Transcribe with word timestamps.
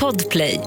Podplay. 0.00 0.60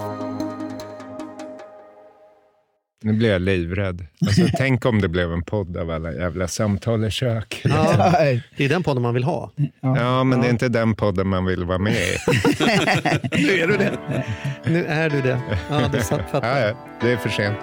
Nu 3.03 3.13
blir 3.13 3.31
jag 3.31 3.41
livrädd. 3.41 4.05
Alltså, 4.21 4.41
tänk 4.57 4.85
om 4.85 5.01
det 5.01 5.07
blev 5.07 5.33
en 5.33 5.43
podd 5.43 5.77
av 5.77 5.89
alla 5.91 6.13
jävla 6.13 6.47
samtal 6.47 7.05
i 7.05 7.11
kök. 7.11 7.61
Ja, 7.63 8.11
det 8.57 8.65
är 8.65 8.69
den 8.69 8.83
podden 8.83 9.03
man 9.03 9.13
vill 9.13 9.23
ha. 9.23 9.51
Ja, 9.81 10.23
men 10.23 10.41
det 10.41 10.47
är 10.47 10.51
inte 10.51 10.69
den 10.69 10.95
podden 10.95 11.27
man 11.27 11.45
vill 11.45 11.63
vara 11.63 11.77
med 11.77 11.93
i. 11.93 12.17
nu 13.45 13.59
är 13.59 13.67
du 13.67 13.77
det. 13.77 13.97
Nu 14.65 14.85
är 14.85 15.09
du 15.09 15.21
det. 15.21 15.41
Ja, 15.69 15.87
det 15.91 16.01
satt, 16.01 16.21
ja, 16.31 16.59
ja, 16.59 16.73
det 17.01 17.11
är 17.11 17.17
för 17.17 17.29
sent. 17.29 17.57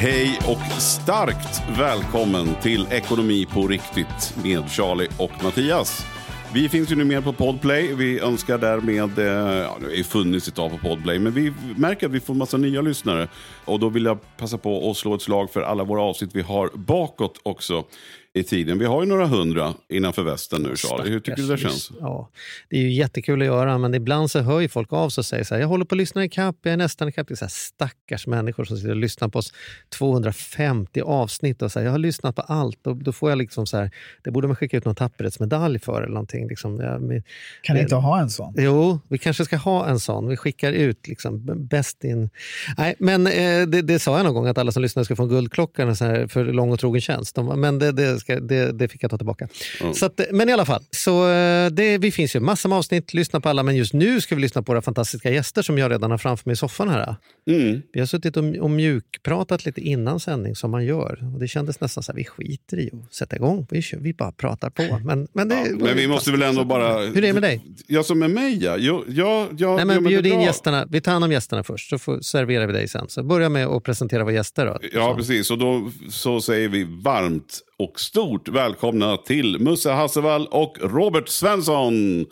Hej 0.00 0.38
och 0.48 0.82
starkt 0.82 1.62
välkommen 1.78 2.54
till 2.62 2.86
Ekonomi 2.90 3.46
på 3.46 3.66
riktigt 3.66 4.34
med 4.44 4.70
Charlie 4.70 5.08
och 5.18 5.44
Mattias. 5.44 6.06
Vi 6.52 6.68
finns 6.68 6.92
ju 6.92 6.96
nu 6.96 7.04
mer 7.04 7.20
på 7.20 7.32
Podplay. 7.32 7.94
Vi 7.94 8.20
önskar 8.20 8.58
därmed, 8.58 9.18
eh, 9.18 9.24
ja, 9.24 9.76
det 9.80 9.86
har 9.86 9.92
ju 9.92 10.04
funnits 10.04 10.48
ett 10.48 10.54
tag 10.54 10.70
på 10.70 10.78
Podplay, 10.78 11.18
men 11.18 11.32
vi 11.32 11.52
märker 11.76 12.06
att 12.06 12.12
vi 12.12 12.20
får 12.20 12.34
massa 12.34 12.56
nya 12.56 12.80
lyssnare. 12.80 13.28
Och 13.64 13.80
då 13.80 13.88
vill 13.88 14.04
jag 14.04 14.36
passa 14.36 14.58
på 14.58 14.90
att 14.90 14.96
slå 14.96 15.14
ett 15.14 15.22
slag 15.22 15.50
för 15.50 15.62
alla 15.62 15.84
våra 15.84 16.02
avsnitt 16.02 16.30
vi 16.34 16.42
har 16.42 16.70
bakåt 16.74 17.40
också 17.42 17.84
i 18.34 18.42
tiden. 18.42 18.78
Vi 18.78 18.84
har 18.84 19.02
ju 19.02 19.08
några 19.08 19.26
hundra 19.26 19.74
innanför 19.88 20.22
västen 20.22 20.62
nu, 20.62 20.76
Charlie. 20.76 21.10
Hur 21.10 21.20
tycker 21.20 21.42
du 21.42 21.48
det 21.48 21.58
känns? 21.58 21.90
Ja, 22.00 22.30
det 22.68 22.76
är 22.76 22.80
ju 22.80 22.92
jättekul 22.92 23.42
att 23.42 23.46
göra, 23.46 23.78
men 23.78 23.94
ibland 23.94 24.30
så 24.30 24.40
hör 24.40 24.60
ju 24.60 24.68
folk 24.68 24.92
av 24.92 25.08
sig 25.08 25.20
och 25.20 25.26
säger 25.26 25.44
så 25.44 25.54
här, 25.54 25.60
jag 25.60 25.68
håller 25.68 25.84
på 25.84 25.94
att 25.94 25.98
lyssna 25.98 26.24
i 26.24 26.28
kapp, 26.28 26.56
jag 26.62 26.72
är 26.72 26.76
nästan 26.76 27.08
i 27.08 27.12
kapp. 27.12 27.28
Det 27.28 27.34
är 27.34 27.36
så 27.36 27.44
här 27.44 27.50
stackars 27.50 28.26
människor 28.26 28.64
som 28.64 28.76
sitter 28.76 28.90
och 28.90 28.96
lyssnar 28.96 29.28
på 29.28 29.38
oss 29.38 29.52
250 29.88 31.00
avsnitt 31.00 31.62
och 31.62 31.72
säger, 31.72 31.86
jag 31.86 31.92
har 31.92 31.98
lyssnat 31.98 32.36
på 32.36 32.42
allt. 32.42 32.86
Och 32.86 32.96
då 32.96 33.12
får 33.12 33.30
jag 33.30 33.38
liksom 33.38 33.66
så 33.66 33.76
här, 33.76 33.90
det 34.22 34.30
borde 34.30 34.46
man 34.46 34.56
skicka 34.56 34.76
ut 34.76 34.84
någon 34.84 34.94
tapperhetsmedalj 34.94 35.78
för 35.78 36.02
eller 36.02 36.14
någonting. 36.14 36.48
Liksom. 36.48 36.80
Ja, 36.80 36.98
men, 36.98 37.22
kan 37.62 37.76
ni 37.76 37.82
inte 37.82 37.94
ha 37.94 38.20
en 38.20 38.30
sån? 38.30 38.54
Jo, 38.56 39.00
vi 39.08 39.18
kanske 39.18 39.44
ska 39.44 39.56
ha 39.56 39.86
en 39.86 40.00
sån. 40.00 40.28
Vi 40.28 40.36
skickar 40.36 40.72
ut 40.72 41.08
liksom 41.08 41.66
bäst 41.68 42.04
in... 42.04 42.30
Nej, 42.78 42.94
men 42.98 43.26
eh, 43.26 43.66
det, 43.66 43.82
det, 43.82 43.98
sa 43.98 44.16
jag 44.16 44.24
någon 44.24 44.34
gång, 44.34 44.46
att 44.46 44.58
alla 44.58 44.72
som 44.72 44.82
lyssnar 44.82 45.04
ska 45.04 45.16
få 45.16 45.22
en 45.22 45.28
guldklocka 45.28 45.94
för 46.28 46.52
lång 46.52 46.72
och 46.72 46.80
trogen 46.80 47.00
tjänst. 47.00 47.36
Men 47.56 47.78
det, 47.78 47.92
det 47.92 48.17
ska, 48.20 48.40
det, 48.40 48.72
det 48.72 48.88
fick 48.88 49.02
jag 49.02 49.10
ta 49.10 49.16
tillbaka. 49.16 49.48
Mm. 49.80 49.94
Så 49.94 50.06
att, 50.06 50.20
men 50.30 50.48
i 50.48 50.52
alla 50.52 50.64
fall, 50.64 50.82
så 50.90 51.30
eh, 51.30 51.70
det, 51.70 51.98
vi 51.98 52.12
finns 52.12 52.36
ju 52.36 52.40
massor 52.40 52.68
med 52.68 52.78
avsnitt, 52.78 53.14
lyssna 53.14 53.40
på 53.40 53.48
alla. 53.48 53.62
Men 53.62 53.76
just 53.76 53.92
nu 53.92 54.20
ska 54.20 54.34
vi 54.34 54.40
lyssna 54.40 54.62
på 54.62 54.72
våra 54.72 54.82
fantastiska 54.82 55.30
gäster 55.30 55.62
som 55.62 55.78
jag 55.78 55.90
redan 55.90 56.10
har 56.10 56.18
framför 56.18 56.48
mig 56.48 56.52
i 56.52 56.56
soffan 56.56 56.88
här. 56.88 57.16
Mm. 57.50 57.82
Vi 57.92 58.00
har 58.00 58.06
suttit 58.06 58.36
och, 58.36 58.44
och 58.44 58.70
mjukpratat 58.70 59.64
lite 59.64 59.80
innan 59.80 60.20
sändning 60.20 60.56
som 60.56 60.70
man 60.70 60.84
gör. 60.84 61.18
Och 61.34 61.40
det 61.40 61.48
kändes 61.48 61.80
nästan 61.80 62.02
så 62.02 62.12
här, 62.12 62.16
vi 62.16 62.24
skiter 62.24 62.78
i 62.78 62.90
att 62.92 63.14
sätta 63.14 63.36
igång. 63.36 63.66
Vi, 63.70 63.82
kör, 63.82 63.98
vi 63.98 64.14
bara 64.14 64.32
pratar 64.32 64.70
på. 64.70 65.00
Men, 65.04 65.28
men, 65.32 65.48
det, 65.48 65.54
ja, 65.54 65.76
men 65.80 65.96
vi 65.96 66.08
måste 66.08 66.30
väl 66.30 66.42
ändå 66.42 66.64
bara... 66.64 66.98
Hur 66.98 67.16
är 67.16 67.22
det 67.22 67.32
med 67.32 67.42
dig? 67.42 67.64
Ja, 67.86 68.02
som 68.02 68.18
med 68.18 68.30
mig 68.30 68.64
ja. 68.64 68.76
Jag, 68.76 69.04
jag, 69.08 69.48
jag, 69.58 69.76
Nej, 69.76 69.84
men 69.84 70.04
bjud 70.04 70.26
in 70.26 70.40
gästerna. 70.40 70.86
Vi 70.90 71.00
tar 71.00 71.12
hand 71.12 71.24
om 71.24 71.32
gästerna 71.32 71.64
först, 71.64 71.90
så 71.90 71.98
får, 71.98 72.20
serverar 72.20 72.66
vi 72.66 72.72
dig 72.72 72.88
sen. 72.88 73.08
Så 73.08 73.22
börja 73.22 73.48
med 73.48 73.66
att 73.66 73.84
presentera 73.84 74.24
våra 74.24 74.34
gäster. 74.34 74.66
Då. 74.66 74.78
Ja, 74.92 75.14
precis. 75.16 75.50
Och 75.50 75.58
då 75.58 75.90
så 76.10 76.40
säger 76.40 76.68
vi 76.68 76.84
varmt 76.84 77.60
och 77.78 78.00
stort 78.00 78.48
välkomna 78.48 79.16
till 79.16 79.58
Musse 79.58 79.90
Hasselvall 79.90 80.46
och 80.46 80.78
Robert 80.80 81.28
Svensson. 81.28 82.26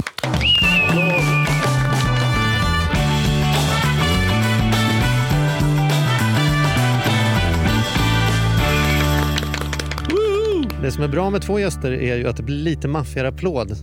Det 10.83 10.93
som 10.93 11.03
är 11.03 11.09
bra 11.09 11.31
med 11.31 11.43
två 11.43 11.59
gäster 11.59 11.93
är 11.93 12.17
ju 12.17 12.29
att 12.29 12.37
det 12.37 12.43
blir 12.43 12.57
lite 12.57 12.89
maffigare 12.89 13.29
applåd. 13.29 13.73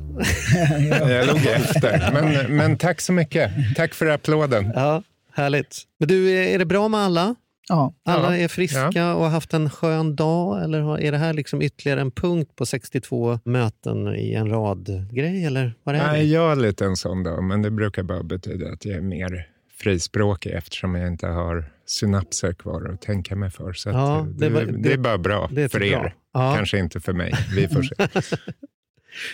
Jag 1.10 1.28
låg 1.28 1.46
efter. 1.46 2.12
Men, 2.14 2.58
men 2.58 2.78
tack 2.78 3.02
så 3.02 3.14
mycket. 3.14 3.52
Tack 3.76 3.94
för 3.94 4.06
applåden. 4.06 4.72
Ja, 4.76 5.04
härligt. 5.34 5.82
Men 6.00 6.08
du, 6.08 6.32
är 6.32 6.60
det 6.60 6.66
bra 6.66 6.88
med 6.88 7.00
alla? 7.00 7.36
Ja. 7.70 7.94
Alla 8.06 8.38
är 8.38 8.48
friska 8.48 8.92
ja. 8.94 9.14
och 9.14 9.24
har 9.24 9.30
haft 9.30 9.54
en 9.54 9.70
skön 9.70 10.16
dag? 10.16 10.64
Eller 10.64 11.00
är 11.00 11.12
det 11.12 11.18
här 11.18 11.34
liksom 11.34 11.62
ytterligare 11.62 12.02
en 12.02 12.12
punkt 12.12 12.56
på 12.56 12.66
62 12.66 13.40
möten 13.46 14.16
i 14.16 14.34
en 14.34 14.50
rad-grej? 14.50 15.46
Eller 15.46 15.74
vad 15.84 15.96
är 15.96 16.08
Nej, 16.08 16.22
det? 16.22 16.28
jag 16.28 16.50
har 16.50 16.56
lite 16.56 16.86
en 16.86 16.96
sån 16.96 17.24
dag, 17.24 17.44
men 17.44 17.62
det 17.62 17.72
brukar 17.72 18.04
bara 18.04 18.24
betyda 18.24 18.72
att 18.72 18.86
jag 18.86 18.98
är 18.98 19.02
mer 19.02 19.48
frispråkig 19.78 20.52
eftersom 20.52 20.96
jag 20.96 21.08
inte 21.08 21.28
har 21.28 21.66
synapser 21.86 22.54
kvar 22.54 22.92
att 22.94 23.02
tänka 23.02 23.36
mig 23.36 23.50
för. 23.50 23.74
Så 23.74 23.90
ja, 23.90 24.28
det, 24.30 24.50
det, 24.50 24.66
det, 24.66 24.78
det, 24.78 24.94
är 24.94 24.98
bara 24.98 25.18
bra 25.18 25.48
för 25.48 25.84
er. 25.84 26.00
Bra. 26.00 26.12
Ja. 26.34 26.56
Kanske 26.56 26.80
inte 26.80 27.00
för 27.00 27.14
mig. 27.14 27.34
Vi 27.56 27.68
får 27.68 27.84
se. 27.84 27.96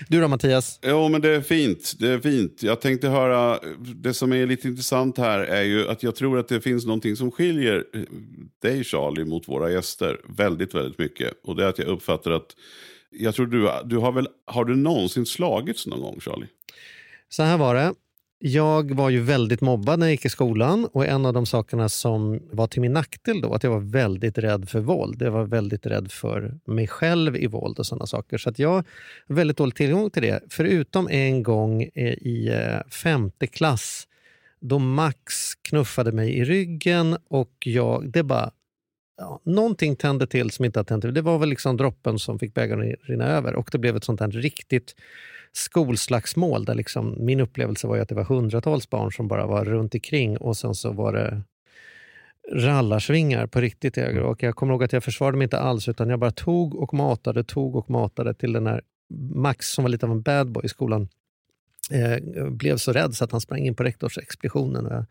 Du 0.07 0.21
då 0.21 0.27
Mattias? 0.27 0.79
Jo 0.83 1.09
men 1.09 1.21
det 1.21 1.29
är 1.29 1.41
fint. 1.41 1.93
Det 1.99 2.07
är 2.07 2.19
fint. 2.19 2.63
Jag 2.63 2.81
tänkte 2.81 3.07
höra, 3.07 3.59
det 3.95 4.13
som 4.13 4.33
är 4.33 4.45
lite 4.47 4.67
intressant 4.67 5.17
här 5.17 5.39
är 5.39 5.63
ju 5.63 5.89
att 5.89 6.03
jag 6.03 6.15
tror 6.15 6.39
att 6.39 6.47
det 6.47 6.61
finns 6.61 6.85
någonting 6.85 7.15
som 7.15 7.31
skiljer 7.31 7.83
dig 8.61 8.83
Charlie 8.83 9.25
mot 9.25 9.47
våra 9.47 9.71
gäster 9.71 10.21
väldigt, 10.37 10.75
väldigt 10.75 10.99
mycket. 10.99 11.33
Och 11.43 11.55
det 11.55 11.63
är 11.63 11.67
att 11.67 11.79
jag 11.79 11.87
uppfattar 11.87 12.31
att, 12.31 12.55
jag 13.09 13.35
tror 13.35 13.47
du, 13.47 13.69
du 13.85 13.97
har 13.97 14.11
väl, 14.11 14.27
har 14.45 14.65
du 14.65 14.75
någonsin 14.75 15.25
slagits 15.25 15.87
någon 15.87 16.01
gång 16.01 16.19
Charlie? 16.19 16.47
Så 17.29 17.43
här 17.43 17.57
var 17.57 17.75
det. 17.75 17.93
Jag 18.41 18.95
var 18.95 19.09
ju 19.09 19.21
väldigt 19.21 19.61
mobbad 19.61 19.99
när 19.99 20.05
jag 20.05 20.11
gick 20.11 20.25
i 20.25 20.29
skolan 20.29 20.85
och 20.85 21.05
en 21.05 21.25
av 21.25 21.33
de 21.33 21.45
sakerna 21.45 21.89
som 21.89 22.39
var 22.51 22.67
till 22.67 22.81
min 22.81 22.93
nackdel 22.93 23.41
då, 23.41 23.53
att 23.53 23.63
jag 23.63 23.71
var 23.71 23.79
väldigt 23.79 24.37
rädd 24.37 24.69
för 24.69 24.79
våld. 24.79 25.21
Jag 25.21 25.31
var 25.31 25.43
väldigt 25.43 25.85
rädd 25.85 26.11
för 26.11 26.59
mig 26.65 26.87
själv 26.87 27.35
i 27.35 27.47
våld 27.47 27.79
och 27.79 27.85
sådana 27.85 28.05
saker. 28.05 28.37
Så 28.37 28.49
att 28.49 28.59
jag 28.59 28.69
har 28.69 28.83
väldigt 29.27 29.57
dålig 29.57 29.75
tillgång 29.75 30.09
till 30.09 30.21
det. 30.21 30.43
Förutom 30.49 31.09
en 31.09 31.43
gång 31.43 31.83
eh, 31.83 32.13
i 32.13 32.49
eh, 32.53 32.89
femte 32.89 33.47
klass 33.47 34.07
då 34.59 34.79
Max 34.79 35.55
knuffade 35.55 36.11
mig 36.11 36.37
i 36.37 36.45
ryggen 36.45 37.17
och 37.29 37.53
jag, 37.65 38.11
det 38.11 38.23
bara 38.23 38.51
Ja, 39.19 39.39
någonting 39.43 39.95
tände 39.95 40.27
till 40.27 40.51
som 40.51 40.65
inte 40.65 40.79
har 40.79 40.83
tänt 40.83 41.03
till. 41.03 41.13
Det 41.13 41.21
var 41.21 41.37
väl 41.37 41.49
liksom 41.49 41.77
droppen 41.77 42.19
som 42.19 42.39
fick 42.39 42.53
bägaren 42.53 42.93
att 42.93 43.09
rinna 43.09 43.27
över 43.27 43.55
och 43.55 43.69
det 43.71 43.77
blev 43.77 43.95
ett 43.95 44.03
sånt 44.03 44.19
här 44.19 44.27
riktigt 44.27 44.95
skolslagsmål 45.51 46.65
där 46.65 46.75
liksom, 46.75 47.15
min 47.25 47.39
upplevelse 47.39 47.87
var 47.87 47.97
att 47.97 48.09
det 48.09 48.15
var 48.15 48.23
hundratals 48.23 48.89
barn 48.89 49.11
som 49.11 49.27
bara 49.27 49.45
var 49.45 49.65
runt 49.65 49.93
omkring 49.93 50.37
och 50.37 50.57
sen 50.57 50.75
så 50.75 50.91
var 50.91 51.13
det 51.13 51.41
rallarsvingar 52.51 53.47
på 53.47 53.61
riktigt. 53.61 53.97
Mm. 53.97 54.23
Och 54.23 54.43
jag 54.43 54.55
kommer 54.55 54.73
ihåg 54.73 54.83
att 54.83 54.93
jag 54.93 55.03
försvarade 55.03 55.37
mig 55.37 55.45
inte 55.45 55.59
alls 55.59 55.87
utan 55.87 56.09
jag 56.09 56.19
bara 56.19 56.31
tog 56.31 56.75
och 56.75 56.93
matade, 56.93 57.43
tog 57.43 57.75
och 57.75 57.89
matade 57.89 58.33
till 58.33 58.53
den 58.53 58.67
här 58.67 58.81
Max 59.33 59.67
som 59.67 59.83
var 59.83 59.89
lite 59.89 60.05
av 60.05 60.11
en 60.11 60.21
bad 60.21 60.51
boy 60.51 60.65
i 60.65 60.69
skolan 60.69 61.09
eh, 61.89 62.49
blev 62.49 62.77
så 62.77 62.93
rädd 62.93 63.15
så 63.15 63.23
att 63.23 63.31
han 63.31 63.41
sprang 63.41 63.59
in 63.59 63.75
på 63.75 63.83
rektorsexpeditionen. 63.83 64.85
Jag, 64.89 65.05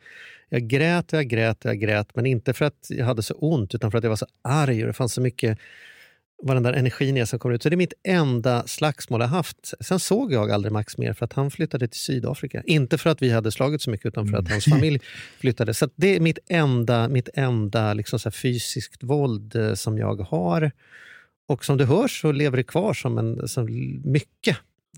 jag 0.49 0.69
grät 0.69 1.13
och 1.13 1.19
jag 1.19 1.29
grät 1.29 1.65
och 1.65 1.71
jag 1.71 1.79
grät, 1.81 2.09
men 2.15 2.27
inte 2.27 2.53
för 2.53 2.65
att 2.65 2.87
jag 2.89 3.07
hade 3.07 3.23
så 3.23 3.35
ont 3.35 3.75
utan 3.75 3.91
för 3.91 3.99
att 3.99 4.05
jag 4.05 4.11
var 4.11 4.17
så 4.17 4.27
arg 4.43 4.81
och 4.83 4.87
det 4.87 4.93
fanns 4.93 5.13
så 5.13 5.21
mycket 5.21 5.59
vad 6.43 6.57
den 6.57 6.63
där 6.63 6.73
energin 6.73 7.17
är 7.17 7.25
som 7.25 7.39
kommer 7.39 7.55
ut. 7.55 7.63
Så 7.63 7.69
det 7.69 7.75
är 7.75 7.77
mitt 7.77 7.93
enda 8.03 8.67
slagsmål 8.67 9.21
jag 9.21 9.29
haft. 9.29 9.75
Sen 9.81 10.01
såg 10.01 10.33
jag 10.33 10.51
aldrig 10.51 10.73
Max 10.73 10.99
mer 10.99 11.13
för 11.13 11.25
att 11.25 11.33
han 11.33 11.51
flyttade 11.51 11.89
till 11.89 12.01
Sydafrika. 12.01 12.63
Inte 12.67 12.99
för 12.99 13.11
att 13.11 13.23
vi 13.23 13.31
hade 13.31 13.53
slagit 13.53 13.83
så 13.83 13.91
mycket 13.91 14.07
utan 14.07 14.29
för 14.29 14.37
att 14.37 14.51
hans 14.51 14.67
mm. 14.67 14.79
familj 14.79 15.01
flyttade. 15.41 15.75
Så 15.75 15.89
det 15.97 16.17
är 16.17 16.21
mitt 16.21 16.39
enda, 16.49 17.09
mitt 17.09 17.29
enda 17.35 17.95
liksom 17.95 18.19
så 18.19 18.31
fysiskt 18.31 19.03
våld 19.03 19.57
eh, 19.57 19.75
som 19.75 19.99
jag 19.99 20.21
har. 20.21 20.71
Och 21.47 21.65
som 21.65 21.77
du 21.77 21.85
hör 21.85 22.09
så 22.09 22.33
lever 22.33 22.57
det 22.57 22.63
kvar 22.63 22.95
som, 22.95 23.19
en, 23.19 23.49
som 23.49 23.67
mycket 24.05 24.57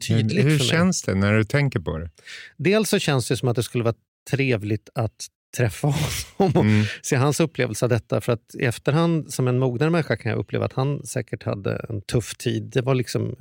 tydligt 0.09 0.44
Hur 0.44 0.59
känns 0.59 1.03
det 1.03 1.15
när 1.15 1.33
du 1.33 1.44
tänker 1.44 1.81
på 1.81 1.99
det? 1.99 2.11
Dels 2.56 2.88
så 2.88 2.99
känns 2.99 3.28
det 3.28 3.37
som 3.37 3.49
att 3.49 3.56
det 3.56 3.62
skulle 3.62 3.85
vara 3.85 3.94
trevligt 4.31 4.88
att 4.94 5.26
träffa 5.56 5.88
honom 6.37 6.56
och 6.56 6.64
mm. 6.64 6.85
se 7.02 7.17
hans 7.17 7.41
upplevelse 7.41 7.85
av 7.85 7.88
detta. 7.88 8.20
För 8.20 8.32
att 8.32 8.55
i 8.55 8.64
efterhand, 8.64 9.32
som 9.32 9.49
en 9.49 9.58
mognare 9.58 9.91
människa, 9.91 10.17
kan 10.17 10.31
jag 10.31 10.38
uppleva 10.38 10.64
att 10.64 10.73
han 10.73 11.06
säkert 11.06 11.43
hade 11.43 11.87
en 11.88 12.00
tuff 12.02 12.35
tid. 12.35 12.62
Det 12.62 12.81
var 12.81 12.94
liksom, 12.94 13.37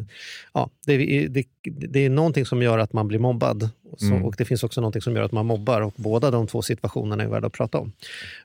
ja, 0.54 0.70
det, 0.86 1.28
det, 1.28 1.44
det 1.64 2.06
är 2.06 2.10
någonting 2.10 2.46
som 2.46 2.62
gör 2.62 2.80
att 2.80 2.94
man 2.94 3.08
blir 3.08 3.20
mobbad. 3.20 3.70
Så, 3.98 4.06
mm. 4.06 4.26
Och 4.26 4.36
det 4.38 4.46
finns 4.46 4.64
också 4.64 4.82
någonting 4.82 5.02
som 5.02 5.16
gör 5.16 5.24
att 5.24 5.32
man 5.32 5.46
mobbar. 5.46 5.82
Och 5.82 5.94
båda 5.96 6.32
de 6.32 6.48
två 6.48 6.62
situationerna 6.62 7.24
är 7.24 7.28
värda 7.28 7.48
att 7.48 7.54
prata 7.54 7.78
om. 7.78 7.92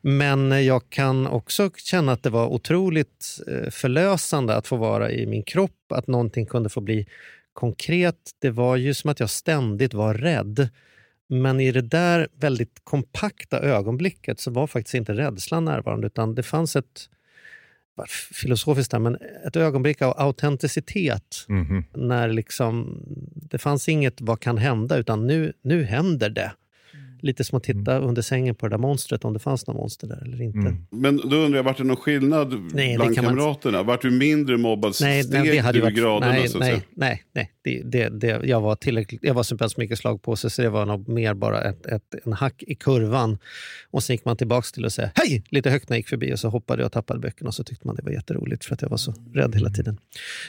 Men 0.02 0.64
jag 0.64 0.90
kan 0.90 1.26
också 1.26 1.70
känna 1.76 2.12
att 2.12 2.22
det 2.22 2.30
var 2.30 2.46
otroligt 2.46 3.40
eh, 3.46 3.70
förlösande 3.70 4.56
att 4.56 4.66
få 4.66 4.76
vara 4.76 5.10
i 5.10 5.26
min 5.26 5.42
kropp. 5.42 5.70
Att 5.88 6.06
någonting 6.06 6.46
kunde 6.46 6.68
få 6.68 6.80
bli 6.80 7.06
konkret. 7.54 8.30
Det 8.38 8.50
var 8.50 8.76
ju 8.76 8.94
som 8.94 9.10
att 9.10 9.20
jag 9.20 9.30
ständigt 9.30 9.94
var 9.94 10.14
rädd 10.14 10.68
men 11.28 11.60
i 11.60 11.72
det 11.72 11.80
där 11.80 12.28
väldigt 12.38 12.80
kompakta 12.84 13.60
ögonblicket 13.60 14.40
så 14.40 14.50
var 14.50 14.66
faktiskt 14.66 14.94
inte 14.94 15.12
rädslan 15.12 15.64
närvarande 15.64 16.06
utan 16.06 16.34
det 16.34 16.42
fanns 16.42 16.76
ett, 16.76 17.08
filosofiskt 18.32 18.90
där, 18.90 18.98
men 18.98 19.18
ett 19.46 19.56
ögonblick 19.56 20.02
av 20.02 20.14
autenticitet. 20.20 21.46
Mm. 21.48 21.84
När 21.94 22.28
liksom, 22.28 23.02
det 23.34 23.58
fanns 23.58 23.88
inget 23.88 24.20
vad 24.20 24.40
kan 24.40 24.58
hända, 24.58 24.96
utan 24.96 25.26
nu, 25.26 25.52
nu 25.62 25.84
händer 25.84 26.30
det 26.30 26.52
lite 27.24 27.44
som 27.44 27.56
att 27.56 27.62
titta 27.62 27.96
mm. 27.96 28.08
under 28.08 28.22
sängen 28.22 28.54
på 28.54 28.66
det 28.66 28.70
där 28.70 28.78
monstret, 28.78 29.24
om 29.24 29.32
det 29.32 29.38
fanns 29.38 29.66
något 29.66 29.76
monster 29.76 30.06
där 30.06 30.22
eller 30.24 30.42
inte. 30.42 30.58
Mm. 30.58 30.86
Men 30.90 31.16
då 31.16 31.36
undrar 31.36 31.58
jag, 31.58 31.64
vart 31.64 31.76
det 31.76 31.84
någon 31.84 31.96
skillnad 31.96 32.70
nej, 32.72 32.96
bland 32.96 33.14
kamraterna? 33.14 33.78
Man... 33.78 33.86
Vart 33.86 34.02
du 34.02 34.10
mindre 34.10 34.56
mobbad? 34.56 34.94
Nej, 35.00 35.22
Steg 35.22 35.40
nej, 35.40 35.50
det 35.50 35.58
hade 35.58 35.78
du 35.78 35.82
varit... 35.82 35.96
graderna? 35.96 36.32
Nej, 36.32 36.48
nej, 36.54 36.82
nej, 36.94 37.22
nej. 37.32 37.50
Det, 37.62 37.82
det, 37.84 38.08
det, 38.08 38.40
jag 38.44 38.60
var 38.60 38.76
tillräckligt, 38.76 39.20
jag 39.24 39.34
var 39.34 39.42
så 39.42 39.56
pass 39.56 39.76
mycket 39.76 39.98
slag 39.98 40.22
på 40.22 40.36
sig 40.36 40.50
så 40.50 40.62
det 40.62 40.70
var 40.70 40.86
nog 40.86 41.08
mer 41.08 41.34
bara 41.34 41.62
ett, 41.62 41.86
ett, 41.86 42.14
en 42.24 42.32
hack 42.32 42.62
i 42.62 42.74
kurvan. 42.74 43.38
Och 43.90 44.02
sen 44.02 44.14
gick 44.14 44.24
man 44.24 44.36
tillbaka 44.36 44.66
till 44.74 44.84
att 44.84 44.92
säga 44.92 45.10
hej 45.14 45.44
lite 45.48 45.70
högt 45.70 45.88
när 45.88 45.94
jag 45.94 45.98
gick 45.98 46.08
förbi 46.08 46.34
och 46.34 46.38
så 46.38 46.48
hoppade 46.48 46.82
jag 46.82 46.86
och 46.86 46.92
tappade 46.92 47.20
böckerna 47.20 47.48
och 47.48 47.54
så 47.54 47.64
tyckte 47.64 47.86
man 47.86 47.96
det 47.96 48.02
var 48.02 48.12
jätteroligt 48.12 48.64
för 48.64 48.74
att 48.74 48.82
jag 48.82 48.88
var 48.88 48.96
så 48.96 49.14
rädd 49.34 49.54
hela 49.54 49.70
tiden. 49.70 49.98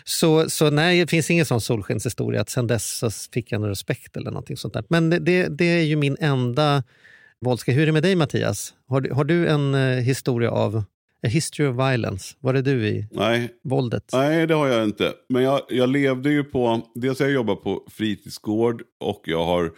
Så, 0.04 0.50
så 0.50 0.70
nej, 0.70 1.00
det 1.00 1.08
finns 1.08 1.32
ingen 1.32 1.46
sån 1.46 1.62
solskenshistoria 1.62 2.42
att 2.42 2.50
sen 2.50 2.68
dess 2.68 2.98
så 2.98 3.10
fick 3.34 3.52
jag 3.52 3.62
någon 3.62 3.70
respekt 3.70 4.18
eller 4.18 4.32
någonting 4.32 4.58
sånt 4.58 4.74
där. 4.74 4.84
Men 4.90 5.10
det, 5.10 5.20
det, 5.20 5.48
det 5.48 5.66
är 5.66 5.84
ju 5.84 5.96
min 5.96 6.18
enda 6.20 6.65
våldska. 7.42 7.72
Hur 7.72 7.82
är 7.82 7.86
det 7.86 7.92
med 7.92 8.04
dig 8.04 8.16
Mattias? 8.16 8.74
Har 8.88 9.02
du, 9.02 9.14
har 9.14 9.24
du 9.24 9.48
en 9.48 9.76
eh, 9.76 10.04
historia 10.04 10.52
av 10.52 10.84
A 11.24 11.28
History 11.28 11.68
of 11.68 11.76
Violence? 11.76 12.36
Var 12.40 12.54
är 12.54 12.62
du 12.62 12.88
i 12.88 13.08
Nej. 13.12 13.50
våldet? 13.64 14.10
Nej, 14.14 14.48
det 14.48 14.54
har 14.54 14.68
jag 14.68 14.84
inte. 14.84 15.14
Men 15.30 15.44
jag, 15.44 15.62
jag 15.70 15.90
levde 15.90 16.30
ju 16.30 16.44
på... 16.44 16.82
Dels 16.96 17.20
har 17.20 17.26
jag 17.26 17.34
jobbat 17.34 17.64
på 17.64 17.84
fritidsgård 17.92 18.82
och 19.00 19.22
jag 19.26 19.46
har 19.46 19.72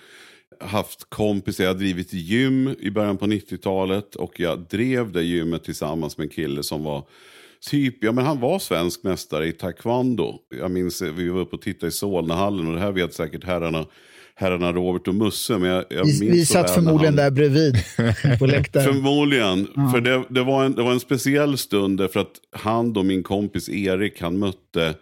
haft 0.59 1.09
kompisar. 1.09 1.63
Jag 1.63 1.73
har 1.73 1.79
drivit 1.79 2.13
gym 2.13 2.75
i 2.79 2.91
början 2.91 3.17
på 3.17 3.25
90-talet 3.25 4.15
och 4.15 4.39
jag 4.39 4.59
drev 4.59 5.11
det 5.11 5.23
gymmet 5.23 5.63
tillsammans 5.63 6.17
med 6.17 6.25
en 6.25 6.29
kille 6.29 6.63
som 6.63 6.83
var 6.83 7.07
typ, 7.61 8.03
ja 8.03 8.11
men 8.11 8.25
han 8.25 8.39
var 8.39 8.59
svensk 8.59 9.03
mästare 9.03 9.47
i 9.47 9.51
taekwondo. 9.51 10.39
Jag 10.49 10.71
minns 10.71 11.01
vi 11.01 11.29
var 11.29 11.41
uppe 11.41 11.55
och 11.55 11.61
tittade 11.61 11.87
i 11.87 11.91
Solnahallen 11.91 12.67
och 12.67 12.73
det 12.73 12.79
här 12.79 12.91
vet 12.91 13.13
säkert 13.13 13.43
herrarna 13.43 13.85
herrarna 14.39 14.73
Robert 14.73 15.07
och 15.07 15.15
Musse. 15.15 15.57
Men 15.57 15.69
jag, 15.69 15.85
jag 15.89 16.05
vi 16.05 16.29
vi 16.29 16.45
satt 16.45 16.71
förmodligen 16.71 17.05
han... 17.05 17.15
där 17.15 17.31
bredvid 17.31 17.75
på 18.39 18.45
läktaren. 18.45 18.93
förmodligen. 18.93 19.67
Ja. 19.75 19.89
För 19.93 20.01
det, 20.01 20.23
det, 20.29 20.43
var 20.43 20.65
en, 20.65 20.75
det 20.75 20.83
var 20.83 20.91
en 20.91 20.99
speciell 20.99 21.57
stund 21.57 21.97
därför 21.97 22.19
att 22.19 22.33
han 22.51 22.97
och 22.97 23.05
min 23.05 23.23
kompis 23.23 23.69
Erik, 23.69 24.21
han 24.21 24.39
mötte 24.39 24.95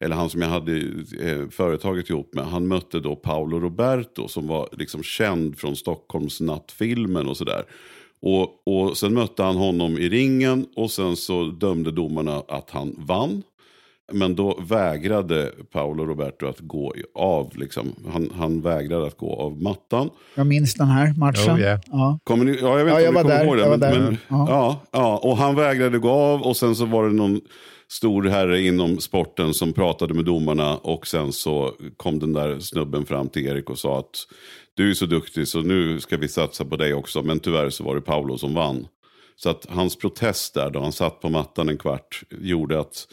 eller 0.00 0.16
han 0.16 0.30
som 0.30 0.42
jag 0.42 0.48
hade 0.48 0.76
eh, 1.22 1.48
företaget 1.50 2.10
ihop 2.10 2.34
med, 2.34 2.44
han 2.44 2.68
mötte 2.68 3.00
då 3.00 3.16
Paolo 3.16 3.60
Roberto 3.60 4.28
som 4.28 4.46
var 4.46 4.68
liksom 4.72 5.02
känd 5.02 5.58
från 5.58 5.76
Stockholms 5.76 6.40
nattfilmen 6.40 7.28
och 7.28 7.36
sådär. 7.36 7.62
Och, 8.22 8.68
och 8.68 8.96
sen 8.96 9.14
mötte 9.14 9.42
han 9.42 9.56
honom 9.56 9.98
i 9.98 10.08
ringen 10.08 10.66
och 10.76 10.90
sen 10.90 11.16
så 11.16 11.44
dömde 11.44 11.90
domarna 11.90 12.42
att 12.48 12.70
han 12.70 12.94
vann. 12.98 13.42
Men 14.12 14.34
då 14.34 14.60
vägrade 14.68 15.52
Paolo 15.72 16.06
Roberto 16.06 16.46
att 16.46 16.60
gå 16.60 16.94
av. 17.14 17.56
Liksom. 17.56 17.94
Han, 18.12 18.30
han 18.34 18.60
vägrade 18.60 19.06
att 19.06 19.16
gå 19.16 19.34
av 19.34 19.62
mattan. 19.62 20.10
Jag 20.34 20.46
minns 20.46 20.74
den 20.74 20.86
här 20.86 21.14
matchen. 21.18 21.54
Oh, 21.54 21.60
yeah. 21.60 21.80
ja. 21.86 22.18
Kommer 22.24 22.44
ni, 22.44 22.58
ja, 22.60 22.78
jag 22.78 22.84
vet 22.84 22.94
ja, 22.94 23.00
jag 23.00 23.08
inte 23.08 23.20
om 23.20 23.26
ni 23.26 23.38
kommer 23.38 23.58
ihåg 23.58 23.80
det. 23.80 23.90
Men, 23.90 24.04
men, 24.04 24.16
ja. 24.28 24.80
ja, 24.90 25.20
och 25.22 25.36
han 25.36 25.54
vägrade 25.54 25.98
gå 25.98 26.10
av 26.10 26.42
och 26.42 26.56
sen 26.56 26.76
så 26.76 26.84
var 26.84 27.04
det 27.04 27.12
någon 27.12 27.40
stor 27.88 28.22
herre 28.22 28.60
inom 28.60 29.00
sporten 29.00 29.54
som 29.54 29.72
pratade 29.72 30.14
med 30.14 30.24
domarna 30.24 30.76
och 30.76 31.06
sen 31.06 31.32
så 31.32 31.72
kom 31.96 32.18
den 32.18 32.32
där 32.32 32.60
snubben 32.60 33.06
fram 33.06 33.28
till 33.28 33.46
Erik 33.46 33.70
och 33.70 33.78
sa 33.78 33.98
att 33.98 34.26
du 34.74 34.90
är 34.90 34.94
så 34.94 35.06
duktig 35.06 35.48
så 35.48 35.60
nu 35.60 36.00
ska 36.00 36.16
vi 36.16 36.28
satsa 36.28 36.64
på 36.64 36.76
dig 36.76 36.94
också. 36.94 37.22
Men 37.22 37.40
tyvärr 37.40 37.70
så 37.70 37.84
var 37.84 37.94
det 37.94 38.00
Paolo 38.00 38.38
som 38.38 38.54
vann. 38.54 38.86
Så 39.36 39.50
att 39.50 39.66
hans 39.68 39.96
protest 39.96 40.54
där 40.54 40.70
då 40.70 40.80
han 40.80 40.92
satt 40.92 41.20
på 41.20 41.28
mattan 41.28 41.68
en 41.68 41.78
kvart 41.78 42.22
gjorde 42.40 42.80
att 42.80 43.06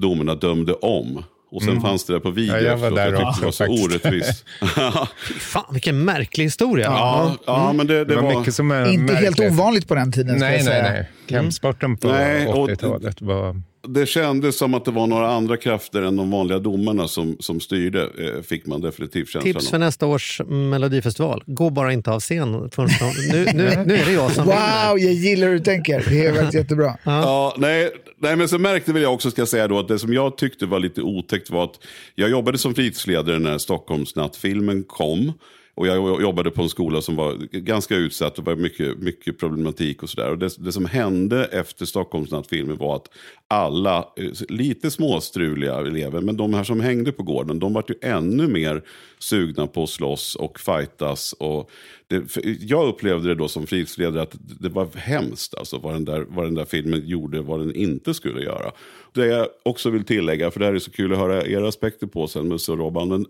domarna 0.00 0.34
dömde 0.34 0.72
om. 0.72 1.24
Och 1.52 1.62
sen 1.62 1.70
mm. 1.70 1.82
fanns 1.82 2.04
det 2.04 2.12
där 2.12 2.20
på 2.20 2.30
video. 2.30 2.56
Ja, 2.56 2.60
jag 2.60 2.76
var 2.76 2.90
där 2.90 3.12
jag 3.12 3.18
tyckte 3.18 3.40
det 3.40 3.44
var 3.44 3.52
så 3.52 3.84
orättvist. 3.84 4.44
Fan, 5.40 5.64
vilken 5.72 6.04
märklig 6.04 6.44
historia. 6.44 6.86
Ja, 6.86 7.36
ja 7.46 7.64
mm. 7.64 7.76
men 7.76 7.86
det, 7.86 7.94
det, 7.94 8.04
det 8.04 8.20
var... 8.20 8.38
Mycket 8.38 8.54
som 8.54 8.70
är 8.70 8.92
Inte 8.92 9.12
märkligt. 9.12 9.38
helt 9.38 9.52
ovanligt 9.52 9.88
på 9.88 9.94
den 9.94 10.12
tiden. 10.12 10.38
Nej, 10.38 10.62
nej, 10.64 10.82
nej. 10.82 11.10
Kampsporten 11.28 11.96
på 11.96 12.08
80-talet 12.08 13.22
var 13.22 13.62
det 13.88 14.06
kändes 14.06 14.58
som 14.58 14.74
att 14.74 14.84
det 14.84 14.90
var 14.90 15.06
några 15.06 15.30
andra 15.30 15.56
krafter 15.56 16.02
än 16.02 16.16
de 16.16 16.30
vanliga 16.30 16.58
domarna 16.58 17.08
som, 17.08 17.36
som 17.40 17.60
styrde, 17.60 18.02
eh, 18.02 18.42
fick 18.42 18.66
man 18.66 18.80
definitivt 18.80 19.28
känslan 19.28 19.52
Tips 19.52 19.70
för 19.70 19.78
nästa 19.78 20.06
års 20.06 20.40
Melodifestival. 20.46 21.42
Gå 21.46 21.70
bara 21.70 21.92
inte 21.92 22.10
av 22.10 22.20
scen. 22.20 22.52
Nu, 22.52 23.46
nu, 23.54 23.82
nu 23.86 23.94
är 23.94 24.04
det 24.04 24.12
jag 24.12 24.32
som 24.32 24.44
Wow, 24.44 24.54
vinner. 24.54 24.88
jag 24.88 25.12
gillar 25.12 25.46
hur 25.46 25.54
du 25.54 25.64
tänker. 25.64 26.04
Det 26.08 26.26
är 26.26 26.32
väldigt 26.32 26.54
jättebra. 26.54 26.86
ja. 27.04 27.22
ja, 27.22 27.54
nej, 27.58 27.90
nej, 28.18 28.36
men 28.36 28.48
så 28.48 28.58
märkte 28.58 28.92
väl 28.92 29.02
jag 29.02 29.14
också, 29.14 29.30
ska 29.30 29.40
jag 29.40 29.48
säga 29.48 29.68
då, 29.68 29.78
att 29.78 29.88
det 29.88 29.98
som 29.98 30.14
jag 30.14 30.36
tyckte 30.36 30.66
var 30.66 30.78
lite 30.78 31.02
otäckt 31.02 31.50
var 31.50 31.64
att 31.64 31.78
jag 32.14 32.30
jobbade 32.30 32.58
som 32.58 32.74
fritidsledare 32.74 33.38
när 33.38 33.58
Stockholmsnattfilmen 33.58 34.84
kom. 34.84 35.32
Och 35.74 35.86
jag 35.86 36.22
jobbade 36.22 36.50
på 36.50 36.62
en 36.62 36.68
skola 36.68 37.02
som 37.02 37.16
var 37.16 37.34
ganska 37.52 37.96
utsatt 37.96 38.38
och 38.38 38.44
var 38.44 38.56
mycket, 38.56 38.98
mycket 38.98 39.38
problematik 39.38 40.02
och 40.02 40.10
sådär. 40.10 40.30
Och 40.30 40.38
det, 40.38 40.64
det, 40.64 40.72
som 40.72 40.84
hände 40.84 41.44
efter 41.44 41.86
Stockholmsnattfilmen 41.86 42.76
var 42.76 42.96
att 42.96 43.08
alla, 43.48 43.98
eh, 43.98 44.30
lite 44.48 44.90
småstruliga 44.90 45.78
elever, 45.78 46.20
men 46.20 46.36
de 46.36 46.54
här 46.54 46.64
som 46.64 46.80
hängde 46.80 47.12
på 47.12 47.22
gården, 47.22 47.58
de 47.58 47.72
var 47.72 47.84
ju 47.88 47.94
ännu 48.02 48.48
mer 48.48 48.82
sugna 49.18 49.66
på 49.66 49.82
att 49.82 49.90
slåss 49.90 50.36
och 50.36 50.60
fightas. 50.60 51.32
Och 51.32 51.70
det, 52.06 52.36
jag 52.60 52.88
upplevde 52.88 53.28
det 53.28 53.34
då 53.34 53.48
som 53.48 53.66
fritidsledare 53.66 54.22
att 54.22 54.36
det 54.60 54.68
var 54.68 54.88
hemskt, 54.96 55.54
alltså 55.54 55.78
vad 55.78 55.94
den, 55.94 56.04
där, 56.04 56.26
vad 56.28 56.44
den 56.44 56.54
där 56.54 56.64
filmen 56.64 57.02
gjorde, 57.06 57.40
vad 57.40 57.60
den 57.60 57.74
inte 57.74 58.14
skulle 58.14 58.42
göra. 58.42 58.72
Det 59.12 59.26
jag 59.26 59.46
också 59.62 59.90
vill 59.90 60.04
tillägga, 60.04 60.50
för 60.50 60.60
det 60.60 60.66
här 60.66 60.74
är 60.74 60.78
så 60.78 60.90
kul 60.90 61.12
att 61.12 61.18
höra 61.18 61.46
era 61.46 61.68
aspekter 61.68 62.06
på 62.06 62.26
sen, 62.28 62.48
Musse 62.48 62.72
och 62.72 62.78
Robban, 62.78 63.08
men 63.08 63.26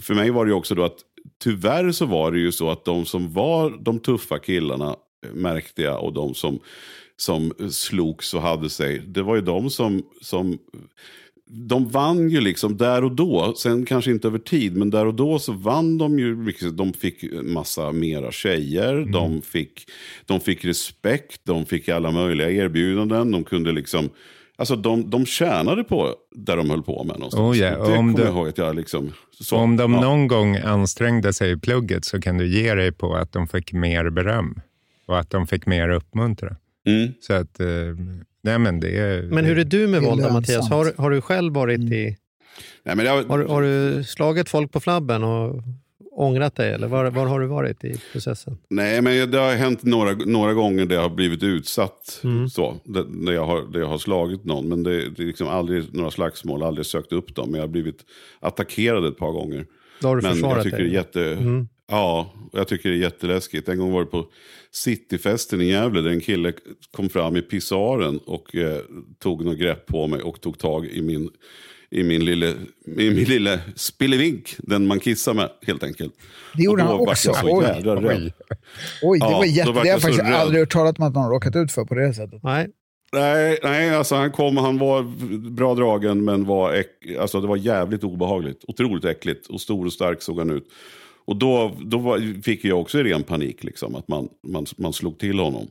för 0.00 0.14
mig 0.14 0.30
var 0.30 0.44
det 0.44 0.48
ju 0.48 0.54
också 0.54 0.74
då 0.74 0.84
att 0.84 0.98
tyvärr 1.38 1.92
så 1.92 2.06
var 2.06 2.32
det 2.32 2.38
ju 2.38 2.52
så 2.52 2.70
att 2.70 2.84
de 2.84 3.04
som 3.06 3.32
var 3.32 3.78
de 3.80 3.98
tuffa 4.00 4.38
killarna 4.38 4.96
märkte 5.32 5.82
jag 5.82 6.04
och 6.04 6.12
de 6.12 6.34
som, 6.34 6.58
som 7.16 7.52
slogs 7.70 8.34
och 8.34 8.42
hade 8.42 8.70
sig. 8.70 8.98
Det 8.98 9.22
var 9.22 9.34
ju 9.34 9.40
de 9.40 9.70
som, 9.70 10.02
som 10.20 10.58
de 11.54 11.88
vann 11.88 12.30
ju 12.30 12.40
liksom 12.40 12.76
där 12.76 13.04
och 13.04 13.12
då, 13.12 13.54
sen 13.54 13.86
kanske 13.86 14.10
inte 14.10 14.28
över 14.28 14.38
tid, 14.38 14.76
men 14.76 14.90
där 14.90 15.06
och 15.06 15.14
då 15.14 15.38
så 15.38 15.52
vann 15.52 15.98
de 15.98 16.18
ju, 16.18 16.52
de 16.72 16.92
fick 16.92 17.24
massa 17.42 17.92
mera 17.92 18.32
tjejer, 18.32 18.92
mm. 18.92 19.12
de, 19.12 19.42
fick, 19.42 19.90
de 20.26 20.40
fick 20.40 20.64
respekt, 20.64 21.40
de 21.44 21.66
fick 21.66 21.88
alla 21.88 22.10
möjliga 22.10 22.50
erbjudanden, 22.50 23.30
de 23.30 23.44
kunde 23.44 23.72
liksom 23.72 24.10
Alltså 24.62 24.76
de, 24.76 25.10
de 25.10 25.26
tjänade 25.26 25.84
på 25.84 26.14
där 26.34 26.56
de 26.56 26.70
höll 26.70 26.82
på 26.82 27.04
med 27.04 27.16
någonstans. 27.16 27.40
Oh 27.40 27.56
yeah. 27.56 27.88
Det 27.88 27.96
kommer 27.96 28.20
jag 28.20 28.28
ihåg 28.28 28.48
att 28.48 28.58
jag 28.58 28.76
liksom... 28.76 29.12
Så, 29.40 29.56
om 29.56 29.76
de 29.76 29.94
ja. 29.94 30.00
någon 30.00 30.28
gång 30.28 30.56
ansträngde 30.56 31.32
sig 31.32 31.52
i 31.52 31.56
plugget 31.56 32.04
så 32.04 32.20
kan 32.20 32.38
du 32.38 32.46
ge 32.48 32.74
dig 32.74 32.92
på 32.92 33.14
att 33.14 33.32
de 33.32 33.48
fick 33.48 33.72
mer 33.72 34.10
beröm 34.10 34.60
och 35.06 35.18
att 35.18 35.30
de 35.30 35.46
fick 35.46 35.66
mer 35.66 35.88
uppmuntran. 35.88 36.56
Mm. 36.86 37.12
Så 37.20 37.32
att, 37.32 37.60
eh, 37.60 37.66
nej 38.42 38.58
men 38.58 38.80
det 38.80 38.98
är... 38.98 39.22
Men 39.22 39.44
hur 39.44 39.58
är 39.58 39.64
du 39.64 39.86
med 39.88 40.02
våld 40.02 40.32
Mattias? 40.32 40.70
Har, 40.70 40.92
har 40.98 41.10
du 41.10 41.20
själv 41.20 41.54
varit 41.54 41.80
mm. 41.80 41.92
i... 41.92 42.16
Nej, 42.84 42.96
men 42.96 43.06
jag... 43.06 43.24
har, 43.24 43.44
har 43.44 43.62
du 43.62 44.04
slagit 44.04 44.48
folk 44.48 44.72
på 44.72 44.80
flabben 44.80 45.24
och 45.24 45.62
ångrat 46.16 46.54
dig? 46.54 46.72
Eller 46.72 46.86
var, 46.86 47.10
var 47.10 47.26
har 47.26 47.40
du 47.40 47.46
varit 47.46 47.84
i 47.84 48.00
processen? 48.12 48.58
Nej, 48.68 49.02
men 49.02 49.30
det 49.30 49.38
har 49.38 49.54
hänt 49.54 49.82
några, 49.82 50.12
några 50.12 50.54
gånger 50.54 50.86
där 50.86 50.94
jag 50.94 51.02
har 51.02 51.10
blivit 51.10 51.42
utsatt. 51.42 52.20
Mm. 52.24 52.48
Så, 52.48 52.80
där, 52.84 53.32
jag 53.32 53.46
har, 53.46 53.72
där 53.72 53.80
jag 53.80 53.88
har 53.88 53.98
slagit 53.98 54.44
någon. 54.44 54.68
Men 54.68 54.82
det, 54.82 55.10
det 55.10 55.22
är 55.22 55.26
liksom 55.26 55.48
aldrig 55.48 55.94
några 55.94 56.10
slagsmål, 56.10 56.62
aldrig 56.62 56.86
sökt 56.86 57.12
upp 57.12 57.34
dem. 57.34 57.50
Men 57.50 57.60
jag 57.60 57.66
har 57.66 57.72
blivit 57.72 58.04
attackerad 58.40 59.06
ett 59.06 59.18
par 59.18 59.32
gånger. 59.32 59.66
Då 60.00 60.08
har 60.08 60.16
du 60.16 60.22
men 60.22 60.32
försvarat 60.32 60.56
jag 60.56 60.64
tycker 60.64 60.78
dig? 60.78 60.86
Det 60.86 60.92
är 60.92 60.98
jätte, 60.98 61.32
mm. 61.32 61.68
Ja, 61.90 62.32
jag 62.52 62.68
tycker 62.68 62.88
det 62.88 62.96
är 62.96 62.98
jätteläskigt. 62.98 63.68
En 63.68 63.78
gång 63.78 63.92
var 63.92 64.00
det 64.00 64.06
på 64.06 64.26
Cityfesten 64.70 65.60
i 65.60 65.64
Gävle 65.64 66.00
där 66.00 66.10
en 66.10 66.20
kille 66.20 66.52
kom 66.90 67.08
fram 67.08 67.36
i 67.36 67.42
pisaren 67.42 68.18
och 68.18 68.56
eh, 68.56 68.78
tog 69.18 69.44
något 69.44 69.58
grepp 69.58 69.86
på 69.86 70.06
mig 70.06 70.22
och 70.22 70.40
tog 70.40 70.58
tag 70.58 70.86
i 70.86 71.02
min 71.02 71.30
i 71.92 72.02
min 72.02 72.24
lille, 72.24 72.54
i 72.86 73.10
min 73.10 73.24
lille 73.24 73.60
spillevink, 73.76 74.56
den 74.58 74.86
man 74.86 75.00
kissar 75.00 75.34
med 75.34 75.48
helt 75.66 75.82
enkelt. 75.82 76.12
Det 76.56 76.62
gjorde 76.62 76.82
han 76.82 77.00
också? 77.00 77.30
Oj, 77.42 77.64
oj. 77.86 78.32
oj, 79.02 79.18
det 79.18 79.26
var 79.26 79.44
jätte... 79.44 79.72
Det 79.72 79.78
har 79.78 79.86
jag 79.86 80.02
faktiskt 80.02 80.22
aldrig 80.22 80.60
hört 80.60 80.72
talat 80.72 80.98
om 80.98 81.04
att 81.04 81.14
någon 81.14 81.30
råkat 81.30 81.56
ut 81.56 81.72
för 81.72 81.84
på 81.84 81.94
det 81.94 82.14
sättet. 82.14 82.42
Nej. 82.42 82.68
Nej, 83.12 83.58
nej 83.62 83.94
alltså 83.94 84.14
han 84.14 84.30
kom, 84.30 84.56
han 84.56 84.78
var 84.78 85.02
bra 85.50 85.74
dragen 85.74 86.24
men 86.24 86.44
var 86.44 86.72
äck, 86.72 86.88
alltså 87.20 87.40
det 87.40 87.46
var 87.46 87.56
jävligt 87.56 88.04
obehagligt. 88.04 88.64
Otroligt 88.68 89.04
äckligt 89.04 89.46
och 89.46 89.60
stor 89.60 89.86
och 89.86 89.92
stark 89.92 90.22
såg 90.22 90.38
han 90.38 90.50
ut. 90.50 90.64
Och 91.24 91.36
då, 91.36 91.76
då 91.80 91.98
var, 91.98 92.42
fick 92.42 92.64
jag 92.64 92.80
också 92.80 92.98
ren 92.98 93.22
panik, 93.22 93.64
liksom, 93.64 93.94
att 93.94 94.08
man, 94.08 94.28
man, 94.48 94.66
man 94.76 94.92
slog 94.92 95.18
till 95.18 95.38
honom. 95.38 95.66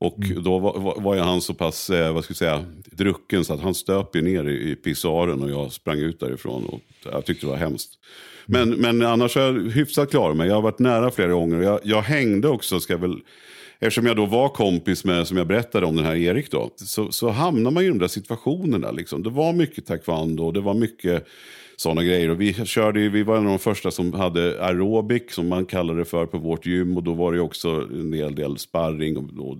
Och 0.00 0.18
mm. 0.24 0.42
då 0.42 0.58
var, 0.58 1.00
var, 1.00 1.16
han 1.16 1.40
så 1.40 1.54
pass 1.54 1.90
eh, 1.90 2.12
vad 2.14 2.24
ska 2.24 2.30
jag 2.30 2.36
säga, 2.36 2.64
drucken 2.84 3.44
så 3.44 3.54
att 3.54 3.60
han 3.60 3.74
stöp 3.74 4.14
ner 4.14 4.48
i, 4.48 4.70
i 4.70 4.74
pisaren 4.74 5.42
och 5.42 5.50
jag 5.50 5.72
sprang 5.72 5.98
ut 5.98 6.20
därifrån. 6.20 6.64
Och 6.64 6.80
jag 7.12 7.24
tyckte 7.24 7.46
det 7.46 7.50
var 7.50 7.58
hemskt. 7.58 7.90
Men, 8.46 8.70
men 8.70 9.02
annars 9.02 9.36
är 9.36 9.40
jag 9.40 9.70
hyfsat 9.70 10.10
klar 10.10 10.34
med 10.34 10.46
Jag 10.46 10.54
har 10.54 10.62
varit 10.62 10.78
nära 10.78 11.10
flera 11.10 11.32
gånger. 11.32 11.62
Jag, 11.62 11.80
jag 11.84 12.02
hängde 12.02 12.48
också, 12.48 12.80
ska 12.80 12.92
jag 12.92 13.00
väl 13.00 13.20
eftersom 13.80 14.06
jag 14.06 14.16
då 14.16 14.26
var 14.26 14.48
kompis 14.48 15.04
med, 15.04 15.26
som 15.26 15.36
jag 15.36 15.46
berättade 15.46 15.86
om, 15.86 15.96
den 15.96 16.04
här 16.04 16.16
Erik 16.16 16.50
då, 16.50 16.70
så, 16.76 17.12
så 17.12 17.28
hamnar 17.28 17.70
man 17.70 17.84
i 17.84 17.88
de 17.88 17.98
där 17.98 18.08
situationerna. 18.08 18.90
Liksom. 18.90 19.22
Det 19.22 19.30
var 19.30 19.52
mycket 19.52 19.86
taekwondo, 19.86 20.52
det 20.52 20.60
var 20.60 20.74
mycket 20.74 21.26
sådana 21.80 22.04
grejer. 22.04 22.28
Och 22.28 22.40
vi, 22.40 22.54
körde, 22.54 23.08
vi 23.08 23.22
var 23.22 23.36
en 23.36 23.46
av 23.46 23.50
de 23.50 23.58
första 23.58 23.90
som 23.90 24.12
hade 24.12 24.64
aerobic, 24.64 25.22
som 25.28 25.48
man 25.48 25.66
kallade 25.66 25.98
det 25.98 26.04
för, 26.04 26.26
på 26.26 26.38
vårt 26.38 26.66
gym. 26.66 26.96
Och 26.96 27.02
då 27.02 27.14
var 27.14 27.32
det 27.32 27.40
också 27.40 27.68
en 27.92 28.12
hel 28.12 28.34
del 28.34 28.58
sparring. 28.58 29.16
Och, 29.16 29.24
och, 29.24 29.58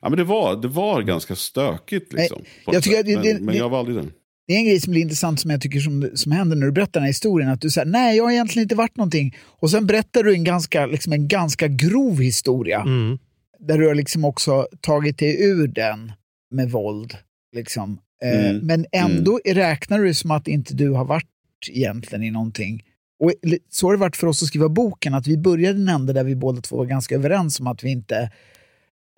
ja, 0.00 0.08
men 0.08 0.18
det, 0.18 0.24
var, 0.24 0.56
det 0.56 0.68
var 0.68 1.02
ganska 1.02 1.34
stökigt. 1.34 2.12
Liksom, 2.12 2.42
jag 2.66 2.82
tycker 2.82 3.02
det, 3.02 3.34
men, 3.34 3.44
men 3.44 3.56
jag 3.56 3.68
var 3.68 3.78
aldrig 3.78 3.96
den. 3.96 4.12
Det 4.46 4.54
är 4.54 4.58
en 4.58 4.64
grej 4.64 4.80
som 4.80 4.90
blir 4.90 5.02
intressant 5.02 5.40
som 5.40 5.50
jag 5.50 5.60
tycker 5.60 5.80
som, 5.80 6.10
som 6.14 6.32
händer 6.32 6.56
när 6.56 6.66
du 6.66 6.72
berättar 6.72 6.92
den 6.92 7.02
här 7.02 7.08
historien. 7.08 7.50
Att 7.50 7.60
du 7.60 7.70
säger 7.70 7.86
nej, 7.86 8.16
jag 8.16 8.24
har 8.24 8.30
egentligen 8.30 8.64
inte 8.64 8.74
varit 8.74 8.96
någonting. 8.96 9.36
Och 9.46 9.70
sen 9.70 9.86
berättar 9.86 10.22
du 10.22 10.34
en 10.34 10.44
ganska, 10.44 10.86
liksom 10.86 11.12
en 11.12 11.28
ganska 11.28 11.68
grov 11.68 12.20
historia. 12.20 12.80
Mm. 12.80 13.18
Där 13.58 13.78
du 13.78 13.86
har 13.86 13.94
liksom 13.94 14.24
också 14.24 14.66
tagit 14.80 15.18
dig 15.18 15.44
ur 15.44 15.68
den 15.68 16.12
med 16.50 16.70
våld. 16.70 17.16
Liksom. 17.56 17.98
Eh, 18.24 18.50
mm. 18.50 18.66
Men 18.66 18.86
ändå 18.92 19.40
mm. 19.44 19.56
räknar 19.56 19.98
du 19.98 20.06
det 20.06 20.14
som 20.14 20.30
att 20.30 20.48
inte 20.48 20.74
du 20.74 20.90
har 20.90 21.04
varit 21.04 21.26
egentligen 21.68 22.24
i 22.24 22.30
någonting. 22.30 22.82
Och 23.24 23.32
så 23.70 23.86
har 23.86 23.92
det 23.92 23.98
varit 23.98 24.16
för 24.16 24.26
oss 24.26 24.42
att 24.42 24.48
skriva 24.48 24.68
boken, 24.68 25.14
att 25.14 25.26
vi 25.26 25.38
började 25.38 25.78
en 25.78 25.88
ände 25.88 26.12
där 26.12 26.24
vi 26.24 26.36
båda 26.36 26.60
två 26.60 26.76
var 26.76 26.84
ganska 26.84 27.14
överens 27.14 27.60
om 27.60 27.66
att 27.66 27.84
vi 27.84 27.90
inte 27.90 28.16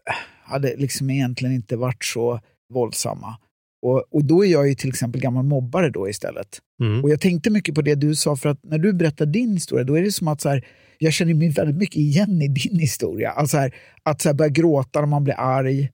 eh, 0.09 0.15
hade 0.43 0.77
liksom 0.77 1.11
egentligen 1.11 1.55
inte 1.55 1.77
varit 1.77 2.05
så 2.05 2.41
våldsamma. 2.75 3.37
Och, 3.83 4.05
och 4.11 4.25
då 4.25 4.45
är 4.45 4.49
jag 4.49 4.69
ju 4.69 4.75
till 4.75 4.89
exempel 4.89 5.21
gammal 5.21 5.45
mobbare 5.45 5.91
då 5.91 6.09
istället. 6.09 6.59
Mm. 6.83 7.05
Och 7.05 7.11
jag 7.11 7.21
tänkte 7.21 7.51
mycket 7.51 7.75
på 7.75 7.83
det 7.83 7.95
du 7.95 8.15
sa, 8.15 8.37
för 8.37 8.49
att 8.49 8.65
när 8.65 8.79
du 8.79 8.93
berättar 8.93 9.27
din 9.27 9.53
historia, 9.53 9.85
då 9.85 9.95
är 9.95 10.03
det 10.03 10.13
som 10.13 10.29
att 10.29 10.41
så 10.41 10.49
här, 10.49 10.67
jag 10.99 11.13
känner 11.13 11.35
mig 11.35 11.49
väldigt 11.49 11.77
mycket 11.77 11.97
igen 11.97 12.43
i 12.43 12.49
din 12.49 12.79
historia. 12.79 13.31
Alltså 13.31 13.57
här, 13.57 13.75
att 14.03 14.21
så 14.21 14.29
här, 14.29 14.35
börja 14.35 14.49
gråta 14.49 15.01
när 15.01 15.07
man 15.07 15.25
blir 15.25 15.35
arg. 15.39 15.91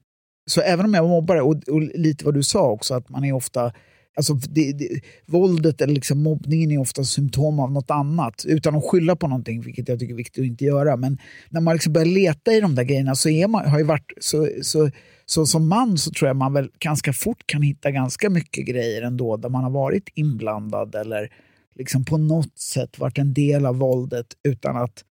Så 0.51 0.61
även 0.61 0.87
om 0.87 0.95
jag 0.95 1.03
var 1.03 1.09
mobbare, 1.09 1.43
och, 1.43 1.55
och 1.69 1.83
lite 1.83 2.25
vad 2.25 2.35
du 2.35 2.43
sa 2.43 2.71
också, 2.71 2.95
att 2.95 3.09
man 3.09 3.25
är 3.25 3.33
ofta 3.33 3.73
Alltså 4.17 4.35
det, 4.35 4.73
det, 4.73 5.01
våldet 5.27 5.81
eller 5.81 5.95
liksom 5.95 6.23
mobbningen 6.23 6.71
är 6.71 6.79
ofta 6.79 7.05
symptom 7.05 7.61
av 7.61 7.73
något 7.73 7.91
annat, 7.91 8.45
utan 8.47 8.77
att 8.77 8.85
skylla 8.85 9.17
på 9.17 9.29
någonting, 9.29 9.61
vilket 9.61 9.89
jag 9.89 9.99
tycker 9.99 10.13
är 10.15 10.17
viktigt 10.17 10.43
att 10.43 10.47
inte 10.47 10.65
göra. 10.65 10.97
Men 10.97 11.19
när 11.49 11.61
man 11.61 11.75
liksom 11.75 11.93
börjar 11.93 12.07
leta 12.07 12.53
i 12.53 12.61
de 12.61 12.75
där 12.75 12.85
grejerna 12.85 13.15
så 13.15 13.29
är 13.29 13.49
man, 13.49 13.67
har 13.67 13.79
ju 13.79 13.85
varit 13.85 14.13
så, 14.21 14.49
så, 14.63 14.91
så 15.27 15.47
som 15.47 15.69
man 15.69 15.99
så 15.99 16.11
tror 16.11 16.29
jag 16.29 16.37
man 16.37 16.53
väl 16.53 16.71
ganska 16.79 17.13
fort 17.13 17.47
kan 17.47 17.63
hitta 17.63 17.91
ganska 17.91 18.31
mycket 18.31 18.67
grejer 18.67 19.03
ändå 19.03 19.37
där 19.37 19.49
man 19.49 19.65
har 19.65 19.71
varit 19.71 20.09
inblandad 20.15 20.95
eller 20.95 21.33
liksom 21.75 22.05
på 22.05 22.19
något 22.19 22.59
sätt 22.59 22.99
varit 22.99 23.19
en 23.19 23.35
del 23.35 23.67
av 23.67 23.77
våldet 23.77 24.27
utan 24.49 24.77
att 24.77 25.05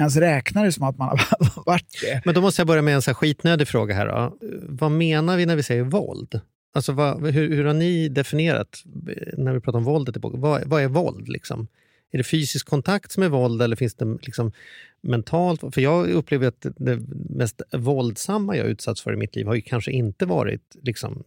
ens 0.00 0.16
räkna 0.16 0.62
det 0.62 0.72
som 0.72 0.82
att 0.82 0.98
man 0.98 1.08
har 1.08 1.64
varit 1.66 2.00
det. 2.02 2.22
Men 2.24 2.34
då 2.34 2.40
måste 2.40 2.60
jag 2.60 2.66
börja 2.66 2.82
med 2.82 2.94
en 2.94 3.02
så 3.02 3.10
här 3.10 3.14
skitnödig 3.14 3.68
fråga 3.68 3.94
här. 3.94 4.06
Då. 4.06 4.36
Vad 4.68 4.90
menar 4.90 5.36
vi 5.36 5.46
när 5.46 5.56
vi 5.56 5.62
säger 5.62 5.82
våld? 5.82 6.40
Alltså 6.76 6.92
vad, 6.92 7.26
hur, 7.26 7.54
hur, 7.54 7.64
har 7.64 7.74
ni 7.74 8.08
definierat, 8.08 8.84
eh, 9.08 9.38
när 9.38 9.52
vi 9.52 9.60
pratar 9.60 9.78
om 9.78 9.84
våldet 9.84 10.16
i 10.16 10.20
boken, 10.20 10.40
vad, 10.40 10.64
vad, 10.66 10.82
är 10.82 10.88
våld? 10.88 11.28
Liksom? 11.28 11.68
Är 12.10 12.18
det 12.18 12.24
fysisk 12.24 12.68
kontakt 12.68 13.12
som 13.12 13.22
är 13.22 13.28
våld 13.28 13.62
eller 13.62 13.76
finns 13.76 13.94
det 13.94 14.18
liksom 14.22 14.52
mentalt? 15.00 15.60
För 15.74 15.80
jag 15.80 16.10
upplever 16.10 16.46
att 16.46 16.66
det 16.76 17.00
mest 17.30 17.62
våldsamma 17.72 18.56
jag 18.56 18.66
utsatts 18.66 19.02
för 19.02 19.12
i 19.12 19.16
mitt 19.16 19.36
liv 19.36 19.46
har 19.46 19.54
ju 19.54 19.60
kanske 19.60 19.90
inte 19.90 20.26
varit 20.26 20.76
liksom, 20.82 21.24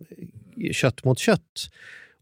kött 0.72 1.04
mot 1.04 1.20
kött. 1.20 1.70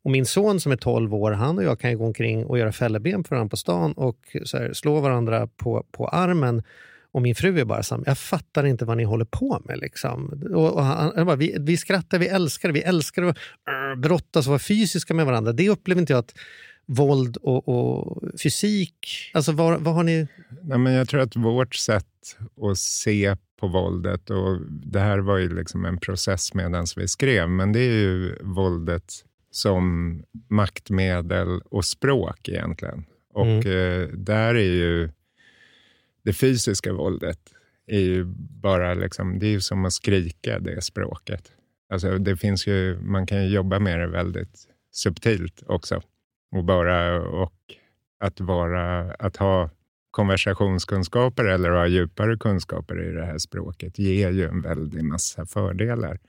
Och 0.04 0.12
min 0.12 0.26
son 0.26 0.60
som 0.60 0.72
är 0.72 0.78
12 0.78 1.16
år, 1.16 1.32
han 1.32 1.58
och 1.58 1.64
jag 1.64 1.80
kan 1.80 1.92
ju 1.92 1.98
gå 1.98 2.06
omkring 2.06 2.46
och 2.46 2.60
göra 2.60 2.72
fälleben 2.72 3.24
för 3.24 3.36
varandra 3.36 3.50
på 3.50 3.58
stan 3.58 3.94
och 3.94 4.18
här, 4.54 4.74
slå 4.74 5.00
varandra 5.00 5.48
på, 5.48 5.86
på 5.92 6.08
armen 6.08 6.64
och 7.12 7.22
min 7.22 7.36
fru 7.36 7.60
är 7.60 7.66
bara 7.66 7.84
så 7.84 8.04
jag 8.06 8.18
fattar 8.18 8.66
inte 8.66 8.86
vad 8.86 8.98
ni 8.98 9.04
håller 9.04 9.26
på 9.26 9.62
med. 9.66 9.80
Liksom. 9.80 10.44
Och, 10.54 10.74
och 10.74 10.84
han, 10.84 11.12
han 11.16 11.26
bara, 11.26 11.36
vi, 11.36 11.56
vi 11.60 11.78
skrattar, 11.78 12.20
vi 12.20 12.28
älskar 12.28 12.72
vi 12.72 12.82
älskar 12.82 13.24
att 13.24 13.38
uh, 13.38 14.02
brottas 14.02 14.46
och 14.46 14.50
vara 14.50 14.60
fysiska 14.60 15.14
med 15.14 15.26
varandra. 15.26 15.52
Det 15.52 15.70
upplever 15.70 16.02
inte 16.02 16.14
jag 16.14 16.20
att 16.20 16.34
våld 16.86 17.38
och, 17.38 17.70
och 17.70 18.24
fysik, 18.44 19.32
alltså 19.34 19.52
vad, 19.52 19.82
vad 19.82 19.94
har 19.94 20.04
ni? 20.04 20.28
Nej, 20.64 20.78
men 20.78 20.94
jag 20.94 21.10
tror 21.10 21.22
att 21.22 21.36
vårt 21.36 21.76
sätt 21.76 22.06
att 22.62 22.78
se 22.78 23.36
på 23.60 23.68
våldet, 23.68 24.30
och 24.30 24.62
det 24.70 25.00
här 25.00 25.20
var 25.20 25.38
ju 25.38 25.56
liksom 25.56 25.86
en 25.86 25.98
process 25.98 26.54
medan 26.54 26.86
vi 26.98 27.08
skrev, 27.08 27.50
men 27.50 27.74
det 27.74 27.80
är 27.80 27.94
ju 27.94 28.38
våldet 28.42 29.14
som 29.52 30.24
maktmedel 30.48 31.62
och 31.70 31.86
språk 31.86 32.50
egentligen. 32.50 33.06
Och 33.34 33.46
mm. 33.46 34.02
eh, 34.02 34.08
där 34.08 34.56
är 34.56 34.74
ju 34.74 35.10
det 36.28 36.34
fysiska 36.34 36.94
våldet 36.94 37.40
är 37.88 38.00
ju 38.00 38.26
bara 38.62 38.94
liksom, 38.94 39.40
det 39.40 39.48
är 39.48 39.60
som 39.60 39.86
att 39.86 39.94
skrika 39.94 40.60
det 40.60 40.82
språket. 40.82 41.52
Alltså 41.90 42.18
det 42.18 42.38
finns 42.38 42.68
ju, 42.68 43.00
man 43.02 43.26
kan 43.26 43.44
ju 43.44 43.50
jobba 43.50 43.80
med 43.80 44.00
det 44.00 44.08
väldigt 44.08 44.68
subtilt 44.92 45.64
också. 45.66 46.02
Och, 46.52 46.64
bara, 46.64 47.22
och 47.22 47.54
att, 48.20 48.40
vara, 48.40 49.14
att 49.14 49.38
ha 49.38 49.70
konversationskunskaper 50.12 51.46
eller 51.46 51.70
ha 51.70 51.88
djupare 51.88 52.38
kunskaper 52.38 53.10
i 53.10 53.12
det 53.12 53.26
här 53.26 53.38
språket 53.38 54.00
ger 54.00 54.32
ju 54.32 54.48
en 54.48 54.62
väldig 54.62 55.04
massa 55.04 55.46
fördelar. 55.46 56.20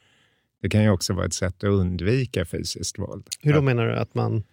Det 0.63 0.69
kan 0.69 0.83
ju 0.83 0.91
också 0.91 1.13
vara 1.13 1.27
ett 1.27 1.35
sätt 1.35 1.65
att 1.65 1.71
undvika 1.71 2.45
fysiskt 2.45 2.99
våld. 2.99 3.27
Hur 3.43 3.53
då 3.53 3.63
menar 3.63 3.87
du? 3.87 3.97
att 3.97 4.15
man... 4.15 4.45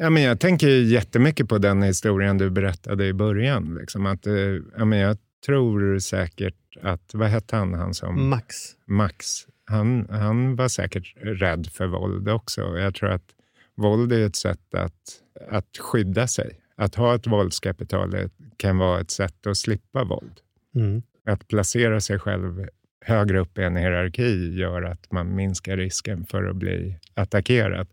Ja, 0.00 0.10
men 0.10 0.22
jag 0.22 0.40
tänker 0.40 0.68
jättemycket 0.68 1.48
på 1.48 1.58
den 1.58 1.82
historien 1.82 2.38
du 2.38 2.50
berättade 2.50 3.06
i 3.06 3.12
början. 3.12 3.74
Liksom 3.80 4.06
att, 4.06 4.26
eh, 4.26 4.34
ja, 4.76 4.84
men 4.84 4.98
jag 4.98 5.16
tror 5.46 5.98
säkert 5.98 6.54
att, 6.82 7.14
vad 7.14 7.28
hette 7.28 7.56
han? 7.56 7.74
han 7.74 7.94
som, 7.94 8.28
Max. 8.28 8.56
Max. 8.86 9.26
Han, 9.64 10.06
han 10.10 10.56
var 10.56 10.68
säkert 10.68 11.14
rädd 11.22 11.66
för 11.72 11.86
våld 11.86 12.28
också. 12.28 12.78
Jag 12.78 12.94
tror 12.94 13.10
att 13.10 13.34
våld 13.74 14.12
är 14.12 14.26
ett 14.26 14.36
sätt 14.36 14.74
att, 14.74 15.22
att 15.50 15.78
skydda 15.78 16.26
sig. 16.26 16.60
Att 16.76 16.94
ha 16.94 17.14
ett 17.14 17.26
våldskapital 17.26 18.28
kan 18.56 18.78
vara 18.78 19.00
ett 19.00 19.10
sätt 19.10 19.46
att 19.46 19.56
slippa 19.56 20.04
våld. 20.04 20.40
Mm. 20.74 21.02
Att 21.26 21.48
placera 21.48 22.00
sig 22.00 22.18
själv 22.18 22.68
högre 23.00 23.38
upp 23.38 23.58
i 23.58 23.62
en 23.62 23.76
hierarki 23.76 24.58
gör 24.58 24.82
att 24.82 25.12
man 25.12 25.34
minskar 25.34 25.76
risken 25.76 26.26
för 26.26 26.44
att 26.44 26.56
bli 26.56 26.98
attackerad. 27.14 27.88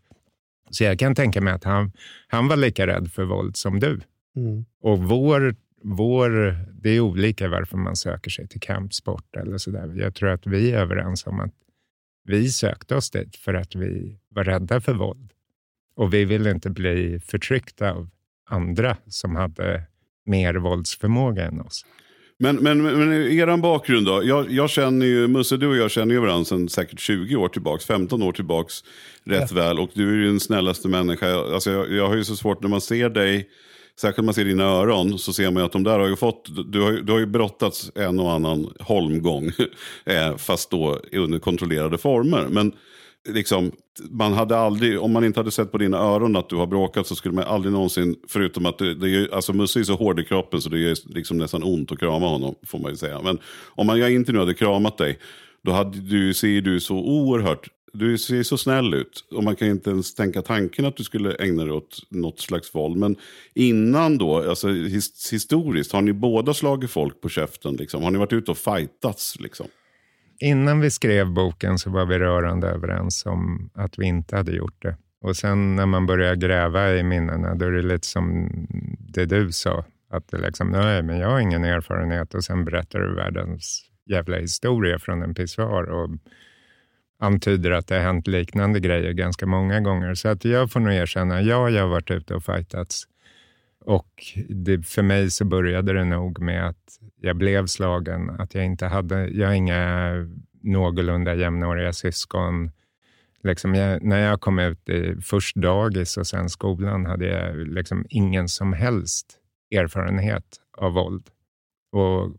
Så 0.70 0.84
jag 0.84 0.98
kan 0.98 1.14
tänka 1.14 1.40
mig 1.40 1.52
att 1.52 1.64
han, 1.64 1.92
han 2.28 2.48
var 2.48 2.56
lika 2.56 2.86
rädd 2.86 3.12
för 3.12 3.24
våld 3.24 3.56
som 3.56 3.80
du. 3.80 4.00
Mm. 4.36 4.64
Och 4.82 4.98
vår, 4.98 5.56
vår, 5.82 6.56
det 6.82 6.90
är 6.90 7.00
olika 7.00 7.48
varför 7.48 7.76
man 7.76 7.96
söker 7.96 8.30
sig 8.30 8.48
till 8.48 8.60
kampsport 8.60 9.36
eller 9.36 9.58
sådär. 9.58 9.92
Jag 9.96 10.14
tror 10.14 10.28
att 10.28 10.46
vi 10.46 10.70
är 10.70 10.78
överens 10.78 11.26
om 11.26 11.40
att 11.40 11.54
vi 12.24 12.48
sökte 12.48 12.96
oss 12.96 13.10
dit 13.10 13.36
för 13.36 13.54
att 13.54 13.74
vi 13.74 14.18
var 14.28 14.44
rädda 14.44 14.80
för 14.80 14.94
våld. 14.94 15.32
Och 15.96 16.14
vi 16.14 16.24
ville 16.24 16.50
inte 16.50 16.70
bli 16.70 17.20
förtryckta 17.20 17.92
av 17.92 18.10
andra 18.48 18.96
som 19.06 19.36
hade 19.36 19.82
mer 20.24 20.54
våldsförmåga 20.54 21.44
än 21.44 21.60
oss. 21.60 21.86
Men, 22.38 22.56
men, 22.56 22.82
men 22.82 23.12
er 23.12 23.56
bakgrund 23.56 24.06
då? 24.06 24.24
Jag, 24.24 24.50
jag 24.50 24.70
känner 24.70 25.06
ju, 25.06 25.28
Musse 25.28 25.56
du 25.56 25.66
och 25.66 25.76
jag 25.76 25.90
känner 25.90 26.14
ju 26.14 26.20
varandra 26.20 26.44
sedan 26.44 26.68
säkert 26.68 27.00
20 27.00 27.36
år 27.36 27.48
tillbaks, 27.48 27.84
15 27.84 28.22
år 28.22 28.32
tillbaks 28.32 28.84
rätt 29.24 29.50
ja. 29.50 29.56
väl. 29.56 29.78
Och 29.78 29.90
du 29.94 30.12
är 30.12 30.16
ju 30.16 30.26
den 30.26 30.40
snällaste 30.40 30.88
människa. 30.88 31.54
Alltså 31.54 31.70
jag, 31.70 31.92
jag 31.92 32.08
har 32.08 32.14
ju 32.14 32.24
så 32.24 32.36
svårt 32.36 32.62
när 32.62 32.68
man 32.68 32.80
ser 32.80 33.08
dig, 33.08 33.48
särskilt 34.00 34.16
när 34.16 34.24
man 34.24 34.34
ser 34.34 34.44
dina 34.44 34.64
öron, 34.64 35.18
så 35.18 35.32
ser 35.32 35.50
man 35.50 35.62
ju 35.62 35.66
att 35.66 35.72
de 35.72 35.84
där 35.84 35.98
har 35.98 36.08
ju 36.08 36.16
fått, 36.16 36.72
du 36.72 36.80
har, 36.80 36.92
du 36.92 37.12
har 37.12 37.18
ju 37.18 37.26
brottats 37.26 37.90
en 37.94 38.20
och 38.20 38.32
annan 38.32 38.72
holmgång. 38.80 39.50
Eh, 40.04 40.36
fast 40.36 40.70
då 40.70 41.00
under 41.12 41.38
kontrollerade 41.38 41.98
former. 41.98 42.46
Men 42.50 42.72
liksom, 43.28 43.72
man 44.10 44.32
hade 44.32 44.56
aldrig, 44.56 45.00
om 45.00 45.12
man 45.12 45.24
inte 45.24 45.40
hade 45.40 45.50
sett 45.50 45.72
på 45.72 45.78
dina 45.78 45.98
öron 45.98 46.36
att 46.36 46.48
du 46.48 46.56
har 46.56 46.66
bråkat 46.66 47.06
så 47.06 47.14
skulle 47.14 47.34
man 47.34 47.44
aldrig 47.44 47.72
någonsin, 47.72 48.16
förutom 48.28 48.66
att 48.66 48.78
det, 48.78 48.94
det 48.94 49.10
är, 49.10 49.34
alltså 49.34 49.52
Musse 49.52 49.80
är 49.80 49.84
så 49.84 49.94
hård 49.94 50.20
i 50.20 50.24
kroppen 50.24 50.60
så 50.60 50.68
det 50.68 50.78
är 50.78 51.14
liksom 51.14 51.38
nästan 51.38 51.62
ont 51.62 51.92
att 51.92 51.98
krama 51.98 52.28
honom, 52.28 52.54
får 52.66 52.78
man 52.78 52.90
ju 52.90 52.96
säga. 52.96 53.20
Men 53.22 53.38
om 53.66 53.86
man, 53.86 53.98
jag 53.98 54.12
inte 54.12 54.32
nu 54.32 54.38
hade 54.38 54.54
kramat 54.54 54.98
dig, 54.98 55.18
då 55.64 55.72
hade 55.72 56.00
du, 56.00 56.34
ser 56.34 56.60
du 56.60 56.80
så 56.80 56.94
oerhört, 56.96 57.68
du 57.92 58.18
ser 58.18 58.42
så 58.42 58.58
snäll 58.58 58.94
ut. 58.94 59.24
Och 59.30 59.44
man 59.44 59.56
kan 59.56 59.68
inte 59.68 59.90
ens 59.90 60.14
tänka 60.14 60.42
tanken 60.42 60.84
att 60.84 60.96
du 60.96 61.04
skulle 61.04 61.34
ägna 61.34 61.64
dig 61.64 61.72
åt 61.72 61.98
något 62.08 62.40
slags 62.40 62.74
våld. 62.74 62.96
Men 62.96 63.16
innan 63.54 64.18
då, 64.18 64.48
alltså 64.48 64.68
his, 64.68 65.32
historiskt, 65.32 65.92
har 65.92 66.02
ni 66.02 66.12
båda 66.12 66.54
slagit 66.54 66.90
folk 66.90 67.20
på 67.20 67.28
käften? 67.28 67.76
Liksom? 67.76 68.02
Har 68.02 68.10
ni 68.10 68.18
varit 68.18 68.32
ute 68.32 68.50
och 68.50 68.58
fightats? 68.58 69.40
Liksom? 69.40 69.66
Innan 70.40 70.80
vi 70.80 70.90
skrev 70.90 71.30
boken 71.30 71.78
så 71.78 71.90
var 71.90 72.06
vi 72.06 72.18
rörande 72.18 72.66
överens 72.68 73.26
om 73.26 73.70
att 73.74 73.98
vi 73.98 74.06
inte 74.06 74.36
hade 74.36 74.52
gjort 74.52 74.82
det. 74.82 74.96
Och 75.20 75.36
sen 75.36 75.76
när 75.76 75.86
man 75.86 76.06
börjar 76.06 76.34
gräva 76.34 76.94
i 76.94 77.02
minnena, 77.02 77.54
då 77.54 77.66
är 77.66 77.70
det 77.70 77.82
lite 77.82 78.06
som 78.06 78.48
det 78.98 79.24
du 79.24 79.52
sa. 79.52 79.84
Att 80.10 80.28
det 80.28 80.38
liksom, 80.38 80.68
nej, 80.68 81.02
men 81.02 81.18
jag 81.18 81.28
har 81.28 81.40
ingen 81.40 81.64
erfarenhet 81.64 82.34
och 82.34 82.44
sen 82.44 82.64
berättar 82.64 82.98
du 82.98 83.14
världens 83.14 83.90
jävla 84.10 84.36
historia 84.36 84.98
från 84.98 85.22
en 85.22 85.34
pissoar 85.34 85.82
och 85.82 86.10
antyder 87.18 87.70
att 87.70 87.86
det 87.86 87.94
har 87.94 88.02
hänt 88.02 88.26
liknande 88.26 88.80
grejer 88.80 89.12
ganska 89.12 89.46
många 89.46 89.80
gånger. 89.80 90.14
Så 90.14 90.28
att 90.28 90.44
jag 90.44 90.72
får 90.72 90.80
nog 90.80 90.92
erkänna, 90.92 91.42
ja, 91.42 91.70
jag 91.70 91.82
har 91.82 91.88
varit 91.88 92.10
ute 92.10 92.34
och 92.34 92.44
fightats. 92.44 93.04
Och 93.86 94.24
det, 94.48 94.82
för 94.82 95.02
mig 95.02 95.30
så 95.30 95.44
började 95.44 95.92
det 95.92 96.04
nog 96.04 96.40
med 96.40 96.68
att 96.68 97.00
jag 97.20 97.36
blev 97.36 97.66
slagen, 97.66 98.30
att 98.30 98.54
jag 98.54 98.64
inte 98.64 98.86
hade, 98.86 99.28
jag 99.28 99.46
har 99.46 99.54
inga 99.54 100.12
någorlunda 100.62 101.34
jämnåriga 101.34 101.92
syskon. 101.92 102.70
Liksom 103.42 103.74
jag, 103.74 104.02
när 104.02 104.18
jag 104.18 104.40
kom 104.40 104.58
ut 104.58 104.88
i 104.88 105.16
först 105.22 105.56
dagis 105.56 106.16
och 106.16 106.26
sen 106.26 106.48
skolan 106.48 107.06
hade 107.06 107.26
jag 107.26 107.56
liksom 107.56 108.06
ingen 108.08 108.48
som 108.48 108.72
helst 108.72 109.38
erfarenhet 109.70 110.60
av 110.78 110.92
våld 110.92 111.30
och 111.92 112.36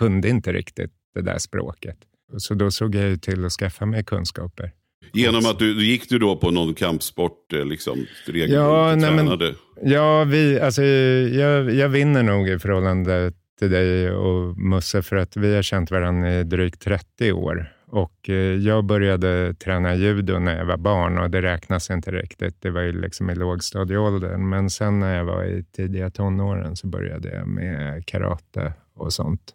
kunde 0.00 0.28
inte 0.28 0.52
riktigt 0.52 0.92
det 1.14 1.22
där 1.22 1.38
språket. 1.38 1.98
Så 2.36 2.54
då 2.54 2.70
såg 2.70 2.94
jag 2.94 3.22
till 3.22 3.44
att 3.44 3.52
skaffa 3.52 3.86
mig 3.86 4.04
kunskaper. 4.04 4.72
Genom 5.16 5.46
att 5.46 5.58
du 5.58 5.86
gick 5.86 6.08
du 6.08 6.18
då 6.18 6.36
på 6.36 6.50
någon 6.50 6.74
kampsport 6.74 7.52
eh, 7.52 7.64
liksom, 7.64 8.06
ja, 8.26 8.94
nej, 8.96 9.10
men, 9.10 9.54
ja, 9.82 10.24
vi, 10.24 10.60
alltså, 10.60 10.82
jag, 10.82 11.74
jag 11.74 11.88
vinner 11.88 12.22
nog 12.22 12.48
i 12.48 12.58
förhållande 12.58 13.32
till 13.58 13.70
dig 13.70 14.10
och 14.10 14.58
Musse 14.58 15.02
för 15.02 15.16
att 15.16 15.36
vi 15.36 15.54
har 15.54 15.62
känt 15.62 15.90
varandra 15.90 16.34
i 16.34 16.44
drygt 16.44 16.82
30 16.82 17.32
år. 17.32 17.72
Och 17.88 18.30
eh, 18.30 18.34
jag 18.34 18.84
började 18.84 19.54
träna 19.54 19.94
judo 19.94 20.38
när 20.38 20.56
jag 20.56 20.64
var 20.64 20.76
barn 20.76 21.18
och 21.18 21.30
det 21.30 21.42
räknas 21.42 21.90
inte 21.90 22.10
riktigt. 22.10 22.62
Det 22.62 22.70
var 22.70 22.80
ju 22.80 23.00
liksom 23.00 23.30
i 23.30 23.34
lågstadieåldern. 23.34 24.48
Men 24.48 24.70
sen 24.70 25.00
när 25.00 25.16
jag 25.16 25.24
var 25.24 25.44
i 25.44 25.64
tidiga 25.64 26.10
tonåren 26.10 26.76
så 26.76 26.86
började 26.86 27.34
jag 27.34 27.48
med 27.48 28.06
karate 28.06 28.72
och 28.94 29.12
sånt. 29.12 29.54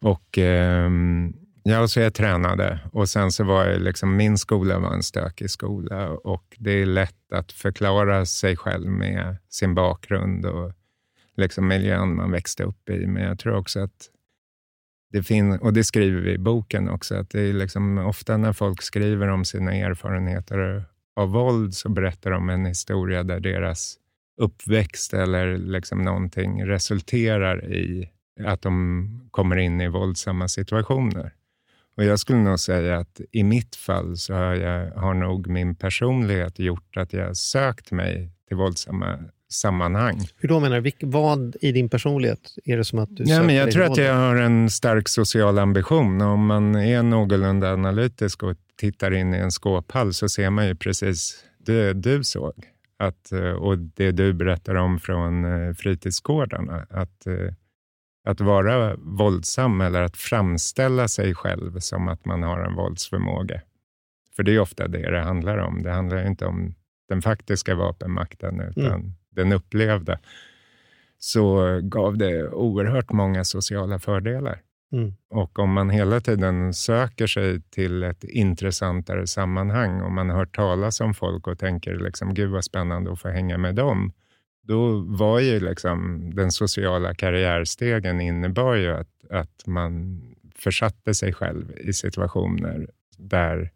Och 0.00 0.38
eh, 0.38 0.90
Ja, 1.62 1.88
så 1.88 2.00
jag 2.00 2.14
tränade 2.14 2.80
och 2.92 3.08
sen 3.08 3.32
så 3.32 3.44
var 3.44 3.66
jag 3.66 3.80
liksom, 3.80 4.16
min 4.16 4.38
skola 4.38 4.78
var 4.78 4.94
en 4.94 5.02
stökig 5.02 5.50
skola 5.50 6.10
och 6.10 6.56
det 6.58 6.70
är 6.70 6.86
lätt 6.86 7.32
att 7.32 7.52
förklara 7.52 8.26
sig 8.26 8.56
själv 8.56 8.90
med 8.90 9.36
sin 9.48 9.74
bakgrund 9.74 10.46
och 10.46 10.72
liksom 11.36 11.68
miljön 11.68 12.16
man 12.16 12.30
växte 12.30 12.64
upp 12.64 12.88
i. 12.88 13.06
Men 13.06 13.22
jag 13.22 13.38
tror 13.38 13.56
också 13.56 13.80
att 13.80 14.10
det 15.12 15.22
finns, 15.22 15.60
och 15.60 15.72
det 15.72 15.84
skriver 15.84 16.20
vi 16.20 16.32
i 16.32 16.38
boken 16.38 16.88
också, 16.88 17.14
att 17.14 17.30
det 17.30 17.40
är 17.40 17.52
liksom 17.52 17.98
ofta 17.98 18.36
när 18.36 18.52
folk 18.52 18.82
skriver 18.82 19.28
om 19.28 19.44
sina 19.44 19.74
erfarenheter 19.74 20.84
av 21.16 21.28
våld 21.28 21.74
så 21.74 21.88
berättar 21.88 22.30
de 22.30 22.48
en 22.48 22.66
historia 22.66 23.22
där 23.22 23.40
deras 23.40 23.96
uppväxt 24.40 25.14
eller 25.14 25.58
liksom 25.58 26.04
någonting 26.04 26.66
resulterar 26.66 27.72
i 27.72 28.10
att 28.44 28.62
de 28.62 29.28
kommer 29.30 29.56
in 29.56 29.80
i 29.80 29.88
våldsamma 29.88 30.48
situationer. 30.48 31.34
Och 32.00 32.06
jag 32.06 32.18
skulle 32.18 32.38
nog 32.38 32.60
säga 32.60 32.98
att 32.98 33.20
i 33.32 33.44
mitt 33.44 33.76
fall 33.76 34.16
så 34.16 34.34
har, 34.34 34.54
jag, 34.54 34.90
har 34.90 35.14
nog 35.14 35.46
min 35.46 35.74
personlighet 35.74 36.58
gjort 36.58 36.96
att 36.96 37.12
jag 37.12 37.36
sökt 37.36 37.92
mig 37.92 38.30
till 38.48 38.56
våldsamma 38.56 39.18
sammanhang. 39.52 40.20
Hur 40.36 40.48
då 40.48 40.60
menar 40.60 40.80
du? 40.80 40.92
Vad 41.00 41.56
i 41.60 41.72
din 41.72 41.88
personlighet 41.88 42.54
är 42.64 42.76
det 42.76 42.84
som 42.84 42.98
att 42.98 43.16
du 43.16 43.24
ja, 43.24 43.42
men 43.42 43.54
Jag 43.54 43.70
tror 43.70 43.84
att 43.84 43.96
jag 43.96 44.14
har 44.14 44.36
en 44.36 44.70
stark 44.70 45.08
social 45.08 45.58
ambition. 45.58 46.20
Om 46.20 46.46
man 46.46 46.74
är 46.74 47.02
någorlunda 47.02 47.72
analytisk 47.72 48.42
och 48.42 48.56
tittar 48.76 49.14
in 49.14 49.34
i 49.34 49.36
en 49.36 49.50
skåphall 49.50 50.14
så 50.14 50.28
ser 50.28 50.50
man 50.50 50.66
ju 50.66 50.74
precis 50.74 51.44
det 51.58 51.92
du 51.92 52.24
såg. 52.24 52.54
Att, 52.98 53.32
och 53.58 53.78
det 53.78 54.12
du 54.12 54.32
berättar 54.32 54.74
om 54.74 55.00
från 55.00 55.44
eh, 55.44 55.74
fritidsgårdarna. 55.74 56.86
Att 56.90 57.26
eh, 57.26 57.54
att 58.24 58.40
vara 58.40 58.96
våldsam 58.96 59.80
eller 59.80 60.02
att 60.02 60.16
framställa 60.16 61.08
sig 61.08 61.34
själv 61.34 61.78
som 61.78 62.08
att 62.08 62.24
man 62.24 62.42
har 62.42 62.60
en 62.60 62.74
våldsförmåga. 62.74 63.60
För 64.36 64.42
det 64.42 64.54
är 64.54 64.60
ofta 64.60 64.88
det 64.88 65.10
det 65.10 65.20
handlar 65.20 65.58
om. 65.58 65.82
Det 65.82 65.90
handlar 65.90 66.26
inte 66.26 66.46
om 66.46 66.74
den 67.08 67.22
faktiska 67.22 67.74
vapenmakten, 67.74 68.60
utan 68.60 68.84
mm. 68.84 69.12
den 69.30 69.52
upplevda. 69.52 70.18
Så 71.18 71.80
gav 71.82 72.18
det 72.18 72.48
oerhört 72.48 73.12
många 73.12 73.44
sociala 73.44 73.98
fördelar. 73.98 74.62
Mm. 74.92 75.14
Och 75.30 75.58
om 75.58 75.72
man 75.72 75.90
hela 75.90 76.20
tiden 76.20 76.74
söker 76.74 77.26
sig 77.26 77.60
till 77.60 78.02
ett 78.02 78.24
intressantare 78.24 79.26
sammanhang, 79.26 80.00
om 80.00 80.14
man 80.14 80.30
hört 80.30 80.56
talas 80.56 81.00
om 81.00 81.14
folk 81.14 81.46
och 81.46 81.58
tänker 81.58 81.96
liksom, 81.96 82.34
gud 82.34 82.50
vad 82.50 82.64
spännande 82.64 83.12
att 83.12 83.20
få 83.20 83.28
hänga 83.28 83.58
med 83.58 83.74
dem, 83.74 84.12
då 84.62 84.98
var 84.98 85.40
ju 85.40 85.60
liksom 85.60 86.30
den 86.34 86.50
sociala 86.52 87.14
karriärstegen 87.14 88.20
innebar 88.20 88.74
ju 88.74 88.90
att, 88.90 89.30
att 89.30 89.66
man 89.66 90.22
försatte 90.54 91.14
sig 91.14 91.32
själv 91.32 91.72
i 91.78 91.92
situationer 91.92 92.90
där 93.18 93.70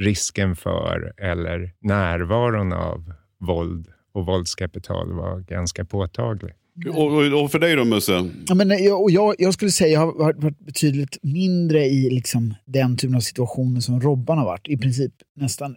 risken 0.00 0.56
för 0.56 1.12
eller 1.16 1.72
närvaron 1.80 2.72
av 2.72 3.12
våld 3.38 3.92
och 4.12 4.26
våldskapital 4.26 5.12
var 5.12 5.40
ganska 5.40 5.84
påtaglig. 5.84 6.54
Och, 6.94 7.42
och, 7.42 7.50
för 7.50 7.58
dig 7.58 7.76
då 7.76 7.84
Musse? 7.84 8.30
Ja, 8.48 8.54
men 8.54 8.70
eh, 8.70 8.78
jag, 8.78 9.10
jag, 9.10 9.34
jag 9.38 9.54
skulle 9.54 9.70
säga 9.70 10.00
att 10.00 10.14
jag 10.18 10.24
har 10.24 10.32
varit 10.32 10.58
betydligt 10.58 11.18
mindre 11.22 11.86
i 11.86 12.10
liksom 12.10 12.54
den 12.64 12.96
typen 12.96 13.16
av 13.16 13.20
situationer 13.20 13.80
som 13.80 14.00
Robban 14.00 14.38
har 14.38 14.44
varit. 14.44 14.68
I 14.68 14.76
princip 14.76 15.12
nästan 15.36 15.76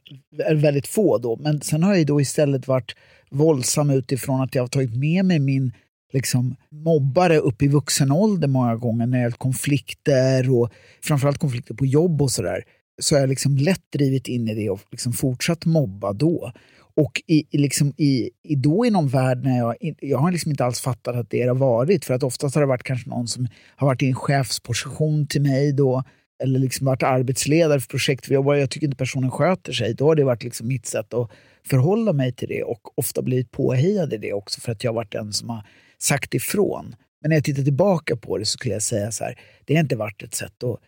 väldigt 0.51 0.87
få 0.87 1.17
då. 1.17 1.37
Men 1.37 1.61
sen 1.61 1.83
har 1.83 1.95
jag 1.95 2.07
då 2.07 2.21
istället 2.21 2.67
varit 2.67 2.95
våldsam 3.31 3.89
utifrån 3.89 4.41
att 4.41 4.55
jag 4.55 4.63
har 4.63 4.67
tagit 4.67 4.95
med 4.95 5.25
mig 5.25 5.39
min 5.39 5.71
liksom, 6.13 6.55
mobbare 6.71 7.37
upp 7.37 7.61
i 7.61 7.67
vuxen 7.67 8.11
ålder 8.11 8.47
många 8.47 8.75
gånger 8.75 9.05
när 9.05 9.17
det 9.17 9.23
gäller 9.23 9.37
konflikter 9.37 10.49
och 10.59 10.69
framförallt 11.03 11.37
konflikter 11.37 11.73
på 11.73 11.85
jobb 11.85 12.21
och 12.21 12.31
sådär. 12.31 12.63
Så 13.01 13.15
har 13.15 13.19
jag 13.19 13.29
liksom 13.29 13.57
lätt 13.57 13.91
drivit 13.93 14.27
in 14.27 14.47
i 14.47 14.55
det 14.55 14.69
och 14.69 14.81
liksom 14.91 15.13
fortsatt 15.13 15.65
mobba 15.65 16.13
då. 16.13 16.51
Och 16.97 17.21
i, 17.27 17.57
liksom 17.57 17.93
i, 17.97 18.29
i 18.43 18.55
då 18.55 18.85
i 18.85 18.89
någon 18.89 19.07
värld 19.07 19.43
när 19.43 19.57
jag, 19.57 19.75
jag 19.99 20.17
har 20.17 20.31
liksom 20.31 20.51
inte 20.51 20.65
alls 20.65 20.81
fattat 20.81 21.15
att 21.15 21.29
det 21.29 21.41
har 21.41 21.55
varit. 21.55 22.05
För 22.05 22.13
att 22.13 22.23
oftast 22.23 22.55
har 22.55 22.61
det 22.61 22.67
varit 22.67 22.83
kanske 22.83 23.09
någon 23.09 23.27
som 23.27 23.47
har 23.75 23.87
varit 23.87 24.01
i 24.01 24.07
en 24.07 24.15
chefsposition 24.15 25.27
till 25.27 25.41
mig 25.41 25.73
då. 25.73 26.03
Eller 26.43 26.59
liksom 26.59 26.85
varit 26.85 27.03
arbetsledare 27.03 27.79
för 27.79 27.87
projekt. 27.87 28.25
för 28.25 28.55
Jag 28.55 28.69
tycker 28.69 28.87
inte 28.87 28.97
personen 28.97 29.31
sköter 29.31 29.73
sig. 29.73 29.93
Då 29.93 30.07
har 30.07 30.15
det 30.15 30.23
varit 30.23 30.43
liksom 30.43 30.67
mitt 30.67 30.85
sätt 30.85 31.13
att 31.13 31.31
förhålla 31.67 32.13
mig 32.13 32.33
till 32.33 32.47
det 32.47 32.63
och 32.63 32.99
ofta 32.99 33.21
blivit 33.21 33.51
påhejad 33.51 34.13
i 34.13 34.17
det 34.17 34.33
också 34.33 34.61
för 34.61 34.71
att 34.71 34.83
jag 34.83 34.91
har 34.91 34.95
varit 34.95 35.11
den 35.11 35.33
som 35.33 35.49
har 35.49 35.63
sagt 35.97 36.33
ifrån. 36.33 36.95
Men 37.21 37.29
när 37.29 37.35
jag 37.35 37.43
tittar 37.43 37.63
tillbaka 37.63 38.15
på 38.15 38.37
det 38.37 38.45
så 38.45 38.51
skulle 38.51 38.73
jag 38.73 38.83
säga 38.83 39.11
så 39.11 39.23
här, 39.23 39.39
det 39.65 39.73
har 39.73 39.81
inte 39.81 39.95
varit 39.95 40.23
ett 40.23 40.35
sätt 40.35 40.63
att 40.63 40.79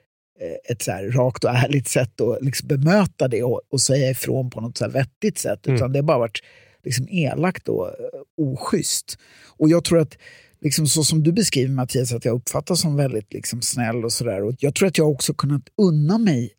ett 0.69 0.82
så 0.82 0.91
här 0.91 1.04
rakt 1.04 1.43
och 1.43 1.50
ärligt 1.50 1.88
sätt 1.88 2.21
att 2.21 2.41
liksom 2.41 2.67
bemöta 2.67 3.28
det 3.28 3.43
och, 3.43 3.62
och 3.69 3.82
säga 3.82 4.10
ifrån 4.10 4.50
på 4.50 4.62
något 4.62 4.78
så 4.78 4.89
vettigt 4.89 5.38
sätt. 5.38 5.67
Mm. 5.67 5.76
Utan 5.76 5.91
det 5.91 6.00
har 6.00 6.04
bara 6.04 6.17
varit 6.17 6.43
liksom 6.84 7.08
elakt 7.10 7.69
och 7.69 7.86
uh, 7.86 8.54
oschysst. 8.54 9.17
Och 9.58 9.69
jag 9.69 9.84
tror 9.84 10.00
att, 10.00 10.17
liksom 10.62 10.88
så 10.88 11.04
som 11.04 11.23
du 11.23 11.32
beskriver 11.32 11.73
Mattias, 11.73 12.13
att 12.13 12.26
jag 12.26 12.36
uppfattas 12.36 12.82
som 12.82 12.95
väldigt 12.95 13.34
liksom 13.34 13.62
snäll 13.62 14.06
och 14.06 14.13
sådär. 14.13 14.56
Jag 14.60 14.76
tror 14.76 14.88
att 14.88 14.97
jag 14.97 15.12
också 15.12 15.34
kunnat 15.34 15.63
unna 15.78 16.17
mig 16.17 16.52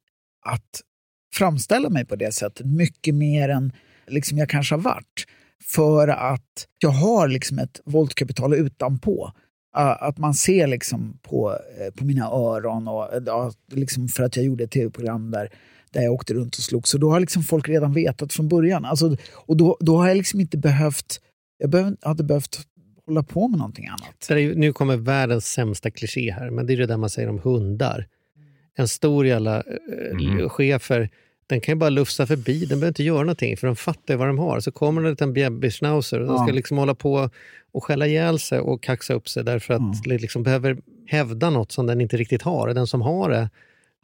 att 0.46 0.82
framställa 1.34 1.90
mig 1.90 2.04
på 2.04 2.16
det 2.16 2.34
sättet 2.34 2.66
mycket 2.66 3.14
mer 3.14 3.48
än 3.48 3.72
liksom 4.06 4.38
jag 4.38 4.48
kanske 4.48 4.74
har 4.74 4.82
varit. 4.82 5.24
För 5.64 6.08
att 6.08 6.66
jag 6.78 6.90
har 6.90 7.28
liksom 7.28 7.58
ett 7.58 7.80
våldskapital 7.84 8.54
utanpå. 8.54 9.32
Att 9.72 10.18
man 10.18 10.34
ser 10.34 10.66
liksom 10.66 11.18
på, 11.22 11.50
eh, 11.52 11.94
på 11.94 12.04
mina 12.04 12.26
öron, 12.26 12.88
och, 12.88 13.08
liksom 13.72 14.08
för 14.08 14.22
att 14.22 14.36
jag 14.36 14.44
gjorde 14.44 14.64
ett 14.64 14.70
tv-program 14.70 15.30
där, 15.30 15.52
där 15.90 16.02
jag 16.02 16.12
åkte 16.12 16.34
runt 16.34 16.56
och 16.56 16.62
slog. 16.62 16.88
Så 16.88 16.98
då 16.98 17.10
har 17.10 17.20
liksom 17.20 17.42
folk 17.42 17.68
redan 17.68 17.92
vetat 17.92 18.32
från 18.32 18.48
början. 18.48 18.84
Alltså, 18.84 19.16
och 19.34 19.56
då, 19.56 19.76
då 19.80 19.96
har 19.96 20.08
jag 20.08 20.16
liksom 20.16 20.40
inte 20.40 20.58
behövt, 20.58 21.20
jag 21.58 21.70
behöv, 21.70 21.96
hade 22.02 22.24
behövt 22.24 22.60
hålla 23.06 23.22
på 23.22 23.48
med 23.48 23.58
någonting 23.58 23.86
annat. 23.86 24.30
Är, 24.30 24.54
nu 24.54 24.72
kommer 24.72 24.96
världens 24.96 25.46
sämsta 25.46 25.90
kliché 25.90 26.32
här, 26.32 26.50
men 26.50 26.66
det 26.66 26.72
är 26.72 26.76
det 26.76 26.86
där 26.86 26.96
man 26.96 27.10
säger 27.10 27.28
om 27.28 27.38
hundar. 27.38 28.06
En 28.74 28.88
stor 28.88 29.26
jävla 29.26 29.56
eh, 29.56 30.10
mm. 30.10 30.48
chefer 30.48 31.10
den 31.48 31.60
kan 31.60 31.72
ju 31.72 31.76
bara 31.76 31.90
lufsa 31.90 32.26
förbi, 32.26 32.58
den 32.58 32.68
behöver 32.68 32.88
inte 32.88 33.02
göra 33.02 33.20
någonting 33.20 33.56
för 33.56 33.66
de 33.66 33.76
fattar 33.76 34.14
ju 34.14 34.18
vad 34.18 34.28
de 34.28 34.38
har. 34.38 34.60
Så 34.60 34.72
kommer 34.72 35.02
det 35.02 35.08
en 35.08 35.10
liten 35.10 35.32
bjäbbisschnauzer 35.32 36.20
och 36.20 36.34
ja. 36.34 36.44
ska 36.44 36.52
liksom 36.52 36.78
hålla 36.78 36.94
på 36.94 37.30
och 37.72 37.84
skälla 37.84 38.06
ihjäl 38.06 38.38
sig 38.38 38.60
och 38.60 38.82
kaxa 38.82 39.14
upp 39.14 39.28
sig 39.28 39.44
därför 39.44 39.74
att 39.74 39.80
ja. 39.80 40.10
det 40.10 40.18
liksom 40.18 40.42
behöver 40.42 40.76
hävda 41.06 41.50
något 41.50 41.72
som 41.72 41.86
den 41.86 42.00
inte 42.00 42.16
riktigt 42.16 42.42
har. 42.42 42.74
Den 42.74 42.86
som 42.86 43.02
har 43.02 43.30
det 43.30 43.50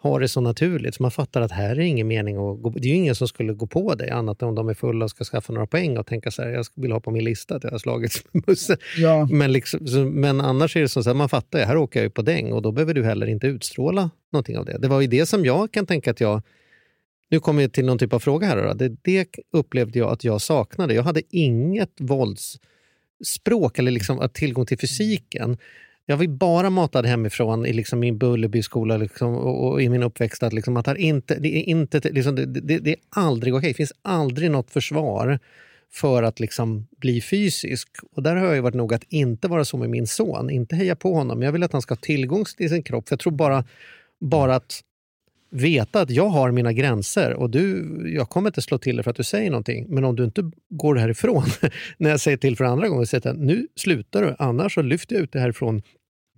har 0.04 0.20
det 0.20 0.28
så 0.28 0.40
naturligt 0.40 0.94
så 0.94 1.02
man 1.02 1.10
fattar 1.10 1.40
att 1.40 1.52
här 1.52 1.70
är 1.70 1.80
ingen 1.80 2.08
mening 2.08 2.36
att 2.36 2.62
gå, 2.62 2.70
Det 2.70 2.88
är 2.88 2.90
ju 2.90 2.94
ingen 2.94 3.14
som 3.14 3.28
skulle 3.28 3.52
gå 3.52 3.66
på 3.66 3.94
dig 3.94 4.10
annat 4.10 4.42
än 4.42 4.48
om 4.48 4.54
de 4.54 4.68
är 4.68 4.74
fulla 4.74 5.04
och 5.04 5.10
ska 5.10 5.24
skaffa 5.24 5.52
några 5.52 5.66
poäng 5.66 5.98
och 5.98 6.06
tänka 6.06 6.30
så 6.30 6.42
här, 6.42 6.50
jag 6.50 6.66
vill 6.74 6.92
ha 6.92 7.00
på 7.00 7.10
min 7.10 7.24
lista 7.24 7.56
att 7.56 7.64
jag 7.64 7.70
har 7.70 7.78
slagits 7.78 8.24
med 8.32 8.44
Musse. 8.46 8.76
Ja. 8.98 9.28
Men, 9.30 9.52
liksom, 9.52 9.86
så, 9.86 9.98
men 9.98 10.40
annars 10.40 10.76
är 10.76 10.80
det 10.80 10.88
så 10.88 11.10
att 11.10 11.16
man 11.16 11.28
fattar, 11.28 11.58
här 11.58 11.76
åker 11.76 12.00
jag 12.00 12.04
ju 12.04 12.10
på 12.10 12.22
däng 12.22 12.52
och 12.52 12.62
då 12.62 12.72
behöver 12.72 12.94
du 12.94 13.04
heller 13.04 13.26
inte 13.26 13.46
utstråla 13.46 14.10
någonting 14.32 14.58
av 14.58 14.64
det. 14.64 14.78
Det 14.78 14.88
var 14.88 15.00
ju 15.00 15.06
det 15.06 15.26
som 15.26 15.44
jag 15.44 15.72
kan 15.72 15.86
tänka 15.86 16.10
att 16.10 16.20
jag 16.20 16.42
nu 17.30 17.40
kommer 17.40 17.62
jag 17.62 17.72
till 17.72 17.84
någon 17.84 17.98
typ 17.98 18.12
av 18.12 18.18
fråga 18.18 18.46
här. 18.46 18.56
Då. 18.56 18.72
Det, 18.72 18.88
det 19.02 19.28
upplevde 19.52 19.98
jag 19.98 20.10
att 20.10 20.24
jag 20.24 20.40
saknade. 20.40 20.94
Jag 20.94 21.02
hade 21.02 21.22
inget 21.30 22.00
språk 23.24 23.78
eller 23.78 23.90
liksom 23.90 24.28
tillgång 24.32 24.66
till 24.66 24.78
fysiken. 24.78 25.56
Jag 26.06 26.16
var 26.16 26.26
bara 26.26 26.70
matad 26.70 27.06
hemifrån 27.06 27.66
i 27.66 27.72
liksom 27.72 28.00
min 28.00 28.18
Bullerbyskola 28.18 28.96
liksom, 28.96 29.34
och, 29.34 29.66
och, 29.68 29.82
i 29.82 29.88
min 29.88 30.02
uppväxt 30.02 30.42
att, 30.42 30.52
liksom, 30.52 30.76
att 30.76 30.98
inte, 30.98 31.38
det, 31.38 31.56
är 31.56 31.62
inte, 31.62 32.00
liksom, 32.00 32.34
det, 32.34 32.46
det, 32.46 32.78
det 32.78 32.90
är 32.90 32.96
aldrig 33.08 33.54
okej. 33.54 33.58
Okay. 33.58 33.70
Det 33.70 33.76
finns 33.76 33.92
aldrig 34.02 34.50
något 34.50 34.70
försvar 34.70 35.38
för 35.92 36.22
att 36.22 36.40
liksom 36.40 36.86
bli 36.96 37.20
fysisk. 37.20 37.88
Och 38.12 38.22
där 38.22 38.36
har 38.36 38.54
jag 38.54 38.62
varit 38.62 38.74
nog 38.74 38.94
att 38.94 39.04
inte 39.08 39.48
vara 39.48 39.64
så 39.64 39.76
med 39.76 39.90
min 39.90 40.06
son, 40.06 40.50
inte 40.50 40.76
heja 40.76 40.96
på 40.96 41.14
honom. 41.14 41.42
Jag 41.42 41.52
vill 41.52 41.62
att 41.62 41.72
han 41.72 41.82
ska 41.82 41.94
ha 41.94 42.00
tillgång 42.00 42.44
till 42.44 42.68
sin 42.68 42.82
kropp. 42.82 43.08
För 43.08 43.12
jag 43.12 43.20
tror 43.20 43.32
bara, 43.32 43.64
bara 44.20 44.54
att 44.54 44.80
veta 45.54 46.00
att 46.00 46.10
jag 46.10 46.28
har 46.28 46.50
mina 46.50 46.72
gränser 46.72 47.34
och 47.34 47.50
du, 47.50 47.84
jag 48.14 48.28
kommer 48.28 48.48
inte 48.48 48.62
slå 48.62 48.78
till 48.78 48.96
dig 48.96 49.02
för 49.02 49.10
att 49.10 49.16
du 49.16 49.24
säger 49.24 49.50
någonting. 49.50 49.86
Men 49.88 50.04
om 50.04 50.16
du 50.16 50.24
inte 50.24 50.50
går 50.70 50.96
härifrån 50.96 51.44
när 51.98 52.10
jag 52.10 52.20
säger 52.20 52.36
till 52.36 52.56
för 52.56 52.64
andra 52.64 52.88
gången, 52.88 53.06
säger 53.06 53.30
att 53.30 53.38
nu 53.38 53.68
slutar 53.76 54.22
du, 54.22 54.36
annars 54.38 54.74
så 54.74 54.82
lyfter 54.82 55.14
jag 55.14 55.22
ut 55.22 55.32
dig 55.32 55.42
härifrån. 55.42 55.82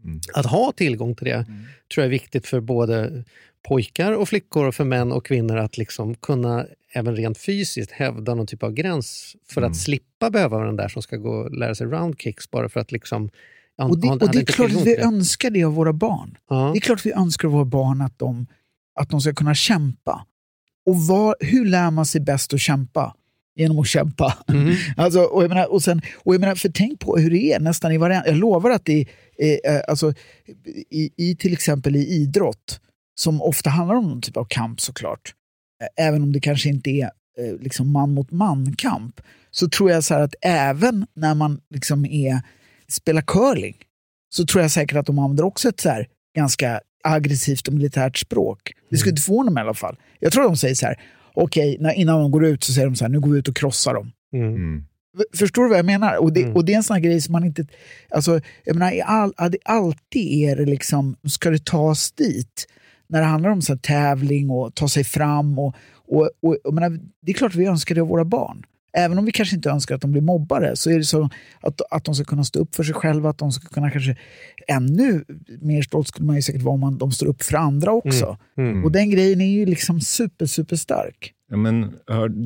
Mm. 0.04 0.20
Att 0.34 0.46
ha 0.46 0.72
tillgång 0.72 1.14
till 1.14 1.24
det 1.24 1.34
mm. 1.34 1.64
tror 1.94 2.02
jag 2.02 2.04
är 2.04 2.10
viktigt 2.10 2.46
för 2.46 2.60
både 2.60 3.24
pojkar 3.68 4.12
och 4.12 4.28
flickor 4.28 4.66
och 4.66 4.74
för 4.74 4.84
män 4.84 5.12
och 5.12 5.26
kvinnor 5.26 5.56
att 5.56 5.78
liksom 5.78 6.14
kunna 6.14 6.66
även 6.92 7.16
rent 7.16 7.38
fysiskt 7.38 7.90
hävda 7.90 8.34
någon 8.34 8.46
typ 8.46 8.62
av 8.62 8.72
gräns 8.72 9.36
för 9.48 9.60
mm. 9.60 9.70
att 9.70 9.76
slippa 9.76 10.30
behöva 10.30 10.64
den 10.64 10.76
där 10.76 10.88
som 10.88 11.02
ska 11.02 11.16
gå 11.16 11.30
och 11.30 11.58
lära 11.58 11.74
sig 11.74 11.86
roundkicks 11.86 12.50
bara 12.50 12.68
för 12.68 12.80
att 12.80 12.92
liksom 12.92 13.30
och 13.78 13.98
det, 13.98 14.08
och 14.08 14.30
det 14.32 14.38
är 14.38 14.44
klart 14.44 14.72
att 14.72 14.86
vi 14.86 14.96
önskar 14.96 15.50
det 15.50 15.64
av 15.64 15.74
våra 15.74 15.92
barn. 15.92 16.38
Ja. 16.48 16.70
Det 16.72 16.78
är 16.78 16.80
klart 16.80 16.98
att 16.98 17.06
vi 17.06 17.12
önskar 17.12 17.48
våra 17.48 17.64
barn 17.64 18.00
att 18.00 18.18
de, 18.18 18.46
att 19.00 19.10
de 19.10 19.20
ska 19.20 19.34
kunna 19.34 19.54
kämpa. 19.54 20.26
Och 20.86 20.96
var, 20.96 21.36
hur 21.40 21.66
lär 21.66 21.90
man 21.90 22.06
sig 22.06 22.20
bäst 22.20 22.54
att 22.54 22.60
kämpa? 22.60 23.14
Genom 23.56 23.78
att 23.78 23.86
kämpa. 23.86 24.38
Mm. 24.48 24.74
alltså, 24.96 25.20
och 25.20 25.42
jag 25.42 25.48
menar, 25.48 25.72
och 25.72 25.82
sen, 25.82 26.02
och 26.16 26.34
jag 26.34 26.40
menar, 26.40 26.54
för 26.54 26.68
tänk 26.68 27.00
på 27.00 27.16
hur 27.16 27.30
det 27.30 27.52
är 27.52 27.60
nästan 27.60 27.92
i 27.92 27.98
varenda... 27.98 28.26
Jag 28.26 28.36
lovar 28.36 28.70
att 28.70 28.84
det 28.84 29.06
är, 29.38 29.90
alltså, 29.90 30.12
i, 30.90 31.10
i 31.16 31.36
till 31.36 31.52
exempel 31.52 31.96
i 31.96 32.06
idrott, 32.06 32.80
som 33.14 33.42
ofta 33.42 33.70
handlar 33.70 33.96
om 33.96 34.08
någon 34.08 34.22
typ 34.22 34.36
av 34.36 34.44
kamp 34.44 34.80
såklart, 34.80 35.34
även 35.96 36.22
om 36.22 36.32
det 36.32 36.40
kanske 36.40 36.68
inte 36.68 36.90
är 36.90 37.10
eh, 37.38 37.60
liksom 37.60 37.92
man 37.92 38.14
mot 38.14 38.30
man-kamp, 38.30 39.20
så 39.50 39.68
tror 39.68 39.90
jag 39.90 40.04
så 40.04 40.14
att 40.14 40.34
även 40.42 41.06
när 41.14 41.34
man 41.34 41.60
liksom 41.70 42.04
är, 42.04 42.40
spelar 42.88 43.22
curling, 43.22 43.76
så 44.28 44.46
tror 44.46 44.62
jag 44.62 44.70
säkert 44.70 44.96
att 44.96 45.06
de 45.06 45.18
använder 45.18 45.44
också 45.44 45.68
ett 45.68 45.80
så 45.80 46.04
ganska 46.36 46.80
aggressivt 47.06 47.68
och 47.68 47.74
militärt 47.74 48.18
språk. 48.18 48.72
Det 48.90 48.96
skulle 48.96 49.10
mm. 49.10 49.12
inte 49.12 49.22
förvåna 49.22 49.50
mig 49.50 49.60
i 49.60 49.64
alla 49.64 49.74
fall. 49.74 49.96
Jag 50.20 50.32
tror 50.32 50.44
de 50.44 50.56
säger 50.56 50.74
så 50.74 50.86
här, 50.86 51.00
okej, 51.34 51.76
okay, 51.80 51.94
innan 51.94 52.20
de 52.20 52.30
går 52.30 52.44
ut 52.44 52.64
så 52.64 52.72
säger 52.72 52.86
de 52.86 52.96
så 52.96 53.04
här, 53.04 53.10
nu 53.10 53.20
går 53.20 53.30
vi 53.30 53.38
ut 53.38 53.48
och 53.48 53.56
krossar 53.56 53.94
dem. 53.94 54.12
Mm. 54.34 54.54
mm. 54.54 54.84
Förstår 55.36 55.62
du 55.62 55.68
vad 55.68 55.78
jag 55.78 55.86
menar? 55.86 56.16
Och 56.16 56.32
det, 56.32 56.42
mm. 56.42 56.56
och 56.56 56.64
det 56.64 56.72
är 56.72 56.76
en 56.76 56.82
sån 56.82 56.94
här 56.94 57.02
grej 57.02 57.20
som 57.20 57.32
man 57.32 57.44
inte... 57.44 57.66
Alltså, 58.10 58.40
jag 58.64 58.76
menar, 58.76 59.00
all, 59.04 59.32
alltid 59.64 60.48
är 60.48 60.56
det 60.56 60.64
liksom, 60.64 61.16
ska 61.28 61.50
det 61.50 61.64
tas 61.64 62.12
dit? 62.12 62.66
när 63.08 63.20
det 63.20 63.26
handlar 63.26 63.50
om 63.50 63.62
så 63.62 63.76
tävling 63.76 64.50
och 64.50 64.74
ta 64.74 64.88
sig 64.88 65.04
fram. 65.04 65.58
Och, 65.58 65.74
och, 66.08 66.30
och, 66.64 66.74
menar, 66.74 66.98
det 67.22 67.32
är 67.32 67.34
klart 67.34 67.52
att 67.52 67.60
vi 67.60 67.66
önskar 67.66 67.94
det 67.94 68.00
av 68.00 68.08
våra 68.08 68.24
barn. 68.24 68.66
Även 68.96 69.18
om 69.18 69.24
vi 69.24 69.32
kanske 69.32 69.56
inte 69.56 69.70
önskar 69.70 69.94
att 69.94 70.00
de 70.00 70.12
blir 70.12 70.22
mobbare 70.22 70.76
så 70.76 70.90
är 70.90 70.98
det 70.98 71.04
så 71.04 71.28
att, 71.60 71.80
att 71.90 72.04
de 72.04 72.14
ska 72.14 72.24
kunna 72.24 72.44
stå 72.44 72.58
upp 72.58 72.74
för 72.74 72.82
sig 72.82 72.94
själva, 72.94 73.30
att 73.30 73.38
de 73.38 73.52
ska 73.52 73.68
kunna 73.68 73.90
kanske 73.90 74.16
ännu 74.68 75.24
mer 75.60 75.82
stolt 75.82 76.08
skulle 76.08 76.26
man 76.26 76.36
ju 76.36 76.42
säkert 76.42 76.62
vara 76.62 76.74
om 76.74 76.80
man, 76.80 76.98
de 76.98 77.12
står 77.12 77.26
upp 77.26 77.42
för 77.42 77.56
andra 77.56 77.92
också. 77.92 78.38
Mm. 78.56 78.70
Mm. 78.70 78.84
Och 78.84 78.92
den 78.92 79.10
grejen 79.10 79.40
är 79.40 79.50
ju 79.50 79.66
liksom 79.66 80.00
super, 80.00 80.46
super 80.46 80.76
stark. 80.76 81.32
Ja, 81.50 81.56
men, 81.56 81.94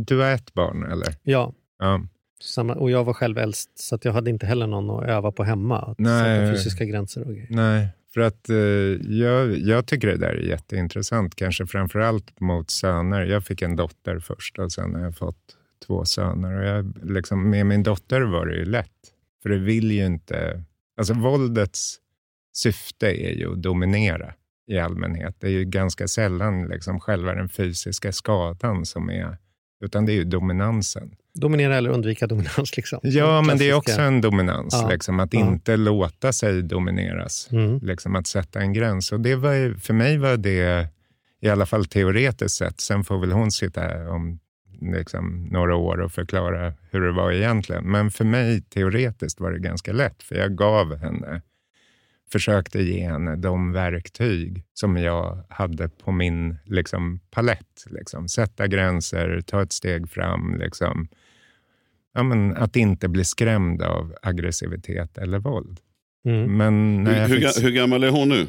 du 0.07 0.19
har 0.19 0.31
ett 0.31 0.55
barn 0.55 0.93
eller? 0.93 1.15
Ja. 1.23 1.53
ja. 1.79 2.01
Samma, 2.43 2.75
och 2.75 2.91
jag 2.91 3.05
var 3.05 3.13
själv 3.13 3.39
äldst 3.39 3.71
så 3.79 3.95
att 3.95 4.05
jag 4.05 4.13
hade 4.13 4.31
inte 4.31 4.47
heller 4.47 4.67
någon 4.67 4.91
att 4.91 5.09
öva 5.09 5.33
på 5.33 5.45
hemma. 5.45 5.79
Att 5.79 5.99
Nej. 5.99 6.47
sätta 6.47 6.53
fysiska 6.53 6.85
gränser 6.85 7.21
och 7.21 7.35
grejer. 7.35 7.47
Nej, 7.51 7.89
för 8.15 8.21
att 8.21 8.49
eh, 8.49 8.57
jag, 9.17 9.59
jag 9.59 9.87
tycker 9.87 10.09
det 10.09 10.17
där 10.17 10.29
är 10.29 10.43
jätteintressant, 10.43 11.35
kanske 11.35 11.67
framförallt 11.67 12.41
mot 12.41 12.71
söner. 12.71 13.25
Jag 13.25 13.45
fick 13.45 13.63
en 13.63 13.77
dotter 13.77 14.19
först 14.19 14.59
och 14.59 14.73
sen 14.73 14.95
har 14.95 15.03
jag 15.03 15.17
fått 15.17 15.57
två 15.87 16.05
söner. 16.05 16.59
Och 16.59 16.65
jag, 16.65 17.11
liksom, 17.11 17.51
med 17.51 17.67
min 17.67 17.83
dotter 17.83 18.21
var 18.21 18.47
det 18.47 18.55
ju 18.55 18.65
lätt, 18.65 19.13
för 19.43 19.49
det 19.49 19.59
vill 19.59 19.91
ju 19.91 20.07
inte... 20.07 20.65
Alltså 20.97 21.15
våldets 21.15 21.97
syfte 22.53 23.07
är 23.07 23.35
ju 23.35 23.53
att 23.53 23.63
dominera 23.63 24.35
i 24.67 24.79
allmänhet. 24.79 25.37
Det 25.39 25.47
är 25.47 25.51
ju 25.51 25.65
ganska 25.65 26.09
sällan 26.09 26.69
liksom 26.69 27.01
själva 27.01 27.35
den 27.35 27.49
fysiska 27.49 28.13
skadan 28.13 28.87
som 28.87 29.11
är, 29.11 29.39
utan 29.85 30.07
det 30.07 30.13
är 30.13 30.15
ju 30.15 30.25
dominansen. 30.25 31.15
Dominera 31.35 31.77
eller 31.77 31.91
undvika 31.91 32.27
dominans. 32.27 32.77
Liksom. 32.77 33.01
Ja, 33.03 33.43
men 33.43 33.59
det 33.59 33.71
är 33.71 33.75
också 33.75 34.01
en 34.01 34.21
dominans. 34.21 34.79
Ja. 34.83 34.89
Liksom, 34.89 35.21
att 35.21 35.35
ja. 35.35 35.41
inte 35.41 35.77
låta 35.77 36.33
sig 36.33 36.63
domineras. 36.63 37.49
Mm. 37.53 37.79
Liksom, 37.83 38.17
att 38.17 38.27
sätta 38.27 38.61
en 38.61 38.73
gräns. 38.73 39.13
Och 39.13 39.21
det 39.21 39.35
var, 39.35 39.79
för 39.79 39.95
mig 39.95 40.19
var 40.19 40.37
det, 40.37 40.89
i 41.41 41.49
alla 41.49 41.67
fall 41.67 41.87
teoretiskt 41.87 42.57
sett, 42.57 42.81
sen 42.81 43.05
får 43.05 43.19
väl 43.19 43.33
hon 43.33 43.51
sitta 43.51 44.11
om 44.11 44.39
liksom, 44.81 45.49
några 45.51 45.77
år 45.77 46.01
och 46.01 46.13
förklara 46.13 46.73
hur 46.91 47.01
det 47.01 47.13
var 47.13 47.33
egentligen. 47.33 47.85
Men 47.85 48.11
för 48.11 48.25
mig 48.25 48.63
teoretiskt 48.63 49.41
var 49.41 49.53
det 49.53 49.59
ganska 49.59 49.93
lätt, 49.93 50.23
för 50.23 50.35
jag 50.35 50.57
gav 50.57 50.97
henne 50.97 51.43
försökte 52.33 52.83
ge 52.83 53.09
henne 53.09 53.37
de 53.37 53.73
verktyg 53.73 54.65
som 54.75 54.97
jag 54.97 55.45
hade 55.49 55.89
på 55.89 56.13
min 56.13 56.59
liksom, 56.65 57.21
palett. 57.31 57.85
Liksom. 57.87 58.29
Sätta 58.29 58.67
gränser, 58.67 59.41
ta 59.47 59.63
ett 59.63 59.73
steg 59.73 60.11
fram. 60.11 60.57
Liksom. 60.59 61.09
Ja, 62.15 62.23
men 62.23 62.57
att 62.57 62.77
inte 62.77 63.09
bli 63.09 63.25
skrämd 63.25 63.83
av 63.83 64.15
aggressivitet 64.23 65.19
eller 65.19 65.39
våld. 65.39 65.81
Mm. 66.25 66.57
Men 66.57 67.07
hur, 67.07 67.27
fick... 67.27 67.65
hur, 67.65 67.71
gammal 67.71 68.05
är 68.05 68.11
hon 68.11 68.29
nu? 68.29 68.47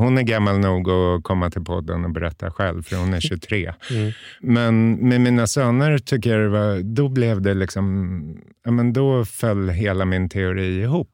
Hon 0.00 0.18
är 0.18 0.22
gammal 0.22 0.58
nog 0.58 0.90
att 0.90 1.22
komma 1.22 1.50
till 1.50 1.64
podden 1.64 2.04
och 2.04 2.10
berätta 2.10 2.50
själv, 2.50 2.82
för 2.82 2.96
hon 2.96 3.14
är 3.14 3.20
23. 3.20 3.72
Mm. 3.90 4.12
Men 4.40 5.08
med 5.08 5.20
mina 5.20 5.46
söner 5.46 5.98
tycker 5.98 6.30
jag 6.30 6.40
det 6.40 6.48
var, 6.48 6.82
då 6.82 7.08
blev 7.08 7.42
det 7.42 7.54
liksom, 7.54 8.42
ja, 8.64 8.70
men 8.70 8.92
då 8.92 9.24
föll 9.24 9.68
hela 9.68 10.04
min 10.04 10.28
teori 10.28 10.80
ihop. 10.80 11.10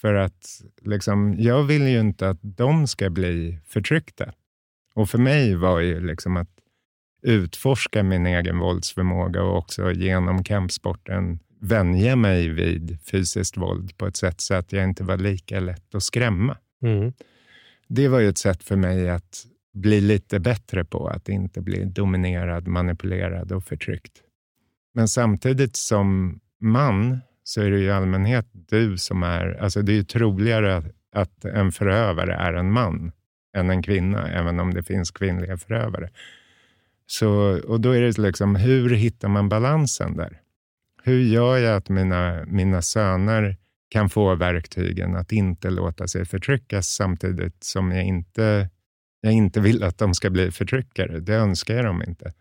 För 0.00 0.14
att 0.14 0.60
liksom, 0.82 1.34
jag 1.38 1.62
vill 1.62 1.88
ju 1.88 2.00
inte 2.00 2.28
att 2.28 2.38
de 2.42 2.86
ska 2.86 3.10
bli 3.10 3.58
förtryckta. 3.66 4.32
Och 4.94 5.10
för 5.10 5.18
mig 5.18 5.54
var 5.54 5.80
ju 5.80 6.06
liksom 6.06 6.36
att 6.36 6.50
utforska 7.22 8.02
min 8.02 8.26
egen 8.26 8.58
våldsförmåga 8.58 9.42
och 9.42 9.58
också 9.58 9.92
genom 9.92 10.44
kampsporten 10.44 11.38
vänja 11.60 12.16
mig 12.16 12.48
vid 12.48 12.98
fysiskt 13.10 13.56
våld 13.56 13.96
på 13.98 14.06
ett 14.06 14.16
sätt 14.16 14.40
så 14.40 14.54
att 14.54 14.72
jag 14.72 14.84
inte 14.84 15.04
var 15.04 15.16
lika 15.16 15.60
lätt 15.60 15.94
att 15.94 16.02
skrämma. 16.02 16.56
Mm. 16.82 17.12
Det 17.88 18.08
var 18.08 18.20
ju 18.20 18.28
ett 18.28 18.38
sätt 18.38 18.62
för 18.62 18.76
mig 18.76 19.10
att 19.10 19.46
bli 19.74 20.00
lite 20.00 20.40
bättre 20.40 20.84
på 20.84 21.08
att 21.08 21.28
inte 21.28 21.60
bli 21.60 21.84
dominerad, 21.84 22.66
manipulerad 22.66 23.52
och 23.52 23.64
förtryckt. 23.64 24.12
Men 24.94 25.08
samtidigt 25.08 25.76
som 25.76 26.40
man 26.60 27.20
så 27.44 27.62
är 27.62 27.70
det 27.70 27.78
i 27.78 27.90
allmänhet 27.90 28.46
du 28.52 28.98
som 28.98 29.22
är... 29.22 29.62
Alltså 29.62 29.82
det 29.82 29.92
är 29.92 29.96
ju 29.96 30.04
troligare 30.04 30.82
att 31.12 31.44
en 31.44 31.72
förövare 31.72 32.34
är 32.34 32.54
en 32.54 32.72
man 32.72 33.12
än 33.56 33.70
en 33.70 33.82
kvinna, 33.82 34.28
även 34.28 34.60
om 34.60 34.74
det 34.74 34.82
finns 34.82 35.10
kvinnliga 35.10 35.56
förövare. 35.56 36.10
Så, 37.06 37.60
och 37.66 37.80
då 37.80 37.90
är 37.90 38.02
det 38.02 38.18
liksom, 38.18 38.56
hur 38.56 38.90
hittar 38.90 39.28
man 39.28 39.48
balansen 39.48 40.16
där? 40.16 40.40
Hur 41.02 41.20
gör 41.20 41.56
jag 41.56 41.76
att 41.76 41.88
mina, 41.88 42.44
mina 42.46 42.82
söner 42.82 43.56
kan 43.88 44.08
få 44.08 44.34
verktygen 44.34 45.16
att 45.16 45.32
inte 45.32 45.70
låta 45.70 46.08
sig 46.08 46.24
förtryckas 46.24 46.86
samtidigt 46.88 47.64
som 47.64 47.92
jag 47.92 48.04
inte, 48.04 48.68
jag 49.20 49.32
inte 49.32 49.60
vill 49.60 49.82
att 49.82 49.98
de 49.98 50.14
ska 50.14 50.30
bli 50.30 50.50
förtryckare? 50.50 51.20
Det 51.20 51.34
önskar 51.34 51.74
jag 51.74 51.84
dem 51.84 52.02
inte. 52.02 52.32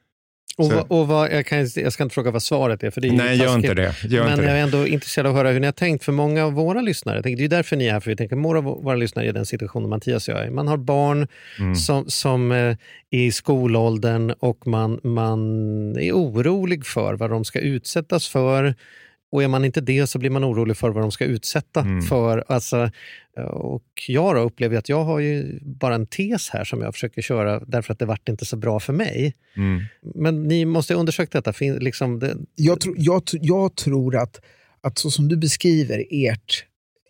Och, 0.57 0.71
vad, 0.71 0.85
och 0.87 1.07
vad, 1.07 1.31
jag, 1.31 1.45
kan, 1.45 1.67
jag 1.75 1.93
ska 1.93 2.03
inte 2.03 2.13
fråga 2.13 2.31
vad 2.31 2.43
svaret 2.43 2.83
är, 2.83 2.91
för 2.91 3.01
det 3.01 3.07
är 3.07 3.11
Nej, 3.11 3.37
gör 3.37 3.55
inte 3.55 3.73
det. 3.73 3.95
Gör 4.03 4.23
men 4.23 4.31
inte 4.31 4.45
jag 4.45 4.57
är 4.57 4.63
ändå 4.63 4.87
intresserad 4.87 5.27
av 5.27 5.33
att 5.33 5.37
höra 5.37 5.51
hur 5.51 5.59
ni 5.59 5.65
har 5.65 5.71
tänkt. 5.71 6.03
För 6.03 6.11
många 6.11 6.45
av 6.45 6.53
våra 6.53 6.81
lyssnare, 6.81 7.21
det 7.21 7.29
är 7.29 7.37
ju 7.37 7.47
därför 7.47 7.75
ni 7.75 7.87
är 7.87 7.91
här, 7.91 7.99
för 7.99 8.09
vi 8.09 8.15
tänker 8.15 8.35
många 8.35 8.57
av 8.57 8.63
våra 8.63 8.95
lyssnare 8.95 9.25
är 9.25 9.29
i 9.29 9.31
den 9.31 9.45
situationen 9.45 9.89
Mattias 9.89 10.27
och 10.27 10.33
jag 10.33 10.45
är. 10.45 10.49
Man 10.49 10.67
har 10.67 10.77
barn 10.77 11.27
mm. 11.59 11.75
som, 11.75 12.09
som 12.09 12.51
eh, 12.51 12.57
är 12.57 12.77
i 13.09 13.31
skolåldern 13.31 14.31
och 14.31 14.67
man, 14.67 14.99
man 15.03 15.39
är 15.97 16.11
orolig 16.11 16.85
för 16.85 17.13
vad 17.13 17.29
de 17.29 17.45
ska 17.45 17.59
utsättas 17.59 18.27
för. 18.27 18.75
Och 19.35 19.43
är 19.43 19.47
man 19.47 19.65
inte 19.65 19.81
det 19.81 20.07
så 20.07 20.19
blir 20.19 20.29
man 20.29 20.43
orolig 20.43 20.77
för 20.77 20.89
vad 20.89 21.03
de 21.03 21.11
ska 21.11 21.25
utsätta 21.25 21.79
mm. 21.79 22.01
för. 22.01 22.43
Alltså, 22.47 22.91
och 23.51 23.83
jag 24.07 24.35
då 24.35 24.41
upplever 24.41 24.77
att 24.77 24.89
jag 24.89 25.03
har 25.03 25.19
ju 25.19 25.59
bara 25.61 25.95
en 25.95 26.07
tes 26.07 26.49
här 26.49 26.63
som 26.63 26.81
jag 26.81 26.93
försöker 26.93 27.21
köra 27.21 27.59
därför 27.59 27.93
att 27.93 27.99
det 27.99 28.05
vart 28.05 28.29
inte 28.29 28.45
så 28.45 28.57
bra 28.57 28.79
för 28.79 28.93
mig. 28.93 29.35
Mm. 29.57 29.81
Men 30.15 30.43
ni 30.43 30.65
måste 30.65 30.93
ha 30.93 30.99
undersökt 30.99 31.33
detta. 31.33 31.53
Liksom 31.79 32.19
det... 32.19 32.37
jag, 32.55 32.79
tro, 32.79 32.93
jag, 32.97 33.23
jag 33.31 33.75
tror 33.75 34.15
att, 34.15 34.41
att 34.81 34.97
så 34.97 35.11
som 35.11 35.27
du 35.27 35.37
beskriver 35.37 36.05
ert, 36.09 36.65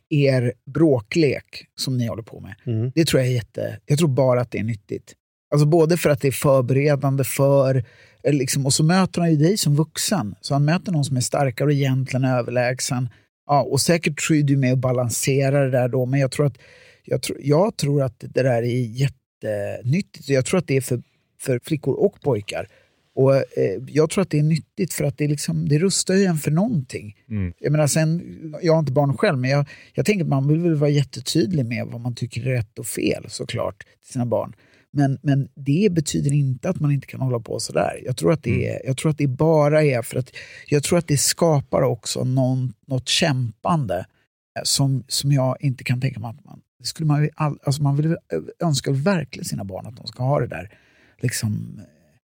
er 0.10 0.54
bråklek 0.74 1.66
som 1.76 1.98
ni 1.98 2.08
håller 2.08 2.24
på 2.24 2.40
med, 2.40 2.56
mm. 2.66 2.92
det 2.96 3.06
tror 3.06 3.22
jag 3.22 3.30
är 3.30 3.34
jätte... 3.34 3.80
Jag 3.86 3.98
tror 4.00 4.10
bara 4.10 4.42
att 4.42 4.52
det 4.52 4.58
är 4.58 4.64
nyttigt. 4.64 5.14
Alltså 5.52 5.68
både 5.68 5.98
för 5.98 6.10
att 6.10 6.22
det 6.22 6.28
är 6.28 6.32
förberedande 6.32 7.24
för 7.24 7.84
liksom, 8.32 8.66
och 8.66 8.74
så 8.74 8.84
möter 8.84 9.22
han 9.22 9.32
ju 9.32 9.38
dig 9.38 9.58
som 9.58 9.76
vuxen. 9.76 10.36
Så 10.42 10.54
han 10.54 10.66
möter 10.66 10.92
någon 10.92 11.06
som 11.06 11.18
är 11.18 11.22
starkare 11.22 11.68
och 11.68 11.74
egentligen 11.74 12.26
överlägsen. 12.26 13.10
Ja, 13.48 13.62
och 13.62 13.82
säkert 13.82 14.20
tror 14.28 14.44
du 14.44 14.58
med 14.58 14.74
att 14.74 14.80
balansera 14.80 15.64
det 15.64 15.72
där 15.72 15.88
då, 15.88 16.06
men 16.06 16.20
jag 16.20 16.32
tror 16.32 16.46
att, 16.46 16.58
jag 17.04 17.22
tror, 17.22 17.38
jag 17.42 17.78
tror 17.78 18.04
att 18.04 18.20
det 18.20 18.44
där 18.44 18.64
är 18.64 19.02
jättenyttigt. 19.44 20.30
Jag 20.30 20.46
tror 20.46 20.58
att 20.58 20.68
det 20.68 20.78
är 20.78 20.82
för, 20.82 21.02
för 21.42 21.60
flickor 21.64 21.94
och 21.94 22.22
pojkar 22.22 22.68
Och 23.16 23.36
eh, 23.36 23.44
Jag 23.88 24.10
tror 24.10 24.22
att 24.22 24.30
det 24.30 24.40
är 24.40 24.44
nyttigt 24.44 24.94
för 24.94 25.04
att 25.04 25.18
det, 25.18 25.28
liksom, 25.28 25.70
det 25.70 25.80
rustar 25.80 26.14
ju 26.14 26.24
en 26.24 26.38
för 26.38 26.52
någonting. 26.52 27.16
Mm. 27.30 27.54
Jag, 27.60 27.72
menar, 27.72 27.88
sen, 27.88 28.22
jag 28.62 28.74
har 28.74 28.80
inte 28.80 28.92
barn 28.92 29.18
själv, 29.18 29.38
men 29.38 29.50
jag, 29.50 29.66
jag 29.94 30.06
tänker 30.06 30.24
att 30.26 30.30
man 30.30 30.48
vill 30.48 30.60
väl 30.60 30.76
vara 30.76 30.90
jättetydlig 30.90 31.66
med 31.66 31.88
vad 31.88 32.02
man 32.02 32.16
tycker 32.16 32.42
är 32.42 32.52
rätt 32.52 32.80
och 32.80 32.88
fel 32.88 33.26
såklart 33.28 33.78
till 33.78 34.14
sina 34.14 34.26
barn. 34.26 34.54
Men, 34.98 35.20
men 35.22 35.50
det 35.56 35.92
betyder 35.92 36.34
inte 36.34 36.70
att 36.70 36.80
man 36.80 36.92
inte 36.92 37.08
kan 37.08 37.22
hålla 37.22 37.40
på 37.40 37.60
sådär. 37.60 38.02
Jag 38.06 38.18
tror 38.18 38.32
att 38.32 38.44
det, 38.44 38.66
mm. 38.66 38.76
är, 38.76 38.88
jag 38.88 38.98
tror 38.98 39.12
att 39.12 39.18
det 39.18 39.28
bara 39.28 39.84
är 39.84 40.02
för 40.02 40.20
att 40.20 40.32
jag 40.68 40.84
tror 40.84 40.98
att 40.98 41.08
det 41.08 41.18
skapar 41.18 41.82
också 41.82 42.24
någon, 42.24 42.74
något 42.88 43.10
kämpande 43.10 43.98
eh, 43.98 44.64
som, 44.64 45.04
som 45.08 45.32
jag 45.32 45.58
inte 45.60 45.84
kan 45.84 46.02
tänka 46.02 46.20
mig 46.20 46.30
att 46.30 46.46
man... 46.46 46.62
Det 46.80 46.86
skulle 46.86 47.08
man, 47.08 47.30
all, 47.36 47.60
alltså 47.64 47.84
man 47.84 47.96
vill, 47.96 48.18
önskar 48.60 48.92
verkligen 48.92 49.46
sina 49.46 49.64
barn 49.64 49.88
att 49.88 49.98
de 49.98 50.08
ska 50.08 50.24
ha 50.24 50.40
det 50.40 50.48
där 50.48 50.78
liksom, 51.22 51.82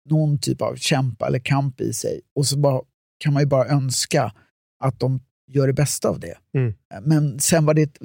någon 0.09 0.37
typ 0.37 0.61
av 0.61 0.75
kämpa 0.75 1.27
eller 1.27 1.39
kamp 1.39 1.81
i 1.81 1.93
sig. 1.93 2.21
Och 2.35 2.45
så 2.45 2.57
bara, 2.57 2.81
kan 3.17 3.33
man 3.33 3.43
ju 3.43 3.47
bara 3.47 3.67
önska 3.67 4.33
att 4.79 4.99
de 4.99 5.19
gör 5.47 5.67
det 5.67 5.73
bästa 5.73 6.09
av 6.09 6.19
det. 6.19 6.37
Mm. 6.53 6.73
Men 7.01 7.39
sen, 7.39 7.65
var 7.65 7.73
det, 7.73 7.97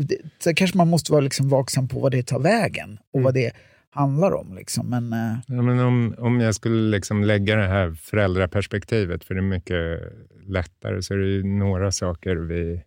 det, 0.44 0.54
kanske 0.54 0.76
man 0.76 0.88
måste 0.88 1.12
vara 1.12 1.20
liksom 1.20 1.48
vaksam 1.48 1.88
på 1.88 2.00
vad 2.00 2.12
det 2.12 2.22
tar 2.22 2.38
vägen 2.38 2.98
och 3.12 3.20
mm. 3.20 3.24
vad 3.24 3.34
det 3.34 3.52
handlar 3.92 4.32
om. 4.32 4.54
Liksom. 4.54 4.90
Men, 4.90 5.12
äh... 5.12 5.38
ja, 5.46 5.62
men 5.62 5.78
om, 5.78 6.14
om 6.18 6.40
jag 6.40 6.54
skulle 6.54 6.90
liksom 6.90 7.24
lägga 7.24 7.56
det 7.56 7.66
här 7.66 7.94
föräldraperspektivet, 7.94 9.24
för 9.24 9.34
det 9.34 9.40
är 9.40 9.42
mycket 9.42 10.00
lättare, 10.46 11.02
så 11.02 11.14
är 11.14 11.18
det 11.18 11.28
ju 11.28 11.42
några 11.42 11.92
saker 11.92 12.36
vi 12.36 12.84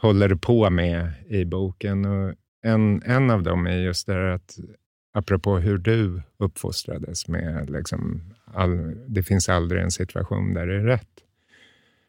håller 0.00 0.34
på 0.34 0.70
med 0.70 1.12
i 1.28 1.44
boken. 1.44 2.04
Och 2.04 2.34
en, 2.62 3.02
en 3.02 3.30
av 3.30 3.42
dem 3.42 3.66
är 3.66 3.76
just 3.76 4.06
det 4.06 4.12
här 4.12 4.20
att 4.20 4.58
apropå 5.12 5.58
hur 5.58 5.78
du 5.78 6.22
uppfostrades 6.36 7.28
med 7.28 7.70
liksom 7.70 8.34
all, 8.44 8.94
det 9.08 9.22
finns 9.22 9.48
aldrig 9.48 9.82
en 9.82 9.90
situation 9.90 10.54
där 10.54 10.66
det 10.66 10.74
är 10.74 10.84
rätt. 10.84 11.08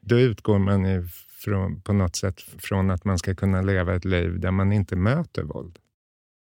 Då 0.02 0.20
utgår 0.20 0.60
man 0.60 0.86
ifrån, 0.86 1.82
på 1.82 1.94
något 1.94 2.16
sätt 2.16 2.42
från 2.42 2.90
att 2.90 3.06
man 3.06 3.18
ska 3.18 3.36
kunna 3.36 3.62
leva 3.62 3.96
ett 3.96 4.06
liv 4.06 4.40
där 4.40 4.52
man 4.52 4.72
inte 4.72 4.96
möter 4.96 5.44
våld. 5.44 5.80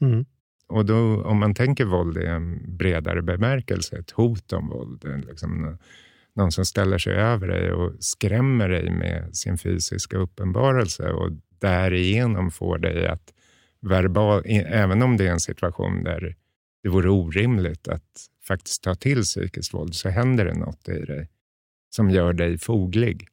Mm. 0.01 0.25
Och 0.67 0.85
då, 0.85 1.23
om 1.23 1.39
man 1.39 1.53
tänker 1.53 1.85
våld 1.85 2.17
i 2.17 2.25
en 2.25 2.77
bredare 2.77 3.21
bemärkelse, 3.21 3.97
ett 3.97 4.11
hot 4.11 4.53
om 4.53 4.69
våld, 4.69 5.25
liksom 5.27 5.77
någon 6.35 6.51
som 6.51 6.65
ställer 6.65 6.97
sig 6.97 7.13
över 7.13 7.47
dig 7.47 7.71
och 7.71 7.93
skrämmer 7.99 8.69
dig 8.69 8.91
med 8.91 9.35
sin 9.35 9.57
fysiska 9.57 10.17
uppenbarelse 10.17 11.09
och 11.09 11.31
därigenom 11.59 12.51
får 12.51 12.77
dig 12.77 13.07
att 13.07 13.33
verbal, 13.81 14.43
även 14.65 15.01
om 15.01 15.17
det 15.17 15.27
är 15.27 15.31
en 15.31 15.39
situation 15.39 16.03
där 16.03 16.35
det 16.83 16.89
vore 16.89 17.09
orimligt 17.09 17.87
att 17.87 18.27
faktiskt 18.47 18.83
ta 18.83 18.95
till 18.95 19.21
psykiskt 19.21 19.73
våld, 19.73 19.95
så 19.95 20.09
händer 20.09 20.45
det 20.45 20.53
något 20.53 20.89
i 20.89 21.05
dig 21.05 21.29
som 21.89 22.09
gör 22.09 22.33
dig 22.33 22.57
foglig. 22.57 23.27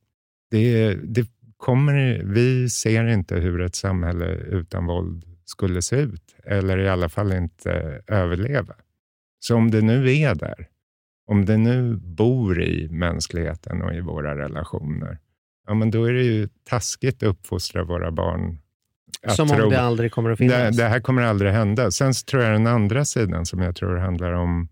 Det, 0.51 0.95
det 0.95 1.29
kommer, 1.57 2.23
vi 2.25 2.69
ser 2.69 3.07
inte 3.07 3.37
hur 3.37 3.61
ett 3.61 3.75
samhälle 3.75 4.35
utan 4.35 4.87
våld 4.87 5.34
skulle 5.45 5.83
se 5.83 5.97
ut, 5.97 6.35
eller 6.45 6.79
i 6.79 6.89
alla 6.89 7.09
fall 7.09 7.33
inte 7.33 8.03
överleva. 8.07 8.75
Så 9.41 9.57
om 9.57 9.71
det 9.71 9.81
nu 9.81 10.13
är 10.13 10.35
där, 10.35 10.69
om 11.27 11.45
det 11.45 11.57
nu 11.57 11.97
bor 11.97 12.63
i 12.63 12.89
mänskligheten 12.89 13.83
och 13.83 13.95
i 13.95 14.01
våra 14.01 14.39
relationer, 14.39 15.19
ja, 15.67 15.75
men 15.75 15.91
då 15.91 16.05
är 16.05 16.13
det 16.13 16.23
ju 16.23 16.49
taskigt 16.65 17.23
att 17.23 17.29
uppfostra 17.29 17.85
våra 17.85 18.11
barn 18.11 18.59
som 19.29 19.51
om 19.51 19.71
det 19.71 19.81
aldrig 19.81 20.13
kommer 20.13 20.31
att 20.31 20.39
finnas? 20.39 20.77
Det, 20.77 20.83
det, 20.83 20.89
här 20.89 21.01
kommer 21.01 21.23
aldrig 21.23 21.53
hända. 21.53 21.91
Sen 21.91 22.13
tror 22.31 22.43
jag 22.43 22.53
den 22.53 22.67
andra 22.67 23.05
sidan 23.05 23.47
som 23.47 23.63
jag 23.63 23.77
tror 23.77 23.97
handlar 23.97 24.33
om 24.33 24.69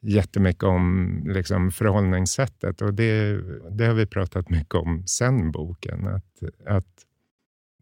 jättemycket 0.00 0.62
om 0.62 1.22
liksom 1.26 1.70
förhållningssättet 1.70 2.82
och 2.82 2.94
det, 2.94 3.40
det 3.70 3.86
har 3.86 3.94
vi 3.94 4.06
pratat 4.06 4.50
mycket 4.50 4.74
om 4.74 5.06
sen 5.06 5.52
boken. 5.52 6.06
Att, 6.06 6.42
att 6.66 6.86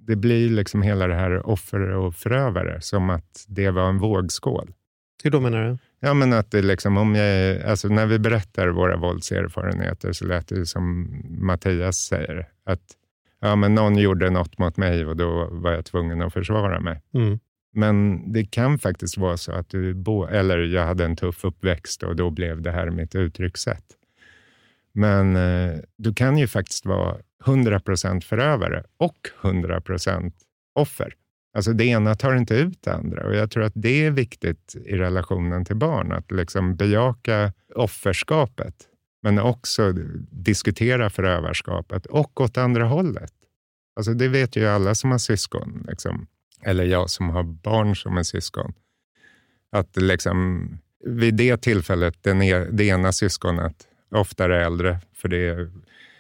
det 0.07 0.17
blir 0.17 0.51
liksom 0.51 0.83
hela 0.83 1.07
det 1.07 1.15
här 1.15 1.47
offer 1.47 1.81
och 1.81 2.15
förövare 2.15 2.81
som 2.81 3.11
att 3.11 3.45
det 3.49 3.71
var 3.71 3.89
en 3.89 3.99
vågskål. 3.99 4.73
Hur 5.23 5.31
då 5.31 5.41
menar 5.41 5.69
du? 5.69 5.79
Ja, 6.01 6.15
men 6.15 6.33
att 6.33 6.51
det 6.51 6.63
liksom, 6.63 6.97
om 6.97 7.15
jag, 7.15 7.63
alltså 7.63 7.89
när 7.89 8.07
vi 8.07 8.19
berättar 8.19 8.69
våra 8.69 8.97
våldserfarenheter 8.97 10.13
så 10.13 10.25
lät 10.25 10.49
det 10.49 10.67
som 10.67 11.09
Mattias 11.29 11.97
säger, 11.97 12.49
att 12.65 12.83
ja, 13.41 13.57
men 13.57 13.75
någon 13.75 13.97
gjorde 13.97 14.31
något 14.31 14.59
mot 14.59 14.77
mig 14.77 15.07
och 15.07 15.17
då 15.17 15.49
var 15.51 15.73
jag 15.73 15.85
tvungen 15.85 16.23
att 16.23 16.33
försvara 16.33 16.81
mig. 16.81 17.03
Mm. 17.15 17.39
Men 17.73 18.23
det 18.33 18.45
kan 18.45 18.79
faktiskt 18.79 19.19
vara 19.19 19.37
så 19.37 19.53
att 19.53 19.69
du, 19.69 19.95
bo, 19.95 20.27
eller 20.27 20.59
jag 20.59 20.87
hade 20.87 21.05
en 21.05 21.17
tuff 21.17 21.45
uppväxt 21.45 22.03
och 22.03 22.17
då 22.17 22.31
blev 22.31 22.63
det 22.63 22.71
här 22.71 22.91
mitt 22.91 23.15
uttryckssätt. 23.15 23.85
Men 24.93 25.37
eh, 25.37 25.79
du 25.97 26.15
kan 26.15 26.39
ju 26.39 26.47
faktiskt 26.47 26.87
vara 26.87 27.17
100% 27.45 28.21
förövare 28.21 28.85
och 28.97 29.19
100% 29.43 30.33
offer. 30.75 31.15
Alltså 31.57 31.73
det 31.73 31.85
ena 31.85 32.15
tar 32.15 32.35
inte 32.35 32.55
ut 32.55 32.83
det 32.83 32.95
andra 32.95 33.27
och 33.27 33.35
jag 33.35 33.51
tror 33.51 33.63
att 33.63 33.73
det 33.77 34.07
är 34.07 34.11
viktigt 34.11 34.77
i 34.87 34.97
relationen 34.97 35.65
till 35.65 35.77
barn, 35.77 36.13
att 36.13 36.31
liksom 36.31 36.77
bejaka 36.77 37.53
offerskapet 37.75 38.75
men 39.23 39.39
också 39.39 39.93
diskutera 40.31 41.11
förövarskapet 41.11 42.07
och 42.07 42.41
åt 42.41 42.57
andra 42.57 42.85
hållet. 42.85 43.33
Alltså 43.97 44.15
det 44.15 44.29
vet 44.29 44.57
ju 44.57 44.67
alla 44.67 44.95
som 44.95 45.11
har 45.11 45.19
syskon, 45.19 45.85
liksom. 45.89 46.27
eller 46.63 46.85
jag 46.85 47.11
som 47.11 47.31
har 47.31 47.43
barn 47.43 47.97
som 47.97 48.17
är 48.17 48.23
syskon. 48.23 48.73
Att 49.73 49.97
liksom, 49.97 50.69
vid 51.05 51.35
det 51.35 51.57
tillfället, 51.57 52.23
den 52.23 52.43
e 52.43 52.67
det 52.73 52.85
ena 52.85 53.13
syskonet, 53.13 53.89
oftare 54.11 54.65
äldre, 54.65 55.01
för 55.15 55.29
det 55.29 55.71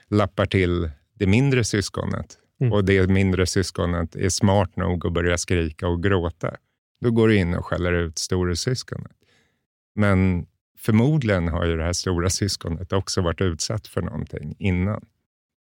lappar 0.09 0.47
till 0.47 0.91
det 1.21 1.27
mindre 1.27 1.65
syskonet 1.65 2.39
mm. 2.61 2.73
och 2.73 2.85
det 2.85 3.11
mindre 3.11 3.47
syskonet 3.47 4.17
är 4.17 4.29
smart 4.29 4.77
nog 4.77 5.07
att 5.07 5.13
börja 5.13 5.39
skrika 5.39 5.89
och 5.89 6.03
gråta. 6.03 6.57
Då 7.01 7.11
går 7.11 7.29
du 7.29 7.37
in 7.37 7.55
och 7.55 7.67
skäller 7.67 7.93
ut 7.93 8.19
storasyskonet. 8.19 9.17
Men 9.95 10.47
förmodligen 10.79 11.49
har 11.49 11.67
ju 11.67 11.77
det 11.77 11.85
här 11.85 11.93
stora 11.93 12.31
syskonet 12.31 12.93
också 12.93 13.21
varit 13.21 13.41
utsatt 13.41 13.87
för 13.87 14.03
någonting 14.03 14.57
innan. 14.59 15.05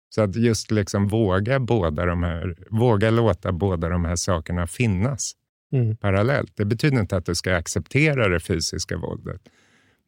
Så 0.10 0.22
att 0.22 0.36
just 0.36 0.72
liksom 0.72 1.08
våga, 1.08 1.60
båda 1.60 2.06
de 2.06 2.24
här, 2.24 2.56
våga 2.70 3.10
låta 3.10 3.52
båda 3.52 3.90
de 3.90 4.06
här 4.06 4.16
sakerna 4.16 4.68
finnas 4.68 5.34
mm. 5.74 5.98
parallellt. 5.98 6.52
Det 6.56 6.66
betyder 6.66 7.00
inte 7.00 7.18
att 7.18 7.26
du 7.26 7.36
ska 7.36 7.56
acceptera 7.56 8.28
det 8.28 8.40
fysiska 8.40 8.98
våldet, 8.98 9.42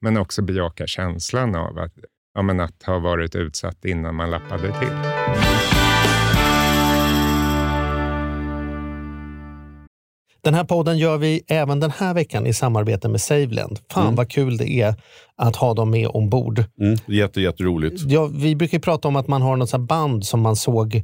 men 0.01 0.17
också 0.17 0.41
bejaka 0.41 0.87
känslan 0.87 1.55
av 1.55 1.79
att, 1.79 1.93
ja, 2.33 2.41
men 2.41 2.59
att 2.59 2.83
ha 2.83 2.99
varit 2.99 3.35
utsatt 3.35 3.85
innan 3.85 4.15
man 4.15 4.31
lappade 4.31 4.79
till. 4.79 5.23
Den 10.43 10.53
här 10.53 10.63
podden 10.63 10.97
gör 10.97 11.17
vi 11.17 11.41
även 11.47 11.79
den 11.79 11.91
här 11.91 12.13
veckan 12.13 12.47
i 12.47 12.53
samarbete 12.53 13.09
med 13.09 13.21
Saveland. 13.21 13.79
Fan 13.91 14.03
mm. 14.03 14.15
vad 14.15 14.29
kul 14.29 14.57
det 14.57 14.71
är 14.71 14.95
att 15.35 15.55
ha 15.55 15.73
dem 15.73 15.89
med 15.89 16.07
ombord. 16.07 16.63
Mm, 16.79 16.97
jätte, 17.05 17.41
jätteroligt. 17.41 18.01
Ja, 18.07 18.25
vi 18.25 18.55
brukar 18.55 18.79
prata 18.79 19.07
om 19.07 19.15
att 19.15 19.27
man 19.27 19.41
har 19.41 19.55
något 19.55 19.79
band 19.79 20.25
som 20.25 20.41
man 20.41 20.55
såg 20.55 21.03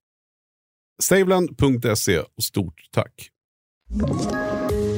Saveland.se 1.01 2.19
och 2.19 2.43
stort 2.43 2.81
tack. 2.91 3.29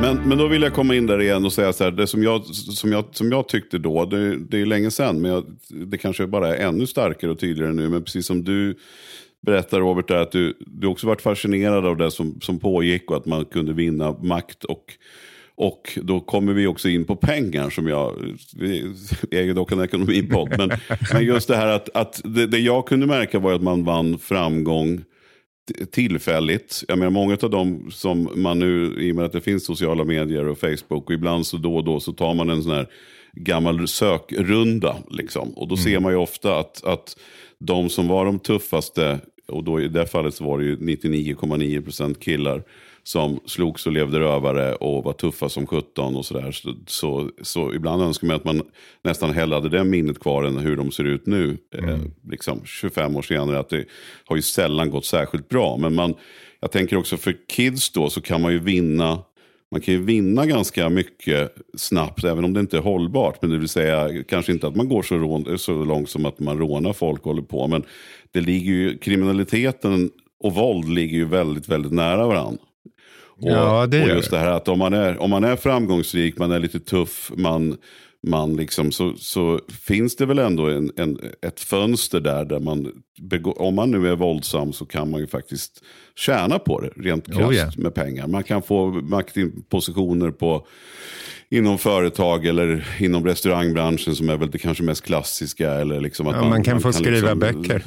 Men, 0.00 0.28
men 0.28 0.38
då 0.38 0.46
vill 0.46 0.62
jag 0.62 0.74
komma 0.74 0.94
in 0.94 1.06
där 1.06 1.22
igen 1.22 1.44
och 1.44 1.52
säga 1.52 1.72
så 1.72 1.84
här, 1.84 1.90
det 1.90 2.06
som 2.06 2.22
jag, 2.22 2.46
som 2.46 2.92
jag, 2.92 3.04
som 3.12 3.32
jag 3.32 3.48
tyckte 3.48 3.78
då, 3.78 4.04
det, 4.04 4.36
det 4.36 4.60
är 4.60 4.66
länge 4.66 4.90
sedan, 4.90 5.20
men 5.20 5.30
jag, 5.30 5.44
det 5.68 5.98
kanske 5.98 6.26
bara 6.26 6.56
är 6.56 6.68
ännu 6.68 6.86
starkare 6.86 7.30
och 7.30 7.38
tydligare 7.38 7.72
nu, 7.72 7.88
men 7.88 8.04
precis 8.04 8.26
som 8.26 8.44
du 8.44 8.78
berättar 9.40 9.80
Robert, 9.80 10.10
att 10.10 10.32
du, 10.32 10.54
du 10.58 10.86
också 10.86 11.06
varit 11.06 11.22
fascinerad 11.22 11.86
av 11.86 11.96
det 11.96 12.10
som, 12.10 12.40
som 12.40 12.58
pågick 12.58 13.10
och 13.10 13.16
att 13.16 13.26
man 13.26 13.44
kunde 13.44 13.72
vinna 13.72 14.12
makt 14.12 14.64
och 14.64 14.84
och 15.56 15.98
då 16.02 16.20
kommer 16.20 16.52
vi 16.52 16.66
också 16.66 16.88
in 16.88 17.04
på 17.04 17.16
pengar 17.16 17.70
som 17.70 17.88
jag, 17.88 18.36
vi 18.56 18.94
äger 19.30 19.54
dock 19.54 19.72
en 19.72 19.80
ekonomipodd. 19.80 20.54
Men, 20.58 20.70
men 21.12 21.24
just 21.24 21.48
det 21.48 21.56
här 21.56 21.68
att, 21.68 21.96
att 21.96 22.20
det, 22.24 22.46
det, 22.46 22.58
jag 22.58 22.86
kunde 22.86 23.06
märka 23.06 23.38
var 23.38 23.52
att 23.52 23.62
man 23.62 23.84
vann 23.84 24.18
framgång 24.18 25.04
tillfälligt. 25.90 26.84
Jag 26.88 26.98
menar 26.98 27.10
många 27.10 27.38
av 27.42 27.50
dem 27.50 27.90
som 27.90 28.28
man 28.34 28.58
nu, 28.58 28.94
i 28.98 29.12
och 29.12 29.16
med 29.16 29.24
att 29.24 29.32
det 29.32 29.40
finns 29.40 29.64
sociala 29.64 30.04
medier 30.04 30.48
och 30.48 30.58
Facebook 30.58 31.06
och 31.06 31.12
ibland 31.12 31.46
så 31.46 31.56
då 31.56 31.76
och 31.76 31.84
då 31.84 32.00
så 32.00 32.12
tar 32.12 32.34
man 32.34 32.50
en 32.50 32.62
sån 32.62 32.72
här 32.72 32.86
gammal 33.32 33.88
sökrunda. 33.88 34.96
Liksom. 35.10 35.48
Och 35.48 35.68
då 35.68 35.74
mm. 35.74 35.84
ser 35.84 36.00
man 36.00 36.12
ju 36.12 36.18
ofta 36.18 36.58
att, 36.58 36.84
att 36.84 37.16
de 37.58 37.88
som 37.88 38.08
var 38.08 38.24
de 38.24 38.38
tuffaste, 38.38 39.20
och 39.48 39.64
då 39.64 39.80
i 39.80 39.88
det 39.88 40.06
fallet 40.06 40.34
så 40.34 40.44
var 40.44 40.58
det 40.58 40.64
ju 40.64 40.76
99,9% 40.76 42.14
killar 42.14 42.62
som 43.04 43.40
slogs 43.46 43.86
och 43.86 43.92
levde 43.92 44.20
rövare 44.20 44.74
och 44.74 45.04
var 45.04 45.12
tuffa 45.12 45.48
som 45.48 45.66
17 45.66 46.16
och 46.16 46.26
sådär. 46.26 46.52
Så, 46.52 46.74
så, 46.86 47.30
så, 47.42 47.74
ibland 47.74 48.02
önskar 48.02 48.26
man 48.26 48.36
att 48.36 48.44
man 48.44 48.62
nästan 49.02 49.32
hellre 49.32 49.54
hade 49.54 49.68
det 49.68 49.84
minnet 49.84 50.18
kvar 50.18 50.44
än 50.44 50.58
hur 50.58 50.76
de 50.76 50.90
ser 50.90 51.04
ut 51.04 51.26
nu. 51.26 51.58
Eh, 51.74 51.84
mm. 51.84 51.94
Eh, 51.94 52.00
liksom 52.30 52.64
25 52.64 53.16
år 53.16 53.22
senare. 53.22 53.58
Att 53.58 53.68
det 53.68 53.84
har 54.24 54.36
ju 54.36 54.42
sällan 54.42 54.90
gått 54.90 55.04
särskilt 55.04 55.48
bra. 55.48 55.76
Men 55.76 55.94
man, 55.94 56.14
jag 56.60 56.72
tänker 56.72 56.96
också 56.96 57.16
för 57.16 57.36
kids 57.48 57.90
då 57.90 58.10
så 58.10 58.20
kan 58.20 58.42
man 58.42 58.52
ju 58.52 58.58
vinna 58.58 59.18
man 59.70 59.80
kan 59.80 59.94
ju 59.94 60.04
vinna 60.04 60.46
ganska 60.46 60.88
mycket 60.88 61.54
snabbt, 61.76 62.24
även 62.24 62.44
om 62.44 62.52
det 62.52 62.60
inte 62.60 62.76
är 62.76 62.80
hållbart. 62.80 63.42
Men 63.42 63.50
det 63.50 63.58
vill 63.58 63.68
säga, 63.68 64.24
kanske 64.28 64.52
inte 64.52 64.66
att 64.66 64.76
man 64.76 64.88
går 64.88 65.02
så, 65.02 65.16
rån, 65.16 65.58
så 65.58 65.84
långt 65.84 66.10
som 66.10 66.26
att 66.26 66.38
man 66.38 66.58
rånar 66.58 66.92
folk 66.92 67.20
och 67.20 67.26
håller 67.26 67.42
på. 67.42 67.66
Men 67.66 67.82
det 68.32 68.40
ligger 68.40 68.72
ju, 68.72 68.98
kriminaliteten 68.98 70.10
och 70.40 70.54
våld 70.54 70.88
ligger 70.88 71.16
ju 71.16 71.24
väldigt, 71.24 71.68
väldigt 71.68 71.92
nära 71.92 72.26
varandra. 72.26 72.62
Och, 73.36 73.50
ja, 73.50 73.86
det 73.86 74.02
och 74.02 74.08
just 74.08 74.30
det 74.30 74.38
här 74.38 74.50
att 74.50 74.68
om 74.68 74.78
man, 74.78 74.94
är, 74.94 75.22
om 75.22 75.30
man 75.30 75.44
är 75.44 75.56
framgångsrik, 75.56 76.38
man 76.38 76.52
är 76.52 76.58
lite 76.58 76.80
tuff, 76.80 77.32
man, 77.36 77.76
man 78.22 78.56
liksom, 78.56 78.92
så, 78.92 79.14
så 79.16 79.60
finns 79.82 80.16
det 80.16 80.26
väl 80.26 80.38
ändå 80.38 80.66
en, 80.66 80.90
en, 80.96 81.18
ett 81.46 81.60
fönster 81.60 82.20
där, 82.20 82.44
där 82.44 82.60
man, 82.60 82.92
om 83.44 83.74
man 83.74 83.90
nu 83.90 84.08
är 84.08 84.16
våldsam 84.16 84.72
så 84.72 84.86
kan 84.86 85.10
man 85.10 85.20
ju 85.20 85.26
faktiskt 85.26 85.84
tjäna 86.16 86.58
på 86.58 86.80
det 86.80 86.90
rent 86.96 87.26
krasst 87.26 87.48
oh, 87.48 87.54
yeah. 87.54 87.72
med 87.76 87.94
pengar. 87.94 88.26
Man 88.26 88.44
kan 88.44 88.62
få 88.62 88.86
maktpositioner 88.90 90.30
på 90.30 90.66
inom 91.48 91.78
företag 91.78 92.46
eller 92.46 92.86
inom 92.98 93.26
restaurangbranschen 93.26 94.16
som 94.16 94.28
är 94.28 94.36
väl 94.36 94.50
det 94.50 94.58
kanske 94.58 94.84
mest 94.84 95.04
klassiska. 95.04 95.70
Eller 95.70 96.00
liksom 96.00 96.26
att 96.26 96.34
ja, 96.34 96.40
man, 96.40 96.50
man, 96.50 96.64
kan 96.64 96.74
man 96.74 96.82
få 96.82 96.92
kan 96.92 96.92
skriva 96.92 97.34
liksom, 97.34 97.38
böcker. 97.38 97.84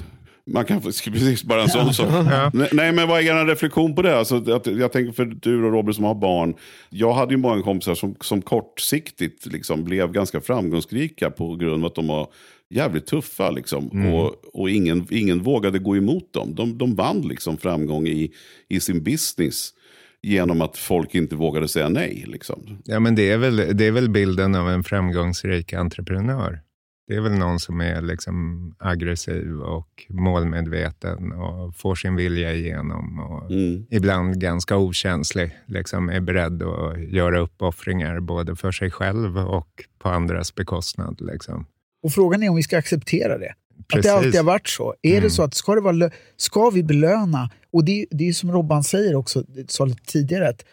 Man 0.47 0.65
kan 0.65 0.81
precis, 0.81 1.43
bara 1.43 1.61
en 1.61 1.69
sån 1.69 1.93
sak. 1.93 2.07
ja. 2.11 2.51
Nej, 2.53 2.91
men 2.91 3.07
vad 3.07 3.19
är 3.19 3.41
er 3.41 3.45
reflektion 3.45 3.95
på 3.95 4.01
det? 4.01 4.17
Alltså, 4.17 4.35
att, 4.51 4.67
jag 4.67 4.91
tänker 4.91 5.11
för 5.11 5.25
du 5.25 5.65
och 5.65 5.71
Robert 5.71 5.95
som 5.95 6.03
har 6.03 6.15
barn. 6.15 6.55
Jag 6.89 7.13
hade 7.13 7.33
ju 7.33 7.37
många 7.37 7.61
kompisar 7.61 7.95
som, 7.95 8.15
som 8.21 8.41
kortsiktigt 8.41 9.45
liksom, 9.45 9.83
blev 9.83 10.11
ganska 10.11 10.41
framgångsrika 10.41 11.31
på 11.31 11.55
grund 11.55 11.83
av 11.83 11.87
att 11.87 11.95
de 11.95 12.07
var 12.07 12.27
jävligt 12.69 13.05
tuffa. 13.05 13.51
Liksom. 13.51 13.89
Mm. 13.93 14.13
Och, 14.13 14.35
och 14.53 14.69
ingen, 14.69 15.07
ingen 15.09 15.43
vågade 15.43 15.79
gå 15.79 15.97
emot 15.97 16.33
dem. 16.33 16.55
De, 16.55 16.77
de 16.77 16.95
vann 16.95 17.21
liksom 17.21 17.57
framgång 17.57 18.07
i, 18.07 18.31
i 18.69 18.79
sin 18.79 19.03
business 19.03 19.73
genom 20.21 20.61
att 20.61 20.77
folk 20.77 21.15
inte 21.15 21.35
vågade 21.35 21.67
säga 21.67 21.89
nej. 21.89 22.23
Liksom. 22.27 22.81
Ja, 22.85 22.99
men 22.99 23.15
det 23.15 23.31
är, 23.31 23.37
väl, 23.37 23.77
det 23.77 23.85
är 23.85 23.91
väl 23.91 24.09
bilden 24.09 24.55
av 24.55 24.69
en 24.69 24.83
framgångsrik 24.83 25.73
entreprenör. 25.73 26.61
Det 27.07 27.15
är 27.15 27.21
väl 27.21 27.37
någon 27.37 27.59
som 27.59 27.81
är 27.81 28.01
liksom 28.01 28.75
aggressiv 28.79 29.59
och 29.59 30.05
målmedveten 30.09 31.31
och 31.31 31.75
får 31.75 31.95
sin 31.95 32.15
vilja 32.15 32.53
igenom. 32.53 33.19
Och 33.19 33.51
mm. 33.51 33.85
Ibland 33.89 34.41
ganska 34.41 34.77
okänslig, 34.77 35.51
liksom 35.65 36.09
är 36.09 36.19
beredd 36.19 36.63
att 36.63 36.99
göra 36.99 37.39
uppoffringar 37.39 38.19
både 38.19 38.55
för 38.55 38.71
sig 38.71 38.91
själv 38.91 39.37
och 39.37 39.83
på 39.99 40.09
andras 40.09 40.55
bekostnad. 40.55 41.21
Liksom. 41.21 41.65
Och 42.03 42.11
Frågan 42.11 42.43
är 42.43 42.49
om 42.49 42.55
vi 42.55 42.63
ska 42.63 42.77
acceptera 42.77 43.37
det. 43.37 43.53
Precis. 43.87 43.97
Att 43.97 44.03
det 44.03 44.25
alltid 44.25 44.35
har 44.35 44.43
varit 44.43 44.67
så. 44.67 44.95
Är 45.01 45.11
mm. 45.11 45.23
det 45.23 45.29
så 45.29 45.43
att 45.43 45.53
ska, 45.53 45.75
det 45.75 45.81
vara, 45.81 46.11
ska 46.37 46.69
vi 46.69 46.83
belöna, 46.83 47.49
och 47.73 47.85
det, 47.85 48.05
det 48.11 48.29
är 48.29 48.33
som 48.33 48.51
Robban 48.51 48.83
säger 48.83 49.15
också, 49.15 49.43
sa 49.67 49.85
lite 49.85 50.05
tidigare, 50.05 50.49
att 50.49 50.65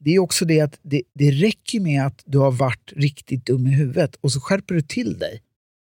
det 0.00 0.14
är 0.14 0.18
också 0.18 0.44
det 0.44 0.60
att 0.60 0.78
det, 0.82 1.02
det 1.14 1.30
räcker 1.30 1.80
med 1.80 2.06
att 2.06 2.22
du 2.24 2.38
har 2.38 2.50
varit 2.50 2.92
riktigt 2.96 3.46
dum 3.46 3.66
i 3.66 3.70
huvudet 3.70 4.16
och 4.20 4.32
så 4.32 4.40
skärper 4.40 4.74
du 4.74 4.82
till 4.82 5.18
dig. 5.18 5.42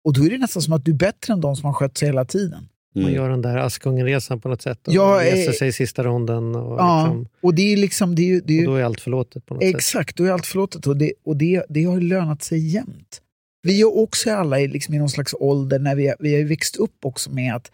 Och 0.04 0.12
då 0.12 0.24
är 0.24 0.30
det 0.30 0.38
nästan 0.38 0.62
som 0.62 0.72
att 0.72 0.84
du 0.84 0.90
är 0.90 0.96
bättre 0.96 1.32
än 1.32 1.40
de 1.40 1.56
som 1.56 1.66
har 1.66 1.72
skött 1.72 1.98
sig 1.98 2.08
hela 2.08 2.24
tiden. 2.24 2.68
Mm. 2.96 3.06
Man 3.06 3.12
gör 3.12 3.30
den 3.30 3.42
där 3.42 3.56
Askungenresan 3.56 4.40
på 4.40 4.48
något 4.48 4.62
sätt 4.62 4.88
och 4.88 4.94
ja, 4.94 5.20
reser 5.22 5.52
sig 5.52 5.68
i 5.68 5.72
sista 5.72 6.04
ronden. 6.04 6.54
Och, 6.54 6.80
ja, 6.80 7.04
liksom, 7.04 7.28
och 7.40 7.54
det 7.54 7.72
är 7.72 7.76
liksom... 7.76 8.14
Det 8.14 8.30
är, 8.30 8.40
det 8.44 8.58
är, 8.58 8.68
och 8.68 8.74
då 8.74 8.78
är 8.80 8.84
allt 8.84 9.00
förlåtet 9.00 9.46
på 9.46 9.54
något 9.54 9.62
exakt, 9.62 9.84
sätt. 9.84 10.00
Exakt, 10.00 10.16
då 10.16 10.24
är 10.24 10.30
allt 10.30 10.46
förlåtet. 10.46 10.86
Och, 10.86 10.96
det, 10.96 11.12
och 11.24 11.36
det, 11.36 11.64
det 11.68 11.84
har 11.84 12.00
lönat 12.00 12.42
sig 12.42 12.58
jämt. 12.58 13.20
Vi 13.62 13.80
är 13.80 13.98
också 13.98 14.30
alla 14.30 14.56
liksom 14.56 14.94
i 14.94 14.98
någon 14.98 15.08
slags 15.08 15.34
ålder 15.34 15.78
när 15.78 15.94
vi, 15.94 16.14
vi 16.18 16.34
har 16.40 16.48
växt 16.48 16.76
upp 16.76 17.04
också 17.04 17.30
med 17.30 17.54
att 17.54 17.70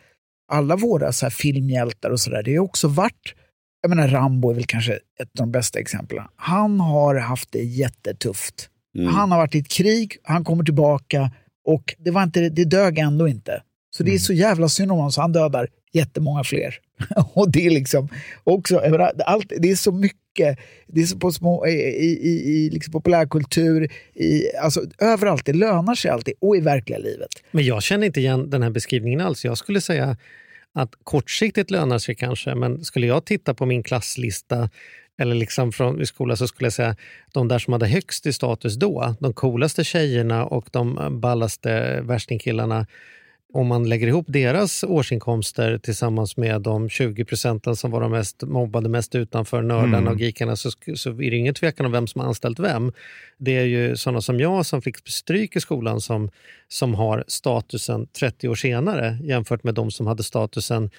alla 0.52 0.76
våra 0.76 1.12
så 1.12 1.26
här 1.26 1.30
filmhjältar 1.30 2.10
och 2.10 2.20
sådär, 2.20 2.42
det 2.42 2.56
har 2.56 2.64
också 2.64 2.88
varit 2.88 3.34
jag 3.82 3.88
menar, 3.88 4.08
Rambo 4.08 4.50
är 4.50 4.54
väl 4.54 4.66
kanske 4.66 4.92
ett 4.92 5.00
av 5.20 5.46
de 5.46 5.52
bästa 5.52 5.78
exemplen. 5.78 6.24
Han 6.36 6.80
har 6.80 7.14
haft 7.14 7.52
det 7.52 7.62
jättetufft. 7.62 8.70
Mm. 8.98 9.14
Han 9.14 9.30
har 9.30 9.38
varit 9.38 9.54
i 9.54 9.58
ett 9.58 9.68
krig, 9.68 10.16
han 10.22 10.44
kommer 10.44 10.64
tillbaka 10.64 11.30
och 11.70 11.94
det, 11.98 12.10
var 12.10 12.22
inte, 12.22 12.48
det 12.48 12.64
dög 12.64 12.98
ändå 12.98 13.28
inte. 13.28 13.62
Så 13.90 14.02
det 14.02 14.10
är 14.10 14.12
mm. 14.12 14.18
så 14.18 14.32
jävla 14.32 14.68
synd 14.68 14.92
om 14.92 14.98
honom 14.98 15.12
så 15.12 15.20
han 15.20 15.32
dödar 15.32 15.68
jättemånga 15.92 16.44
fler. 16.44 16.74
och 17.34 17.50
det 17.50 17.66
är 17.66 17.70
liksom 17.70 18.08
också, 18.44 18.78
allt, 19.24 19.52
det 19.58 19.70
är 19.70 19.76
så 19.76 19.92
mycket, 19.92 20.58
det 20.86 21.00
är 21.00 21.04
så 21.06 21.18
på 21.18 21.32
små, 21.32 21.66
i, 21.66 21.70
i, 21.70 22.50
i 22.50 22.70
liksom 22.70 22.92
populärkultur, 22.92 23.92
i, 24.14 24.56
alltså 24.62 24.82
överallt, 24.98 25.46
det 25.46 25.52
lönar 25.52 25.94
sig 25.94 26.10
alltid 26.10 26.34
och 26.40 26.56
i 26.56 26.60
verkliga 26.60 26.98
livet. 26.98 27.28
Men 27.50 27.64
jag 27.64 27.82
känner 27.82 28.06
inte 28.06 28.20
igen 28.20 28.50
den 28.50 28.62
här 28.62 28.70
beskrivningen 28.70 29.20
alls. 29.20 29.44
Jag 29.44 29.58
skulle 29.58 29.80
säga 29.80 30.16
att 30.72 30.90
kortsiktigt 31.04 31.70
lönar 31.70 31.98
sig 31.98 32.14
kanske, 32.14 32.54
men 32.54 32.84
skulle 32.84 33.06
jag 33.06 33.24
titta 33.24 33.54
på 33.54 33.66
min 33.66 33.82
klasslista 33.82 34.70
eller 35.20 35.34
liksom 35.34 35.72
från 35.72 36.06
skolan 36.06 36.36
så 36.36 36.46
skulle 36.46 36.66
jag 36.66 36.72
säga 36.72 36.96
de 37.32 37.48
där 37.48 37.58
som 37.58 37.72
hade 37.72 37.86
högst 37.86 38.26
i 38.26 38.32
status 38.32 38.74
då, 38.74 39.14
de 39.20 39.32
coolaste 39.32 39.84
tjejerna 39.84 40.44
och 40.44 40.68
de 40.70 41.18
ballaste 41.20 42.00
värstingkillarna, 42.00 42.86
om 43.52 43.66
man 43.66 43.88
lägger 43.88 44.06
ihop 44.06 44.26
deras 44.28 44.84
årsinkomster 44.84 45.78
tillsammans 45.78 46.36
med 46.36 46.60
de 46.60 46.88
20 46.88 47.24
procenten 47.24 47.76
som 47.76 47.90
var 47.90 48.00
de 48.00 48.10
mest 48.10 48.42
mobbade, 48.42 48.88
mest 48.88 49.14
utanför, 49.14 49.62
nördarna 49.62 49.98
mm. 49.98 50.12
och 50.12 50.20
geekarna, 50.20 50.56
så, 50.56 50.70
så 50.94 51.10
är 51.10 51.30
det 51.30 51.36
ingen 51.36 51.54
tvekan 51.54 51.86
om 51.86 51.92
vem 51.92 52.06
som 52.06 52.20
har 52.20 52.28
anställt 52.28 52.58
vem. 52.58 52.92
Det 53.38 53.58
är 53.58 53.64
ju 53.64 53.96
sådana 53.96 54.20
som 54.20 54.40
jag 54.40 54.66
som 54.66 54.82
fick 54.82 55.08
stryk 55.08 55.56
i 55.56 55.60
skolan 55.60 56.00
som, 56.00 56.30
som 56.68 56.94
har 56.94 57.24
statusen 57.26 58.06
30 58.06 58.48
år 58.48 58.54
senare 58.54 59.18
jämfört 59.22 59.64
med 59.64 59.74
de 59.74 59.90
som 59.90 60.06
hade 60.06 60.22
statusen 60.22 60.90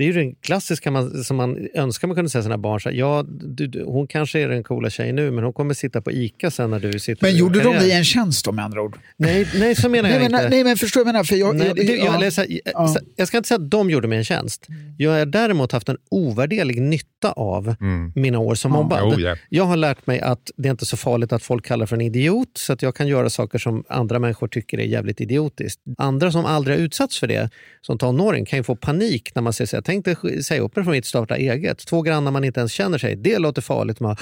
det 0.00 0.04
är 0.04 0.06
ju 0.06 0.12
den 0.12 0.34
klassiska 0.34 0.90
man, 0.90 1.24
som 1.24 1.36
man 1.36 1.68
önskar 1.74 2.08
man 2.08 2.14
kunde 2.14 2.30
säga 2.30 2.42
sina 2.42 2.58
barn. 2.58 2.80
Så 2.80 2.90
ja, 2.92 3.24
du, 3.28 3.66
du, 3.66 3.84
hon 3.84 4.06
kanske 4.06 4.40
är 4.40 4.48
den 4.48 4.62
coola 4.62 4.90
tjejen 4.90 5.16
nu, 5.16 5.30
men 5.30 5.44
hon 5.44 5.52
kommer 5.52 5.74
sitta 5.74 6.02
på 6.02 6.12
ICA 6.12 6.50
sen 6.50 6.70
när 6.70 6.80
du 6.80 6.98
sitter 6.98 7.26
Men 7.26 7.36
gjorde 7.36 7.62
de 7.62 7.76
dig 7.76 7.92
en 7.92 8.04
tjänst 8.04 8.44
då 8.44 8.52
med 8.52 8.64
andra 8.64 8.82
ord? 8.82 8.98
Nej, 9.16 9.48
nej 9.54 9.74
så 9.74 9.88
menar 9.88 10.10
jag 10.10 10.18
nej, 10.18 10.26
inte. 10.26 10.48
nej, 10.48 10.64
men 10.64 10.76
förstår 10.76 11.00
jag 11.00 11.06
menar? 11.06 11.24
För 11.24 11.36
jag, 11.36 11.56
nej, 11.56 11.66
jag, 11.66 11.76
du, 11.76 11.96
jag, 11.96 12.20
läser, 12.20 12.46
ja. 12.64 12.96
jag 13.16 13.28
ska 13.28 13.36
inte 13.36 13.48
säga 13.48 13.58
att 13.58 13.70
de 13.70 13.90
gjorde 13.90 14.08
mig 14.08 14.18
en 14.18 14.24
tjänst. 14.24 14.66
Jag 14.98 15.10
har 15.10 15.26
däremot 15.26 15.72
haft 15.72 15.88
en 15.88 15.96
ovärderlig 16.10 16.82
nytta 16.82 17.32
av 17.32 17.74
mm. 17.80 18.12
mina 18.14 18.38
år 18.38 18.54
som 18.54 18.72
mobbad. 18.72 19.02
Oh, 19.02 19.20
yeah. 19.20 19.38
Jag 19.48 19.64
har 19.64 19.76
lärt 19.76 20.06
mig 20.06 20.20
att 20.20 20.50
det 20.56 20.68
är 20.68 20.70
inte 20.70 20.86
så 20.86 20.96
farligt 20.96 21.32
att 21.32 21.42
folk 21.42 21.66
kallar 21.66 21.86
för 21.86 21.96
en 21.96 22.02
idiot, 22.02 22.50
så 22.54 22.72
att 22.72 22.82
jag 22.82 22.94
kan 22.94 23.08
göra 23.08 23.30
saker 23.30 23.58
som 23.58 23.84
andra 23.88 24.18
människor 24.18 24.48
tycker 24.48 24.78
är 24.78 24.84
jävligt 24.84 25.20
idiotiskt. 25.20 25.80
Andra 25.98 26.32
som 26.32 26.44
aldrig 26.44 26.76
har 26.76 26.84
utsatts 26.84 27.18
för 27.20 27.26
det, 27.26 27.50
som 27.80 27.98
tonåring, 27.98 28.44
kan 28.44 28.58
ju 28.58 28.62
få 28.62 28.76
panik 28.76 29.34
när 29.34 29.42
man 29.42 29.52
säger 29.52 29.66
så 29.66 29.76
här, 29.76 29.82
tänkte 29.90 30.42
säga 30.42 30.60
upp 30.60 30.76
mig 30.76 30.84
från 30.84 30.92
mitt 30.92 31.06
starta 31.06 31.36
eget. 31.36 31.86
Två 31.86 32.02
grannar 32.02 32.30
man 32.30 32.44
inte 32.44 32.60
ens 32.60 32.72
känner 32.72 32.98
sig. 32.98 33.16
Det 33.16 33.38
låter 33.38 33.62
farligt. 33.62 34.00
Man, 34.00 34.16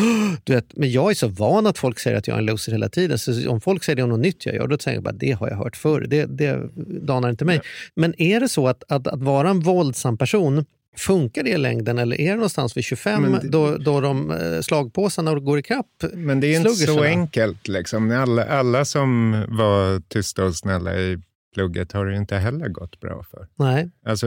du 0.44 0.52
vet, 0.52 0.76
men 0.76 0.90
jag 0.90 1.10
är 1.10 1.14
så 1.14 1.28
van 1.28 1.66
att 1.66 1.78
folk 1.78 1.98
säger 1.98 2.16
att 2.16 2.26
jag 2.26 2.34
är 2.34 2.38
en 2.38 2.46
loser 2.46 2.72
hela 2.72 2.88
tiden. 2.88 3.18
Så 3.18 3.50
om 3.50 3.60
folk 3.60 3.84
säger 3.84 3.96
det 3.96 4.02
om 4.02 4.08
något 4.08 4.20
nytt 4.20 4.46
jag 4.46 4.54
gör, 4.54 4.66
då 4.66 4.76
tänker 4.76 4.96
jag 4.96 5.02
bara 5.02 5.12
det 5.12 5.32
har 5.32 5.48
jag 5.48 5.56
hört 5.56 5.76
förr. 5.76 6.06
Det, 6.08 6.26
det 6.26 6.60
danar 7.06 7.30
inte 7.30 7.44
mig. 7.44 7.56
Ja. 7.56 7.62
Men 7.96 8.20
är 8.22 8.40
det 8.40 8.48
så 8.48 8.68
att, 8.68 8.82
att, 8.88 9.06
att 9.06 9.22
vara 9.22 9.50
en 9.50 9.60
våldsam 9.60 10.18
person 10.18 10.64
Funkar 10.96 11.42
det 11.42 11.50
i 11.50 11.58
längden 11.58 11.98
eller 11.98 12.20
är 12.20 12.28
det 12.28 12.34
någonstans 12.34 12.76
vid 12.76 12.84
25 12.84 13.32
det, 13.42 13.48
då, 13.48 13.76
då 13.76 14.00
de 14.00 14.30
eh, 14.30 14.60
slagpåsarna 14.60 15.34
går 15.34 15.58
ikapp 15.58 15.86
Men 16.12 16.40
det 16.40 16.46
är 16.46 16.56
inte 16.56 16.70
så 16.74 17.02
enkelt. 17.02 17.68
Liksom. 17.68 18.10
Alla, 18.10 18.44
alla 18.44 18.84
som 18.84 19.32
var 19.48 20.00
tysta 20.08 20.44
och 20.44 20.56
snälla 20.56 20.98
i 20.98 21.18
plugget 21.58 21.92
har 21.92 22.06
det 22.06 22.16
inte 22.16 22.36
heller 22.36 22.68
gått 22.68 23.00
bra 23.00 23.22
för. 23.30 23.46
Nej. 23.56 23.90
Alltså, 24.04 24.26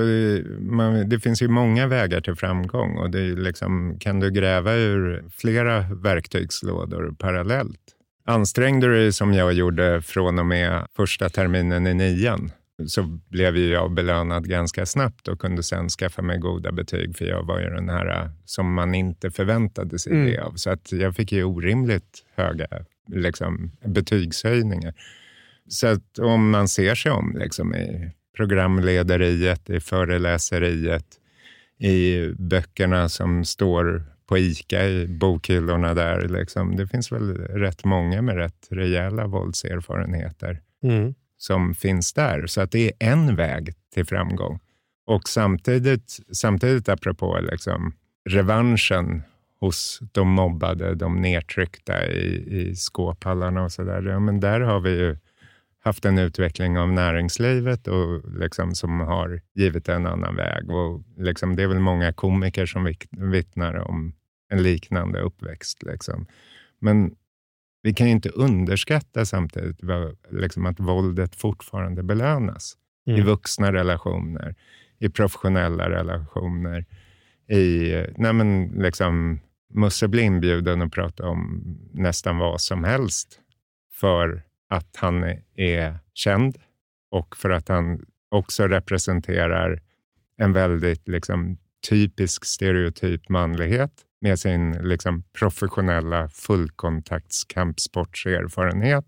man, 0.59 1.09
det 1.09 1.19
finns 1.19 1.41
ju 1.41 1.47
många 1.47 1.87
vägar 1.87 2.21
till 2.21 2.35
framgång 2.35 2.97
och 2.97 3.09
det 3.09 3.35
liksom, 3.35 3.97
kan 3.99 4.19
du 4.19 4.31
gräva 4.31 4.75
ur 4.75 5.23
flera 5.31 5.81
verktygslådor 5.81 7.15
parallellt. 7.19 7.79
Ansträngde 8.25 8.87
du 8.87 8.93
dig 8.93 9.13
som 9.13 9.33
jag 9.33 9.53
gjorde 9.53 10.01
från 10.01 10.39
och 10.39 10.45
med 10.45 10.87
första 10.95 11.29
terminen 11.29 11.87
i 11.87 11.93
nian 11.93 12.51
så 12.87 13.03
blev 13.29 13.57
ju 13.57 13.69
jag 13.69 13.91
belönad 13.91 14.49
ganska 14.49 14.85
snabbt 14.85 15.27
och 15.27 15.39
kunde 15.39 15.63
sen 15.63 15.89
skaffa 15.89 16.21
mig 16.21 16.37
goda 16.37 16.71
betyg 16.71 17.17
för 17.17 17.25
jag 17.25 17.43
var 17.43 17.59
ju 17.59 17.69
den 17.69 17.89
här 17.89 18.29
som 18.45 18.73
man 18.73 18.95
inte 18.95 19.31
förväntade 19.31 19.99
sig 19.99 20.13
mm. 20.13 20.25
det 20.25 20.37
av. 20.37 20.53
Så 20.55 20.69
att 20.69 20.91
jag 20.91 21.15
fick 21.15 21.31
ju 21.31 21.43
orimligt 21.43 22.23
höga 22.35 22.67
liksom, 23.07 23.71
betygshöjningar. 23.85 24.93
Så 25.69 25.87
att 25.87 26.19
om 26.19 26.49
man 26.49 26.67
ser 26.67 26.95
sig 26.95 27.11
om 27.11 27.35
liksom, 27.39 27.75
i 27.75 28.11
programlederiet, 28.37 29.69
i 29.69 29.79
föreläseriet, 29.79 31.05
i 31.79 32.27
böckerna 32.37 33.09
som 33.09 33.45
står 33.45 34.03
på 34.25 34.37
ICA 34.37 34.85
i 34.85 35.07
bokhyllorna 35.07 35.93
där. 35.93 36.27
Liksom. 36.27 36.75
Det 36.75 36.87
finns 36.87 37.11
väl 37.11 37.37
rätt 37.37 37.85
många 37.85 38.21
med 38.21 38.35
rätt 38.35 38.67
rejäla 38.69 39.27
våldserfarenheter. 39.27 40.61
Mm 40.83 41.13
som 41.41 41.75
finns 41.75 42.13
där. 42.13 42.47
Så 42.47 42.61
att 42.61 42.71
det 42.71 42.85
är 42.87 43.11
en 43.11 43.35
väg 43.35 43.73
till 43.93 44.05
framgång. 44.05 44.59
Och 45.05 45.29
samtidigt, 45.29 46.19
samtidigt 46.31 46.89
apropå 46.89 47.39
liksom, 47.51 47.93
revanschen 48.29 49.23
hos 49.59 49.99
de 50.11 50.27
mobbade, 50.27 50.95
de 50.95 51.21
nedtryckta 51.21 52.07
i, 52.07 52.59
i 52.59 52.75
skåphallarna 52.75 53.63
och 53.63 53.71
sådär. 53.71 54.01
Ja, 54.01 54.19
men 54.19 54.39
där 54.39 54.59
har 54.59 54.79
vi 54.79 54.89
ju 54.89 55.17
haft 55.83 56.05
en 56.05 56.17
utveckling 56.17 56.77
av 56.77 56.91
näringslivet 56.91 57.87
och 57.87 58.39
liksom 58.39 58.75
som 58.75 58.99
har 58.99 59.41
givit 59.53 59.89
en 59.89 60.05
annan 60.05 60.35
väg. 60.35 60.69
Och 60.69 61.03
liksom, 61.17 61.55
det 61.55 61.63
är 61.63 61.67
väl 61.67 61.79
många 61.79 62.13
komiker 62.13 62.65
som 62.65 62.93
vittnar 63.11 63.75
om 63.75 64.13
en 64.49 64.63
liknande 64.63 65.21
uppväxt. 65.21 65.83
Liksom. 65.83 66.25
Men 66.79 67.15
vi 67.81 67.93
kan 67.93 68.07
ju 68.07 68.13
inte 68.13 68.29
underskatta 68.29 69.25
samtidigt 69.25 69.79
liksom 70.29 70.65
att 70.65 70.79
våldet 70.79 71.35
fortfarande 71.35 72.03
belönas 72.03 72.77
mm. 73.07 73.19
i 73.19 73.23
vuxna 73.23 73.73
relationer, 73.73 74.55
i 74.99 75.09
professionella 75.09 75.89
relationer. 75.89 76.85
I, 77.47 77.93
nej 78.17 78.33
men 78.33 78.67
liksom, 78.67 79.39
Musse 79.73 80.07
blir 80.07 80.23
inbjuden 80.23 80.81
att 80.81 80.91
prata 80.91 81.27
om 81.27 81.61
nästan 81.93 82.37
vad 82.37 82.61
som 82.61 82.83
helst 82.83 83.39
för 83.93 84.43
att 84.71 84.95
han 84.95 85.23
är 85.55 85.99
känd 86.13 86.57
och 87.11 87.37
för 87.37 87.49
att 87.49 87.67
han 87.67 88.05
också 88.29 88.67
representerar 88.67 89.81
en 90.37 90.53
väldigt 90.53 91.07
liksom, 91.07 91.57
typisk 91.89 92.45
stereotyp 92.45 93.29
manlighet 93.29 93.91
med 94.21 94.39
sin 94.39 94.71
liksom, 94.71 95.23
professionella 95.33 96.29
fullkontaktskampsportserfarenhet 96.29 99.05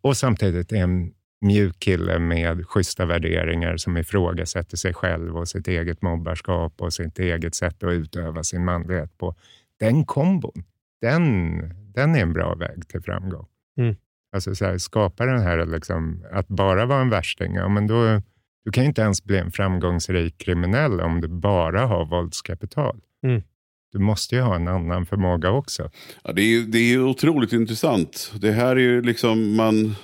och 0.00 0.16
samtidigt 0.16 0.72
är 0.72 0.76
en 0.76 1.12
mjuk 1.40 1.78
kille 1.78 2.18
med 2.18 2.66
schyssta 2.66 3.06
värderingar 3.06 3.76
som 3.76 3.96
ifrågasätter 3.96 4.76
sig 4.76 4.94
själv 4.94 5.36
och 5.36 5.48
sitt 5.48 5.68
eget 5.68 6.02
mobbarskap 6.02 6.82
och 6.82 6.92
sitt 6.92 7.18
eget 7.18 7.54
sätt 7.54 7.82
att 7.82 7.92
utöva 7.92 8.42
sin 8.42 8.64
manlighet 8.64 9.18
på. 9.18 9.34
Den 9.78 10.04
kombon, 10.04 10.64
den, 11.00 11.58
den 11.94 12.14
är 12.14 12.22
en 12.22 12.32
bra 12.32 12.54
väg 12.54 12.88
till 12.88 13.00
framgång. 13.00 13.46
Mm. 13.78 13.96
Alltså 14.32 14.54
så 14.54 14.64
här, 14.64 14.78
skapa 14.78 15.26
den 15.26 15.40
här, 15.40 15.66
liksom, 15.66 16.24
att 16.32 16.48
bara 16.48 16.86
vara 16.86 17.00
en 17.00 17.10
värsting, 17.10 17.54
ja, 17.54 17.68
men 17.68 17.86
då, 17.86 18.22
du 18.64 18.70
kan 18.70 18.84
inte 18.84 19.02
ens 19.02 19.24
bli 19.24 19.38
en 19.38 19.52
framgångsrik 19.52 20.38
kriminell 20.38 21.00
om 21.00 21.20
du 21.20 21.28
bara 21.28 21.86
har 21.86 22.06
våldskapital. 22.06 23.00
Mm 23.26 23.42
du 23.92 23.98
måste 23.98 24.34
ju 24.34 24.40
ha 24.40 24.56
en 24.56 24.68
annan 24.68 25.06
förmåga 25.06 25.50
också. 25.50 25.90
Ja, 26.24 26.32
det, 26.32 26.42
är, 26.42 26.60
det 26.60 26.78
är 26.78 27.04
otroligt 27.04 27.52
intressant. 27.52 28.32
Det 28.40 28.52
här 28.52 28.76
är 28.76 28.80
ju 28.80 29.02
liksom, 29.02 29.56
man, 29.56 29.94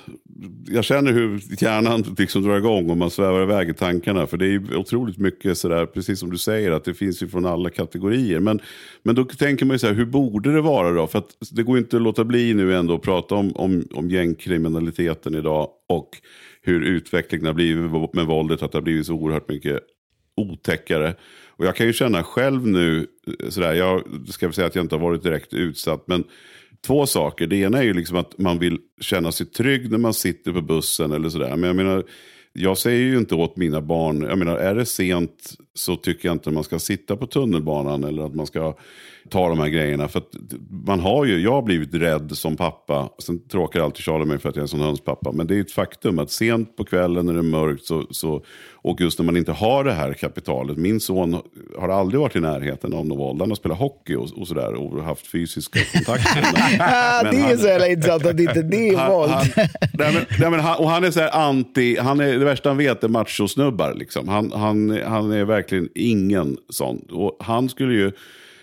jag 0.67 0.83
känner 0.83 1.11
hur 1.11 1.41
hjärnan 1.63 2.15
liksom 2.17 2.43
drar 2.43 2.57
igång 2.57 2.89
och 2.89 2.97
man 2.97 3.11
svävar 3.11 3.43
iväg 3.43 3.69
i 3.69 3.73
tankarna. 3.73 4.27
För 4.27 4.37
det 4.37 4.47
är 4.47 4.75
otroligt 4.75 5.17
mycket 5.17 5.57
sådär, 5.57 5.85
precis 5.85 6.19
som 6.19 6.31
du 6.31 6.37
säger, 6.37 6.71
att 6.71 6.83
det 6.83 6.93
finns 6.93 7.23
ju 7.23 7.27
från 7.27 7.45
alla 7.45 7.69
kategorier. 7.69 8.39
Men, 8.39 8.59
men 9.03 9.15
då 9.15 9.23
tänker 9.23 9.65
man 9.65 9.75
ju 9.75 9.79
så 9.79 9.87
här, 9.87 9.93
hur 9.93 10.05
borde 10.05 10.53
det 10.53 10.61
vara 10.61 10.91
då? 10.91 11.07
För 11.07 11.19
att 11.19 11.37
det 11.51 11.63
går 11.63 11.77
inte 11.77 11.95
att 11.95 12.01
låta 12.01 12.23
bli 12.23 12.53
nu 12.53 12.75
ändå 12.75 12.95
att 12.95 13.01
prata 13.01 13.35
om, 13.35 13.51
om, 13.55 13.87
om 13.93 14.09
gängkriminaliteten 14.09 15.35
idag 15.35 15.69
och 15.89 16.09
hur 16.61 16.81
utvecklingen 16.81 17.47
har 17.47 17.53
blivit 17.53 18.13
med 18.13 18.25
våldet, 18.25 18.63
att 18.63 18.71
det 18.71 18.77
har 18.77 18.83
blivit 18.83 19.05
så 19.05 19.13
oerhört 19.13 19.49
mycket 19.49 19.79
otäckare. 20.35 21.15
Och 21.47 21.65
jag 21.65 21.75
kan 21.75 21.87
ju 21.87 21.93
känna 21.93 22.23
själv 22.23 22.67
nu, 22.67 23.07
eh, 23.27 23.49
sådär, 23.49 23.73
jag 23.73 24.03
ska 24.29 24.51
säga 24.51 24.67
att 24.67 24.75
jag 24.75 24.85
inte 24.85 24.95
har 24.95 25.01
varit 25.01 25.23
direkt 25.23 25.53
utsatt, 25.53 26.03
men 26.07 26.23
två 26.87 27.05
saker. 27.05 27.47
Det 27.47 27.55
ena 27.55 27.79
är 27.79 27.83
ju 27.83 27.93
liksom 27.93 28.17
att 28.17 28.37
man 28.37 28.59
vill 28.59 28.77
känna 29.01 29.31
sig 29.31 29.45
trygg 29.45 29.91
när 29.91 29.97
man 29.97 30.13
sitter 30.13 30.51
på 30.51 30.61
bussen 30.61 31.11
eller 31.11 31.29
sådär. 31.29 31.55
Men 31.55 31.67
jag 31.67 31.75
menar, 31.75 32.03
jag 32.53 32.77
säger 32.77 33.03
ju 33.03 33.17
inte 33.17 33.35
åt 33.35 33.57
mina 33.57 33.81
barn, 33.81 34.21
jag 34.21 34.37
menar 34.37 34.57
är 34.57 34.75
det 34.75 34.85
sent 34.85 35.53
så 35.79 35.95
tycker 35.95 36.27
jag 36.27 36.35
inte 36.35 36.51
man 36.51 36.63
ska 36.63 36.79
sitta 36.79 37.15
på 37.15 37.27
tunnelbanan 37.27 38.03
eller 38.03 38.25
att 38.25 38.35
man 38.35 38.47
ska 38.47 38.75
ta 39.29 39.49
de 39.49 39.59
här 39.59 39.67
grejerna. 39.67 40.07
För 40.07 40.21
man 40.85 40.99
har 40.99 41.25
ju, 41.25 41.39
jag 41.39 41.51
har 41.51 41.61
blivit 41.61 41.93
rädd 41.93 42.31
som 42.33 42.55
pappa. 42.55 43.09
Sen 43.19 43.47
tråkar 43.47 43.81
alltid 43.81 44.05
Charlie 44.05 44.25
mig 44.25 44.39
för 44.39 44.49
att 44.49 44.55
jag 44.55 44.61
är 44.61 44.63
en 44.63 44.67
sån 44.67 44.79
hönspappa. 44.79 45.31
Men 45.31 45.47
det 45.47 45.55
är 45.55 45.61
ett 45.61 45.71
faktum 45.71 46.19
att 46.19 46.31
sent 46.31 46.75
på 46.75 46.83
kvällen 46.83 47.25
när 47.25 47.33
det 47.33 47.39
är 47.39 47.43
mörkt 47.43 47.85
så, 47.85 48.07
så, 48.11 48.43
och 48.73 49.01
just 49.01 49.19
när 49.19 49.25
man 49.25 49.37
inte 49.37 49.51
har 49.51 49.83
det 49.83 49.93
här 49.93 50.13
kapitalet. 50.13 50.77
Min 50.77 50.99
son 50.99 51.41
har 51.77 51.89
aldrig 51.89 52.21
varit 52.21 52.35
i 52.35 52.39
närheten 52.39 52.93
av 52.93 53.05
något 53.05 53.19
våld. 53.19 53.41
Han 53.41 53.49
har 53.49 53.55
spelat 53.55 53.77
hockey 53.77 54.15
och, 54.15 54.29
och 54.37 54.47
sådär 54.47 54.73
och 54.73 55.03
haft 55.03 55.27
fysiska 55.27 55.79
kontakter. 55.93 56.41
men, 57.23 57.33
det 57.35 57.41
är 57.41 57.49
han, 57.49 57.57
så 57.57 57.67
jävla 57.67 57.87
intressant 57.87 58.25
att 58.25 58.39
inte 58.39 58.61
det 58.61 58.89
är 58.89 59.09
våld. 59.09 59.31
Han, 59.31 59.45
nej, 59.55 60.13
men, 60.13 60.25
nej, 60.39 60.49
men 60.49 60.59
han, 60.59 60.77
och 60.77 60.89
han 60.89 61.03
är 61.03 61.11
så 61.11 61.19
här 61.19 61.47
anti, 61.47 61.97
han 61.99 62.19
är 62.19 62.39
det 62.39 62.45
värsta 62.45 62.69
han 62.69 62.77
vet 62.77 63.03
är 63.03 63.07
machosnubbar. 63.07 63.93
Liksom. 63.93 64.27
Han, 64.27 64.51
han, 64.51 64.99
han 65.05 65.31
är 65.31 65.45
verkligen 65.45 65.68
ingen 65.95 66.57
sån. 66.69 66.97
Och 67.11 67.37
han 67.39 67.69
skulle 67.69 67.93
ju 67.93 68.11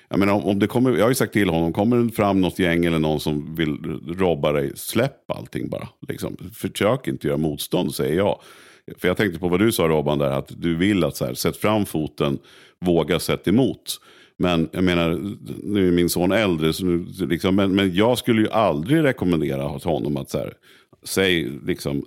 jag, 0.09 0.18
menar, 0.18 0.46
om 0.46 0.59
det 0.59 0.66
kommer, 0.66 0.90
jag 0.96 1.02
har 1.02 1.09
ju 1.09 1.14
sagt 1.14 1.32
till 1.32 1.48
honom, 1.48 1.72
kommer 1.72 1.96
det 1.96 2.12
fram 2.12 2.40
något 2.40 2.59
gäng 2.59 2.84
eller 2.84 2.98
någon 2.98 3.20
som 3.20 3.54
vill 3.54 3.78
robba 4.18 4.52
dig, 4.52 4.72
släpp 4.76 5.30
allting 5.30 5.68
bara. 5.68 5.88
Liksom. 6.09 6.36
Försök 6.54 7.09
inte 7.09 7.26
göra 7.26 7.36
motstånd, 7.36 7.94
säger 7.94 8.16
jag. 8.16 8.40
För 8.98 9.09
jag 9.09 9.16
tänkte 9.16 9.40
på 9.40 9.48
vad 9.48 9.61
du 9.61 9.72
sa 9.72 9.88
Robban, 9.88 10.18
där, 10.18 10.30
att 10.30 10.52
du 10.57 10.74
vill 10.74 11.04
att 11.04 11.16
så 11.16 11.24
här, 11.24 11.34
sätt 11.34 11.57
fram 11.57 11.86
foten, 11.86 12.38
våga 12.80 13.18
sätta 13.18 13.50
emot. 13.50 14.00
Men 14.38 14.68
jag 14.72 14.84
menar, 14.84 15.36
nu 15.62 15.88
är 15.88 15.92
min 15.92 16.09
son 16.09 16.32
äldre, 16.32 16.72
så 16.72 16.84
nu, 16.84 17.07
liksom, 17.26 17.57
men, 17.57 17.74
men 17.74 17.94
jag 17.94 18.18
skulle 18.18 18.42
ju 18.42 18.50
aldrig 18.50 19.04
rekommendera 19.04 19.62
honom 19.62 20.16
att 20.16 20.30
så 20.30 20.38
här, 20.38 20.52
säg 21.07 21.50
liksom, 21.66 22.04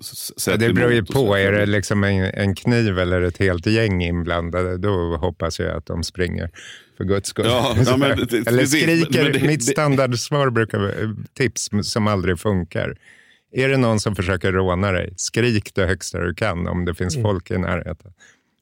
ja, 0.47 0.58
Det 0.58 0.74
beror 0.74 0.93
ju 0.93 1.06
på, 1.06 1.36
är 1.36 1.52
det 1.52 1.66
liksom 1.66 2.04
en, 2.04 2.24
en, 2.24 2.56
kniv 2.56 3.00
eller 3.00 3.22
ett 3.22 3.38
helt 3.38 3.66
gäng 3.66 4.04
inblandade, 4.04 4.78
då 4.78 5.18
hoppas 5.18 5.60
jag 5.60 5.78
att 5.78 5.86
de 5.86 6.04
springer 6.04 6.50
för 6.97 7.04
guds 7.04 7.30
skull. 7.30 7.45
Ja, 7.45 7.76
ja, 7.86 7.97
men, 7.97 8.12
Eller 8.12 8.66
skriker. 8.66 9.24
Men 9.24 9.32
det, 9.32 9.47
mitt 9.47 9.64
standardsvar 9.64 10.50
brukar 10.50 10.80
vara 10.80 11.16
tips 11.34 11.70
som 11.84 12.08
aldrig 12.08 12.39
funkar. 12.39 12.97
Är 13.52 13.70
det 13.70 13.78
någon 13.78 14.00
som 14.00 14.16
försöker 14.16 14.52
råna 14.52 14.91
dig, 14.91 15.14
skrik 15.18 15.76
det 15.76 15.86
högsta 15.86 16.20
du 16.20 16.34
kan 16.34 16.68
om 16.68 16.86
det 16.86 16.95
finns 16.95 17.16
mm. 17.16 17.24
folk 17.24 17.52
i 17.52 17.58
närheten. 17.58 18.14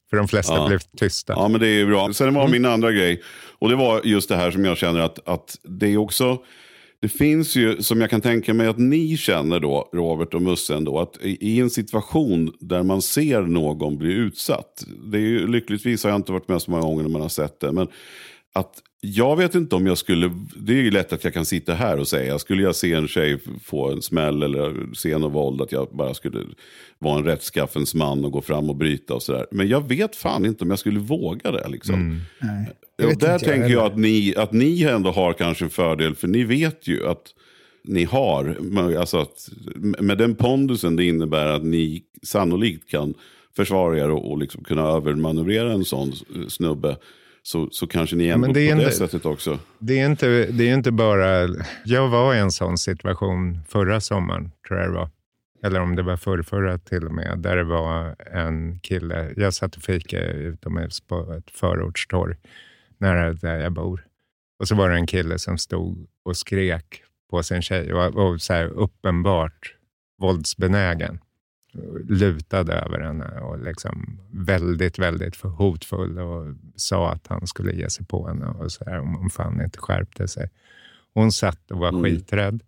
För 0.09 0.17
de 0.17 0.27
flesta 0.27 0.53
ja. 0.53 0.67
blir 0.67 0.79
tysta. 0.97 1.33
Ja, 1.33 1.47
men 1.47 1.61
det 1.61 1.67
är 1.67 1.85
bra. 1.85 2.13
Sen 2.13 2.33
var 2.33 2.41
mm. 2.41 2.51
min 2.51 2.65
andra 2.65 2.91
grej, 2.91 3.21
och 3.59 3.69
det 3.69 3.75
var 3.75 4.01
just 4.03 4.29
det 4.29 4.35
här 4.35 4.51
som 4.51 4.65
jag 4.65 4.77
känner 4.77 4.99
att, 4.99 5.27
att 5.27 5.57
det 5.63 5.93
är 5.93 5.97
också 5.97 6.39
det 6.99 7.09
finns 7.09 7.55
ju, 7.55 7.81
som 7.81 8.01
jag 8.01 8.09
kan 8.09 8.21
tänka 8.21 8.53
mig 8.53 8.67
att 8.67 8.77
ni 8.77 9.17
känner 9.17 9.59
då, 9.59 9.89
Robert 9.93 10.33
och 10.33 10.41
Musse, 10.41 10.79
då, 10.79 10.99
att 10.99 11.17
i 11.21 11.59
en 11.59 11.69
situation 11.69 12.53
där 12.59 12.83
man 12.83 13.01
ser 13.01 13.41
någon 13.41 13.97
bli 13.97 14.13
utsatt. 14.13 14.85
Det 15.11 15.17
är 15.17 15.21
ju, 15.21 15.47
lyckligtvis 15.47 16.03
har 16.03 16.11
jag 16.11 16.19
inte 16.19 16.31
varit 16.31 16.47
med 16.47 16.61
så 16.61 16.71
många 16.71 16.83
gånger 16.83 17.03
när 17.03 17.09
man 17.09 17.21
har 17.21 17.29
sett 17.29 17.59
det. 17.59 17.71
Men 17.71 17.87
att 18.53 18.81
Jag 19.01 19.35
vet 19.35 19.55
inte 19.55 19.75
om 19.75 19.87
jag 19.87 19.97
skulle, 19.97 20.31
det 20.55 20.73
är 20.73 20.77
ju 20.81 20.91
lätt 20.91 21.13
att 21.13 21.23
jag 21.23 21.33
kan 21.33 21.45
sitta 21.45 21.73
här 21.73 21.99
och 21.99 22.07
säga, 22.07 22.39
skulle 22.39 22.63
jag 22.63 22.75
se 22.75 22.93
en 22.93 23.07
tjej 23.07 23.39
få 23.63 23.91
en 23.91 24.01
smäll 24.01 24.43
eller 24.43 24.93
se 24.95 25.17
något 25.17 25.33
våld, 25.33 25.61
att 25.61 25.71
jag 25.71 25.87
bara 25.91 26.13
skulle 26.13 26.45
vara 26.99 27.17
en 27.17 27.25
rättskaffens 27.25 27.93
man 27.93 28.25
och 28.25 28.31
gå 28.31 28.41
fram 28.41 28.69
och 28.69 28.75
bryta 28.75 29.13
och 29.13 29.23
sådär. 29.23 29.45
Men 29.51 29.67
jag 29.67 29.87
vet 29.87 30.15
fan 30.15 30.45
inte 30.45 30.63
om 30.63 30.69
jag 30.69 30.79
skulle 30.79 30.99
våga 30.99 31.51
det. 31.51 31.67
Liksom. 31.67 31.95
Mm. 32.41 32.65
Och 33.03 33.17
där 33.17 33.39
tänker 33.39 33.61
jag, 33.61 33.71
jag 33.71 33.85
att 33.85 33.97
ni, 33.97 34.33
att 34.37 34.51
ni 34.51 34.83
ändå 34.83 35.11
har 35.11 35.33
kanske 35.33 35.65
en 35.65 35.69
fördel, 35.69 36.15
för 36.15 36.27
ni 36.27 36.43
vet 36.43 36.87
ju 36.87 37.07
att 37.07 37.33
ni 37.83 38.03
har, 38.03 38.57
alltså 38.97 39.17
att, 39.17 39.49
med 39.99 40.17
den 40.17 40.35
pondusen 40.35 40.95
det 40.95 41.03
innebär 41.03 41.45
att 41.45 41.63
ni 41.63 42.03
sannolikt 42.23 42.89
kan 42.89 43.13
försvara 43.55 43.97
er 43.97 44.09
och, 44.09 44.31
och 44.31 44.37
liksom 44.37 44.63
kunna 44.63 44.81
övermanövrera 44.81 45.73
en 45.73 45.85
sån 45.85 46.13
snubbe 46.47 46.97
så, 47.43 47.69
så 47.71 47.87
kanske 47.87 48.15
ni 48.15 48.27
ändå 48.27 48.47
ja, 48.47 48.53
det 48.53 48.67
på 48.67 48.71
inte, 48.71 48.85
det 48.85 48.91
sättet 48.91 49.25
också. 49.25 49.59
Det 49.79 49.99
är, 49.99 50.05
inte, 50.05 50.27
det 50.51 50.69
är 50.69 50.73
inte 50.73 50.91
bara... 50.91 51.47
Jag 51.85 52.07
var 52.07 52.35
i 52.35 52.39
en 52.39 52.51
sån 52.51 52.77
situation 52.77 53.59
förra 53.69 54.01
sommaren, 54.01 54.51
tror 54.67 54.79
jag 54.79 54.89
det 54.89 54.95
var. 54.95 55.09
Eller 55.63 55.81
om 55.81 55.95
det 55.95 56.03
var 56.03 56.17
förrförra 56.17 56.77
till 56.77 57.05
och 57.05 57.13
med. 57.13 57.39
Där 57.39 57.57
det 57.57 57.63
var 57.63 58.15
en 58.33 58.79
kille. 58.79 59.33
Jag 59.35 59.53
satt 59.53 59.75
och 59.75 59.83
fikade 59.83 60.25
utomhus 60.25 61.01
på 61.01 61.33
ett 61.37 61.51
förortstorg 61.51 62.35
nära 62.99 63.33
där 63.33 63.59
jag 63.59 63.71
bor. 63.71 64.05
Och 64.59 64.67
så 64.67 64.75
var 64.75 64.89
det 64.89 64.95
en 64.95 65.07
kille 65.07 65.39
som 65.39 65.57
stod 65.57 66.07
och 66.23 66.37
skrek 66.37 67.03
på 67.29 67.43
sin 67.43 67.61
tjej 67.61 67.93
och, 67.93 68.15
och 68.15 68.41
så 68.41 68.63
uppenbart 68.63 69.75
våldsbenägen 70.17 71.19
lutade 72.07 72.73
över 72.73 72.99
henne 72.99 73.39
och 73.39 73.59
liksom 73.59 74.19
väldigt, 74.31 74.99
väldigt 74.99 75.41
hotfull 75.41 76.19
och 76.19 76.55
sa 76.75 77.11
att 77.11 77.27
han 77.27 77.47
skulle 77.47 77.73
ge 77.73 77.89
sig 77.89 78.05
på 78.05 78.27
henne 78.27 78.45
och 78.45 78.71
så 78.71 78.85
här, 78.85 78.99
om 78.99 79.15
hon 79.15 79.29
fan 79.29 79.61
inte 79.61 79.79
skärpte 79.79 80.27
sig. 80.27 80.49
Hon 81.13 81.31
satt 81.31 81.71
och 81.71 81.79
var 81.79 81.89
mm. 81.89 82.03
skiträdd. 82.03 82.63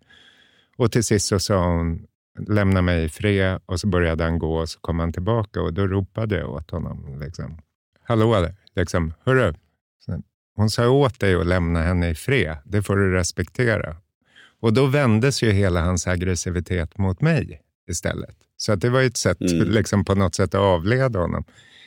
Och 0.78 0.92
till 0.92 1.04
sist 1.04 1.28
så 1.28 1.40
sa 1.40 1.66
hon, 1.66 2.08
lämna 2.48 2.82
mig 2.82 3.04
i 3.04 3.10
fred 3.10 3.62
och 3.66 3.80
så 3.80 3.88
började 3.88 4.24
han 4.24 4.40
gå 4.40 4.56
och 4.56 4.70
så 4.70 4.80
kom 4.80 5.00
han 5.00 5.14
tillbaka 5.14 5.62
och 5.62 5.74
då 5.74 5.88
ropade 5.88 6.38
jag 6.38 6.50
åt 6.50 6.72
honom. 6.72 7.20
Liksom, 7.20 7.62
Hallå, 8.04 8.48
liksom, 8.76 9.14
hörru. 9.24 9.54
Hon 10.60 10.70
sa 10.70 10.90
åt 10.90 11.20
dig 11.20 11.36
att 11.36 11.48
lämna 11.48 11.82
henne 11.82 12.10
i 12.10 12.16
fred. 12.16 12.58
Det 12.64 12.84
får 12.84 12.96
du 12.96 13.12
respektera. 13.12 13.96
Och 14.60 14.74
då 14.74 14.86
vändes 14.86 15.44
ju 15.44 15.52
hela 15.52 15.82
hans 15.82 16.08
aggressivitet 16.08 16.98
mot 16.98 17.22
mig 17.22 17.62
istället. 17.90 18.36
Så 18.58 18.72
att 18.72 18.82
det 18.82 18.90
var 18.90 19.02
ett 19.02 19.18
sätt 19.18 19.42
mm. 19.42 19.68
liksom, 19.70 20.06
på 20.06 20.16
något 20.16 20.36
sätt 20.36 20.56
att 20.56 20.62
avleda 20.62 21.20
honom. 21.20 21.44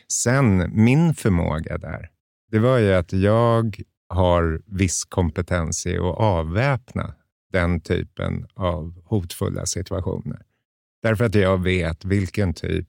Sen, 0.09 0.70
min 0.75 1.14
förmåga 1.14 1.79
där, 1.79 2.11
det 2.51 2.59
var 2.59 2.79
ju 2.79 2.93
att 2.93 3.12
jag 3.12 3.83
har 4.09 4.61
viss 4.66 5.05
kompetens 5.05 5.87
i 5.87 5.99
att 5.99 6.18
avväpna 6.18 7.14
den 7.53 7.81
typen 7.81 8.47
av 8.55 8.95
hotfulla 9.05 9.66
situationer. 9.66 10.43
Därför 11.03 11.25
att 11.25 11.35
jag 11.35 11.62
vet 11.62 12.05
vilken 12.05 12.55
typ 12.55 12.89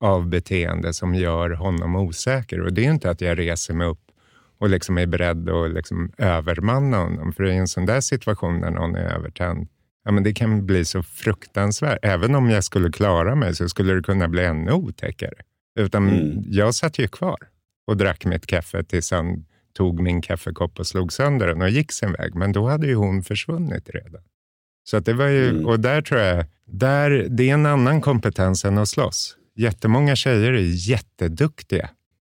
av 0.00 0.28
beteende 0.28 0.94
som 0.94 1.14
gör 1.14 1.50
honom 1.50 1.96
osäker. 1.96 2.60
Och 2.60 2.72
det 2.72 2.86
är 2.86 2.90
inte 2.90 3.10
att 3.10 3.20
jag 3.20 3.38
reser 3.38 3.74
mig 3.74 3.86
upp 3.86 4.07
och 4.58 4.68
liksom 4.68 4.98
är 4.98 5.06
beredd 5.06 5.48
att 5.48 5.70
liksom 5.70 6.12
övermanna 6.18 6.96
honom. 6.96 7.32
För 7.32 7.44
i 7.44 7.56
en 7.56 7.68
sån 7.68 7.86
där 7.86 8.00
situation 8.00 8.60
när 8.60 8.70
någon 8.70 8.94
är 8.94 9.14
övertänd, 9.14 9.68
ja, 10.04 10.12
men 10.12 10.22
det 10.22 10.32
kan 10.32 10.66
bli 10.66 10.84
så 10.84 11.02
fruktansvärt. 11.02 11.98
Även 12.02 12.34
om 12.34 12.50
jag 12.50 12.64
skulle 12.64 12.92
klara 12.92 13.34
mig 13.34 13.54
så 13.54 13.68
skulle 13.68 13.94
det 13.94 14.02
kunna 14.02 14.28
bli 14.28 14.44
ännu 14.44 14.72
otäckare. 14.72 15.42
Utan 15.78 16.08
mm. 16.08 16.44
jag 16.46 16.74
satt 16.74 16.98
ju 16.98 17.08
kvar 17.08 17.38
och 17.86 17.96
drack 17.96 18.24
mitt 18.24 18.46
kaffe 18.46 18.84
tills 18.84 19.10
han 19.10 19.44
tog 19.72 20.00
min 20.00 20.22
kaffekopp 20.22 20.78
och 20.78 20.86
slog 20.86 21.12
sönder 21.12 21.46
den 21.46 21.62
och 21.62 21.70
gick 21.70 21.92
sin 21.92 22.12
väg. 22.12 22.34
Men 22.34 22.52
då 22.52 22.68
hade 22.68 22.86
ju 22.86 22.94
hon 22.94 23.22
försvunnit 23.22 23.90
redan. 23.94 24.22
Så 24.84 25.00
det 25.00 25.12
var 25.12 25.26
ju, 25.26 25.48
mm. 25.48 25.66
och 25.66 25.80
där 25.80 26.02
tror 26.02 26.20
jag, 26.20 26.44
där, 26.66 27.26
det 27.30 27.50
är 27.50 27.54
en 27.54 27.66
annan 27.66 28.00
kompetens 28.00 28.64
än 28.64 28.78
att 28.78 28.88
slåss. 28.88 29.36
Jättemånga 29.54 30.16
tjejer 30.16 30.52
är 30.52 30.90
jätteduktiga 30.90 31.90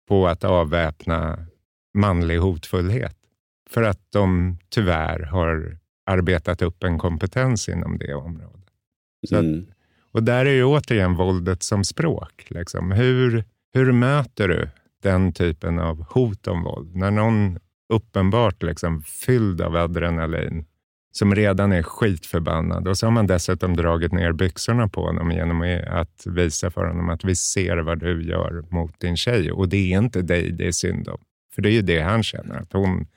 på 0.07 0.28
att 0.28 0.43
avväpna 0.43 1.47
manlig 1.95 2.37
hotfullhet. 2.37 3.17
För 3.69 3.83
att 3.83 4.01
de 4.09 4.57
tyvärr 4.69 5.19
har 5.19 5.77
arbetat 6.05 6.61
upp 6.61 6.83
en 6.83 6.99
kompetens 6.99 7.69
inom 7.69 7.97
det 7.97 8.13
området. 8.13 8.65
Mm. 9.31 9.59
att, 9.59 9.69
och 10.11 10.23
där 10.23 10.45
är 10.45 10.53
ju 10.53 10.63
återigen 10.63 11.15
våldet 11.15 11.63
som 11.63 11.83
språk. 11.83 12.45
Liksom. 12.47 12.91
Hur, 12.91 13.43
hur 13.73 13.91
möter 13.91 14.47
du 14.47 14.69
den 15.03 15.33
typen 15.33 15.79
av 15.79 16.05
hot 16.09 16.47
om 16.47 16.63
våld? 16.63 16.95
När 16.95 17.11
någon 17.11 17.59
uppenbart 17.89 18.63
liksom 18.63 19.01
fylld 19.01 19.61
av 19.61 19.75
adrenalin, 19.75 20.65
som 21.11 21.35
redan 21.35 21.71
är 21.71 21.83
skitförbannad 21.83 22.87
och 22.87 22.97
så 22.97 23.05
har 23.05 23.11
man 23.11 23.27
dessutom 23.27 23.75
dragit 23.75 24.11
ner 24.11 24.31
byxorna 24.31 24.87
på 24.87 25.01
honom 25.01 25.31
genom 25.31 25.81
att 25.87 26.23
visa 26.25 26.71
för 26.71 26.85
honom 26.85 27.09
att 27.09 27.23
vi 27.23 27.35
ser 27.35 27.77
vad 27.77 27.99
du 27.99 28.23
gör 28.23 28.65
mot 28.69 28.99
din 28.99 29.17
tjej 29.17 29.51
och 29.51 29.69
det 29.69 29.93
är 29.93 29.97
inte 29.97 30.21
dig 30.21 30.51
det 30.51 30.67
är 30.67 30.71
synd 30.71 31.07
om. 31.07 31.17
För 31.55 31.61
det 31.61 31.69
är 31.69 31.73
ju 31.73 31.81
det 31.81 32.01
han 32.01 32.23
känner, 32.23 32.55
att 32.55 32.73
hon, 32.73 33.07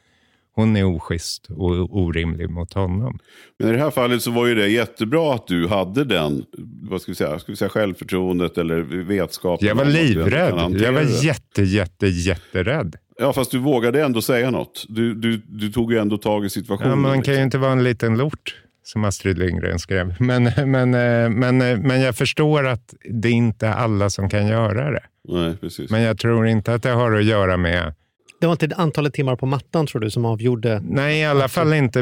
hon 0.52 0.76
är 0.76 0.84
oschysst 0.84 1.46
och 1.50 1.96
orimlig 1.98 2.50
mot 2.50 2.72
honom. 2.72 3.18
Men 3.58 3.68
i 3.68 3.72
det 3.72 3.78
här 3.78 3.90
fallet 3.90 4.22
så 4.22 4.30
var 4.30 4.46
ju 4.46 4.54
det 4.54 4.68
jättebra 4.68 5.34
att 5.34 5.46
du 5.46 5.68
hade 5.68 6.04
den, 6.04 6.44
vad 6.82 7.02
ska 7.02 7.12
vi 7.12 7.16
säga, 7.16 7.38
ska 7.38 7.52
vi 7.52 7.56
säga 7.56 7.68
självförtroendet 7.68 8.58
eller 8.58 8.80
vetskapen. 9.02 9.68
Jag 9.68 9.74
var 9.74 9.84
livrädd. 9.84 10.80
Jag 10.80 10.92
var 10.92 11.24
jätte, 11.24 11.62
jätte, 11.62 12.06
jätterädd. 12.06 12.96
Ja, 13.18 13.32
fast 13.32 13.50
du 13.50 13.58
vågade 13.58 14.02
ändå 14.02 14.22
säga 14.22 14.50
något. 14.50 14.86
Du, 14.88 15.14
du, 15.14 15.36
du 15.46 15.72
tog 15.72 15.92
ju 15.92 15.98
ändå 15.98 16.18
tag 16.18 16.44
i 16.44 16.50
situationen. 16.50 16.90
Ja, 16.90 16.96
man 16.96 17.12
kan 17.12 17.16
ju 17.16 17.20
liksom. 17.22 17.42
inte 17.42 17.58
vara 17.58 17.72
en 17.72 17.84
liten 17.84 18.18
lort 18.18 18.54
som 18.82 19.04
Astrid 19.04 19.38
Lindgren 19.38 19.78
skrev. 19.78 20.14
Men, 20.20 20.44
men, 20.66 20.90
men, 21.38 21.58
men 21.58 22.00
jag 22.00 22.16
förstår 22.16 22.66
att 22.66 22.94
det 23.10 23.28
är 23.28 23.32
inte 23.32 23.74
alla 23.74 24.10
som 24.10 24.30
kan 24.30 24.46
göra 24.46 24.90
det. 24.90 25.02
Nej, 25.28 25.56
precis. 25.56 25.90
Men 25.90 26.02
jag 26.02 26.18
tror 26.18 26.46
inte 26.46 26.74
att 26.74 26.82
det 26.82 26.90
har 26.90 27.12
att 27.12 27.24
göra 27.24 27.56
med 27.56 27.94
det 28.40 28.46
var 28.46 28.52
inte 28.52 28.76
antalet 28.76 29.14
timmar 29.14 29.36
på 29.36 29.46
mattan 29.46 29.86
tror 29.86 30.00
du 30.00 30.10
som 30.10 30.24
avgjorde? 30.24 30.80
Nej, 30.84 31.20
i 31.20 31.24
alla 31.24 31.48
fall 31.48 31.72
inte. 31.72 32.00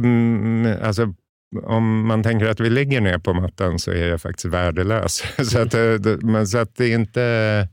Alltså, 0.82 1.14
om 1.62 2.06
man 2.06 2.22
tänker 2.22 2.46
att 2.46 2.60
vi 2.60 2.70
ligger 2.70 3.00
ner 3.00 3.18
på 3.18 3.34
mattan 3.34 3.78
så 3.78 3.90
är 3.90 4.08
jag 4.08 4.22
faktiskt 4.22 4.44
värdelös. 4.44 5.22
så, 5.50 5.58
att, 5.58 5.74
eh, 5.74 6.16
men, 6.22 6.46
så 6.46 6.58
att 6.58 6.76
det 6.76 6.84
är 6.84 6.94
inte... 6.94 7.68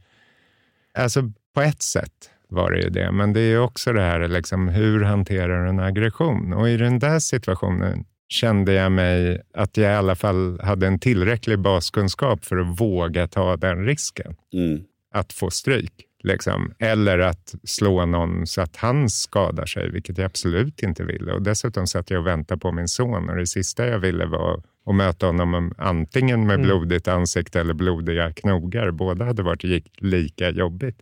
Alltså 0.97 1.31
på 1.55 1.61
ett 1.61 1.81
sätt 1.81 2.29
var 2.49 2.71
det 2.71 2.81
ju 2.81 2.89
det, 2.89 3.11
men 3.11 3.33
det 3.33 3.39
är 3.39 3.59
också 3.59 3.93
det 3.93 4.01
här 4.01 4.27
liksom, 4.27 4.67
hur 4.67 5.03
hanterar 5.03 5.65
en 5.65 5.79
aggression? 5.79 6.53
Och 6.53 6.69
i 6.69 6.77
den 6.77 6.99
där 6.99 7.19
situationen 7.19 8.05
kände 8.29 8.73
jag 8.73 8.91
mig 8.91 9.41
att 9.53 9.77
jag 9.77 9.91
i 9.91 9.95
alla 9.95 10.15
fall 10.15 10.59
hade 10.59 10.87
en 10.87 10.99
tillräcklig 10.99 11.59
baskunskap 11.59 12.45
för 12.45 12.57
att 12.57 12.79
våga 12.79 13.27
ta 13.27 13.57
den 13.57 13.85
risken. 13.85 14.35
Mm. 14.53 14.83
Att 15.13 15.33
få 15.33 15.49
stryk. 15.49 15.93
Liksom. 16.23 16.73
Eller 16.79 17.19
att 17.19 17.55
slå 17.63 18.05
någon 18.05 18.47
så 18.47 18.61
att 18.61 18.75
han 18.75 19.09
skadar 19.09 19.65
sig, 19.65 19.91
vilket 19.91 20.17
jag 20.17 20.25
absolut 20.25 20.83
inte 20.83 21.03
ville. 21.03 21.31
Och 21.33 21.41
dessutom 21.41 21.87
satt 21.87 22.09
jag 22.09 22.19
och 22.19 22.27
väntade 22.27 22.59
på 22.59 22.71
min 22.71 22.87
son 22.87 23.29
och 23.29 23.35
det 23.35 23.47
sista 23.47 23.87
jag 23.87 23.99
ville 23.99 24.25
var 24.25 24.61
att 24.85 24.95
möta 24.95 25.25
honom 25.25 25.73
antingen 25.77 26.47
med 26.47 26.53
mm. 26.53 26.67
blodigt 26.67 27.07
ansikte 27.07 27.59
eller 27.59 27.73
blodiga 27.73 28.33
knogar. 28.33 28.91
Båda 28.91 29.25
hade 29.25 29.43
varit 29.43 29.83
lika 29.97 30.49
jobbigt. 30.49 30.97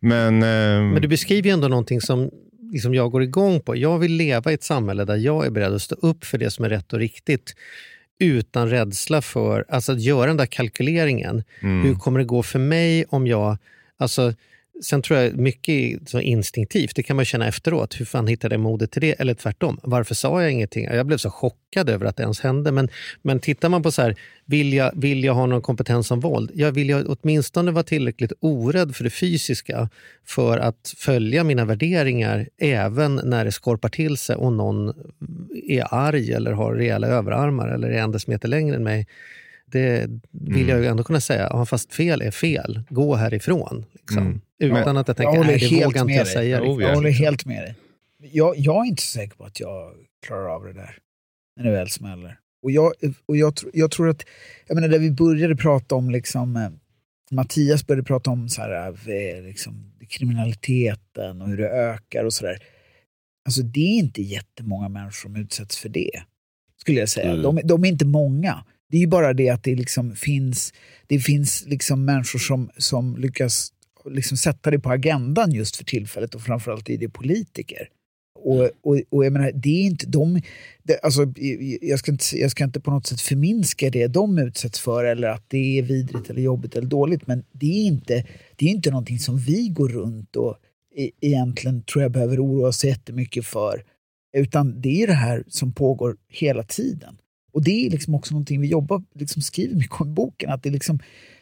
Men, 0.00 0.34
eh, 0.34 0.92
Men 0.92 1.02
du 1.02 1.08
beskriver 1.08 1.48
ju 1.48 1.52
ändå 1.52 1.68
någonting 1.68 2.00
som 2.00 2.30
liksom 2.72 2.94
jag 2.94 3.10
går 3.10 3.22
igång 3.22 3.60
på. 3.60 3.76
Jag 3.76 3.98
vill 3.98 4.12
leva 4.12 4.50
i 4.50 4.54
ett 4.54 4.62
samhälle 4.62 5.04
där 5.04 5.16
jag 5.16 5.46
är 5.46 5.50
beredd 5.50 5.74
att 5.74 5.82
stå 5.82 5.94
upp 5.94 6.24
för 6.24 6.38
det 6.38 6.50
som 6.50 6.64
är 6.64 6.68
rätt 6.68 6.92
och 6.92 6.98
riktigt 6.98 7.54
utan 8.18 8.70
rädsla 8.70 9.22
för 9.22 9.64
alltså 9.68 9.92
att 9.92 10.00
göra 10.00 10.26
den 10.26 10.36
där 10.36 10.46
kalkyleringen. 10.46 11.44
Mm. 11.60 11.82
Hur 11.82 11.94
kommer 11.94 12.18
det 12.18 12.24
gå 12.24 12.42
för 12.42 12.58
mig 12.58 13.04
om 13.08 13.26
jag 13.26 13.58
Alltså, 13.98 14.32
sen 14.82 15.02
tror 15.02 15.18
jag 15.18 15.36
mycket 15.36 16.08
så 16.08 16.20
instinktivt, 16.20 16.96
det 16.96 17.02
kan 17.02 17.16
man 17.16 17.24
känna 17.24 17.48
efteråt. 17.48 18.00
Hur 18.00 18.04
fan 18.04 18.26
hittade 18.26 18.54
jag 18.54 18.60
modet 18.60 18.90
till 18.90 19.00
det? 19.00 19.20
Eller 19.20 19.34
tvärtom, 19.34 19.80
varför 19.82 20.14
sa 20.14 20.42
jag 20.42 20.52
ingenting? 20.52 20.84
Jag 20.84 21.06
blev 21.06 21.16
så 21.16 21.30
chockad 21.30 21.90
över 21.90 22.06
att 22.06 22.16
det 22.16 22.22
ens 22.22 22.40
hände. 22.40 22.72
Men, 22.72 22.88
men 23.22 23.40
tittar 23.40 23.68
man 23.68 23.82
på 23.82 23.90
så 23.90 24.02
här, 24.02 24.16
vill 24.44 24.72
jag, 24.72 24.92
vill 24.94 25.24
jag 25.24 25.34
ha 25.34 25.46
någon 25.46 25.62
kompetens 25.62 26.10
om 26.10 26.20
våld? 26.20 26.50
Jag 26.54 26.72
vill 26.72 26.88
jag 26.88 27.16
åtminstone 27.20 27.70
vara 27.70 27.84
tillräckligt 27.84 28.32
orädd 28.40 28.96
för 28.96 29.04
det 29.04 29.10
fysiska 29.10 29.88
för 30.26 30.58
att 30.58 30.94
följa 30.96 31.44
mina 31.44 31.64
värderingar 31.64 32.48
även 32.58 33.20
när 33.24 33.44
det 33.44 33.52
skorpar 33.52 33.88
till 33.88 34.16
sig 34.16 34.36
och 34.36 34.52
någon 34.52 34.92
är 35.68 35.94
arg 35.94 36.32
eller 36.32 36.52
har 36.52 36.74
rejäla 36.74 37.06
överarmar 37.06 37.68
eller 37.68 37.90
är 37.90 38.02
en 38.02 38.12
decimeter 38.12 38.48
längre 38.48 38.76
än 38.76 38.84
mig 38.84 39.06
det 39.66 40.06
vill 40.30 40.54
mm. 40.54 40.68
jag 40.68 40.80
ju 40.80 40.86
ändå 40.86 41.04
kunna 41.04 41.20
säga. 41.20 41.48
Ja, 41.50 41.66
fast 41.66 41.94
fel 41.94 42.22
är 42.22 42.30
fel. 42.30 42.82
Gå 42.88 43.14
härifrån. 43.14 43.84
Liksom. 43.92 44.40
Mm. 44.62 44.76
Utan 44.76 44.96
att 44.96 45.08
jag 45.08 45.16
tänker, 45.16 45.34
jag 45.34 45.46
nej, 45.46 45.58
det 45.58 45.84
vågar 45.84 46.00
inte 46.00 46.12
jag 46.12 46.26
säga. 46.26 46.60
Jag 46.60 46.94
håller 46.94 47.10
helt 47.10 47.46
med 47.46 47.62
dig. 47.62 47.74
Jag, 48.18 48.56
jag 48.56 48.84
är 48.84 48.88
inte 48.88 49.02
så 49.02 49.08
säker 49.08 49.36
på 49.36 49.44
att 49.44 49.60
jag 49.60 49.92
klarar 50.26 50.48
av 50.48 50.64
det 50.64 50.72
där. 50.72 50.98
När 51.56 51.64
det 51.64 51.70
väl 51.70 51.88
smäller. 51.88 52.38
Och 52.62 52.70
jag, 52.70 52.92
och 53.26 53.36
jag, 53.36 53.54
jag 53.72 53.90
tror 53.90 54.08
att, 54.08 54.24
jag 54.66 54.74
menar, 54.74 54.88
där 54.88 54.98
vi 54.98 55.10
började 55.10 55.56
prata 55.56 55.94
om, 55.94 56.10
liksom, 56.10 56.56
eh, 56.56 56.70
Mattias 57.30 57.86
började 57.86 58.04
prata 58.04 58.30
om 58.30 58.48
så 58.48 58.62
här, 58.62 58.88
eh, 58.88 59.42
liksom, 59.42 59.92
kriminaliteten 60.08 61.42
och 61.42 61.48
hur 61.48 61.56
det 61.56 61.68
ökar 61.68 62.24
och 62.24 62.32
sådär. 62.32 62.58
alltså 63.44 63.62
det 63.62 63.80
är 63.80 63.98
inte 63.98 64.22
jättemånga 64.22 64.88
människor 64.88 65.28
som 65.28 65.36
utsätts 65.36 65.78
för 65.78 65.88
det. 65.88 66.22
Skulle 66.80 67.00
jag 67.00 67.08
säga. 67.08 67.30
Mm. 67.30 67.42
De, 67.42 67.60
de, 67.64 67.84
är 67.84 67.88
inte 67.88 68.06
många. 68.06 68.64
Det 68.96 69.00
är 69.00 69.02
ju 69.02 69.06
bara 69.06 69.32
det 69.32 69.48
att 69.48 69.62
det 69.62 69.74
liksom 69.74 70.16
finns, 70.16 70.72
det 71.06 71.18
finns 71.18 71.64
liksom 71.66 72.04
människor 72.04 72.38
som, 72.38 72.70
som 72.76 73.16
lyckas 73.16 73.72
liksom 74.10 74.36
sätta 74.36 74.70
det 74.70 74.78
på 74.78 74.90
agendan 74.90 75.52
just 75.52 75.76
för 75.76 75.84
tillfället 75.84 76.34
och 76.34 76.42
framförallt 76.42 76.90
är 76.90 76.98
det 76.98 77.08
politiker. 77.08 77.88
Och, 78.38 78.70
och, 78.82 79.00
och 79.10 79.24
jag 79.24 79.32
menar, 79.32 79.52
det 79.54 79.68
är 79.68 79.82
inte 79.82 80.06
de... 80.06 80.42
Det, 80.82 81.00
alltså, 81.02 81.32
jag, 81.80 81.98
ska 81.98 82.12
inte, 82.12 82.24
jag 82.38 82.50
ska 82.50 82.64
inte 82.64 82.80
på 82.80 82.90
något 82.90 83.06
sätt 83.06 83.20
förminska 83.20 83.90
det 83.90 84.06
de 84.06 84.38
utsätts 84.38 84.80
för 84.80 85.04
eller 85.04 85.28
att 85.28 85.44
det 85.48 85.78
är 85.78 85.82
vidrigt 85.82 86.30
eller 86.30 86.42
jobbigt 86.42 86.76
eller 86.76 86.88
dåligt. 86.88 87.26
Men 87.26 87.44
det 87.52 87.66
är 87.66 87.86
inte, 87.86 88.26
det 88.56 88.66
är 88.66 88.70
inte 88.70 88.90
någonting 88.90 89.18
som 89.18 89.38
vi 89.38 89.68
går 89.68 89.88
runt 89.88 90.36
och 90.36 90.56
e, 90.96 91.10
egentligen 91.20 91.82
tror 91.82 92.02
jag 92.02 92.12
behöver 92.12 92.44
oroa 92.44 92.68
oss 92.68 92.84
jättemycket 92.84 93.46
för. 93.46 93.84
Utan 94.36 94.80
det 94.80 95.02
är 95.02 95.06
det 95.06 95.12
här 95.12 95.44
som 95.48 95.72
pågår 95.72 96.16
hela 96.28 96.62
tiden. 96.62 97.16
Och 97.56 97.64
det 97.64 97.86
är 97.86 97.90
liksom 97.90 98.14
också 98.14 98.34
någonting 98.34 98.60
vi 98.60 98.68
jobbar, 98.68 99.02
liksom 99.14 99.42
skriver 99.42 99.74
mycket 99.74 100.00
om 100.00 100.08
i 100.08 100.12
boken. 100.12 100.50
Att 100.50 100.62
det, 100.62 100.70
liksom, 100.70 100.98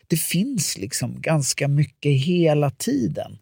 det 0.07 0.17
finns 0.17 0.79
liksom 0.79 1.21
ganska 1.21 1.69
mycket 1.69 2.13
hela 2.13 2.71
tiden. 2.71 3.39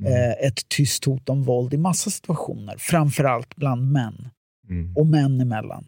Mm. 0.00 0.12
Eh, 0.12 0.46
ett 0.46 0.68
tyst 0.68 1.04
hot 1.04 1.28
om 1.28 1.42
våld 1.42 1.74
i 1.74 1.76
massa 1.76 2.10
situationer, 2.10 2.76
framförallt 2.78 3.56
bland 3.56 3.92
män 3.92 4.28
mm. 4.68 4.96
och 4.96 5.06
män 5.06 5.40
emellan. 5.40 5.84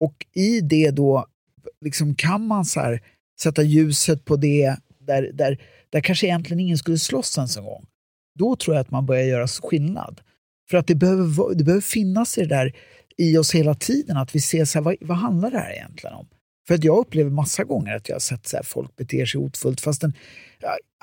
Och 0.00 0.26
i 0.34 0.60
det 0.60 0.90
då 0.90 1.26
liksom 1.80 2.14
kan 2.14 2.46
man 2.46 2.64
så 2.64 2.80
här, 2.80 3.00
sätta 3.42 3.62
ljuset 3.62 4.24
på 4.24 4.36
det 4.36 4.76
där, 4.98 5.30
där, 5.32 5.62
där 5.90 6.00
kanske 6.00 6.26
egentligen 6.26 6.60
ingen 6.60 6.78
skulle 6.78 6.98
slåss 6.98 7.38
ens 7.38 7.56
en 7.56 7.64
gång. 7.64 7.86
Då 8.38 8.56
tror 8.56 8.76
jag 8.76 8.80
att 8.80 8.90
man 8.90 9.06
börjar 9.06 9.24
göra 9.24 9.48
skillnad. 9.48 10.20
För 10.70 10.78
att 10.78 10.86
det 10.86 10.94
behöver, 10.94 11.54
det 11.54 11.64
behöver 11.64 11.82
finnas 11.82 12.38
i 12.38 12.40
det 12.40 12.48
där 12.48 12.74
i 13.20 13.38
oss 13.38 13.54
hela 13.54 13.74
tiden, 13.74 14.16
att 14.16 14.34
vi 14.34 14.40
ser 14.40 14.64
så 14.64 14.78
här, 14.78 14.84
vad, 14.84 14.96
vad 15.00 15.16
handlar 15.16 15.50
det 15.50 15.58
här 15.58 15.72
egentligen 15.72 16.16
om? 16.16 16.26
För 16.68 16.74
att 16.74 16.84
jag 16.84 16.98
upplever 16.98 17.30
massa 17.30 17.64
gånger 17.64 17.96
att 17.96 18.08
jag 18.08 18.14
har 18.14 18.20
sett 18.20 18.46
så 18.46 18.56
här, 18.56 18.64
folk 18.64 18.96
beter 18.96 19.26
sig 19.26 19.40
hotfullt 19.40 19.80
fastän 19.80 20.12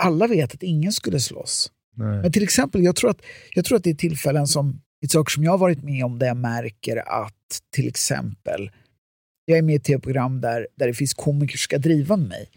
alla 0.02 0.28
vet 0.28 0.54
att 0.54 0.64
ingen 0.64 0.92
skulle 0.92 1.20
slåss. 1.20 1.72
Nej. 1.96 2.22
Men 2.22 2.32
till 2.32 2.44
exempel, 2.44 2.84
jag 2.84 2.96
tror, 2.96 3.10
att, 3.10 3.22
jag 3.56 3.66
tror 3.66 3.78
att 3.78 3.84
det 3.84 3.90
är 3.90 3.96
tillfällen 3.96 4.48
som, 4.48 4.82
ett 5.04 5.12
saker 5.12 5.32
som 5.32 5.44
jag 5.44 5.52
har 5.52 5.58
varit 5.58 5.84
med 5.84 6.06
om 6.06 6.20
där 6.20 6.28
jag 6.28 6.38
märker 6.38 6.98
att 6.98 7.34
till 7.76 7.88
exempel, 7.88 8.72
jag 9.46 9.58
är 9.58 9.62
med 9.62 9.74
i 9.74 9.76
ett 9.76 9.84
tv-program 9.84 10.42
där, 10.42 10.68
där 10.76 10.88
det 10.88 10.94
finns 10.94 11.14
komiker 11.14 11.58
som 11.58 11.64
ska 11.64 11.78
driva 11.78 12.18
med 12.18 12.30
mig. 12.30 12.50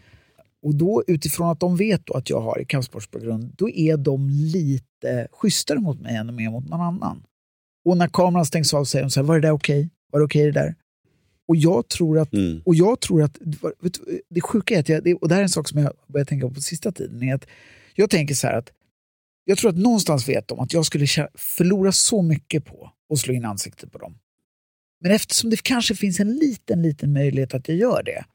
Och 0.63 0.75
då 0.75 1.03
utifrån 1.07 1.49
att 1.49 1.59
de 1.59 1.77
vet 1.77 2.11
att 2.11 2.29
jag 2.29 2.41
har 2.41 2.63
kampsportsbakgrund, 2.67 3.53
då 3.57 3.69
är 3.69 3.97
de 3.97 4.29
lite 4.29 5.27
schysstare 5.31 5.79
mot 5.79 6.01
mig 6.01 6.15
än 6.15 6.27
de 6.27 6.39
är 6.39 6.49
mot 6.49 6.69
någon 6.69 6.81
annan. 6.81 7.23
Och 7.85 7.97
när 7.97 8.07
kameran 8.07 8.45
stängs 8.45 8.73
av 8.73 8.85
säger 8.85 9.03
de 9.03 9.09
så 9.11 9.19
här, 9.19 9.27
var 9.27 9.35
det 9.35 9.47
där 9.47 9.51
okej? 9.51 9.79
Okay? 9.79 9.89
Var 10.11 10.19
det 10.19 10.25
okej 10.25 10.41
okay, 10.41 10.51
det 10.51 10.67
där? 10.67 10.75
Och 11.47 11.55
jag 11.55 11.89
tror 11.89 12.19
att, 12.19 12.33
mm. 12.33 12.61
och 12.65 12.75
jag 12.75 12.99
tror 12.99 13.23
att 13.23 13.37
vet, 13.79 13.99
det 14.29 14.41
sjuka 14.41 14.75
är 14.75 14.79
att, 14.79 14.89
jag, 14.89 15.23
och 15.23 15.27
det 15.29 15.35
här 15.35 15.41
är 15.41 15.43
en 15.43 15.49
sak 15.49 15.69
som 15.69 15.81
jag 15.81 15.93
börjat 16.07 16.27
tänka 16.27 16.47
på 16.47 16.53
på 16.53 16.61
sista 16.61 16.91
tiden, 16.91 17.23
är 17.23 17.35
att 17.35 17.45
jag 17.95 18.09
tänker 18.09 18.35
så 18.35 18.47
här 18.47 18.57
att 18.57 18.71
jag 19.45 19.57
tror 19.57 19.69
att 19.69 19.77
någonstans 19.77 20.29
vet 20.29 20.47
de 20.47 20.59
att 20.59 20.73
jag 20.73 20.85
skulle 20.85 21.07
förlora 21.35 21.91
så 21.91 22.21
mycket 22.21 22.65
på 22.65 22.91
att 23.13 23.19
slå 23.19 23.33
in 23.33 23.45
ansiktet 23.45 23.91
på 23.91 23.97
dem. 23.97 24.17
Men 25.01 25.11
eftersom 25.11 25.49
det 25.49 25.63
kanske 25.63 25.95
finns 25.95 26.19
en 26.19 26.35
liten, 26.35 26.81
liten 26.81 27.13
möjlighet 27.13 27.53
att 27.53 27.67
jag 27.67 27.77
gör 27.77 28.03
det, 28.03 28.25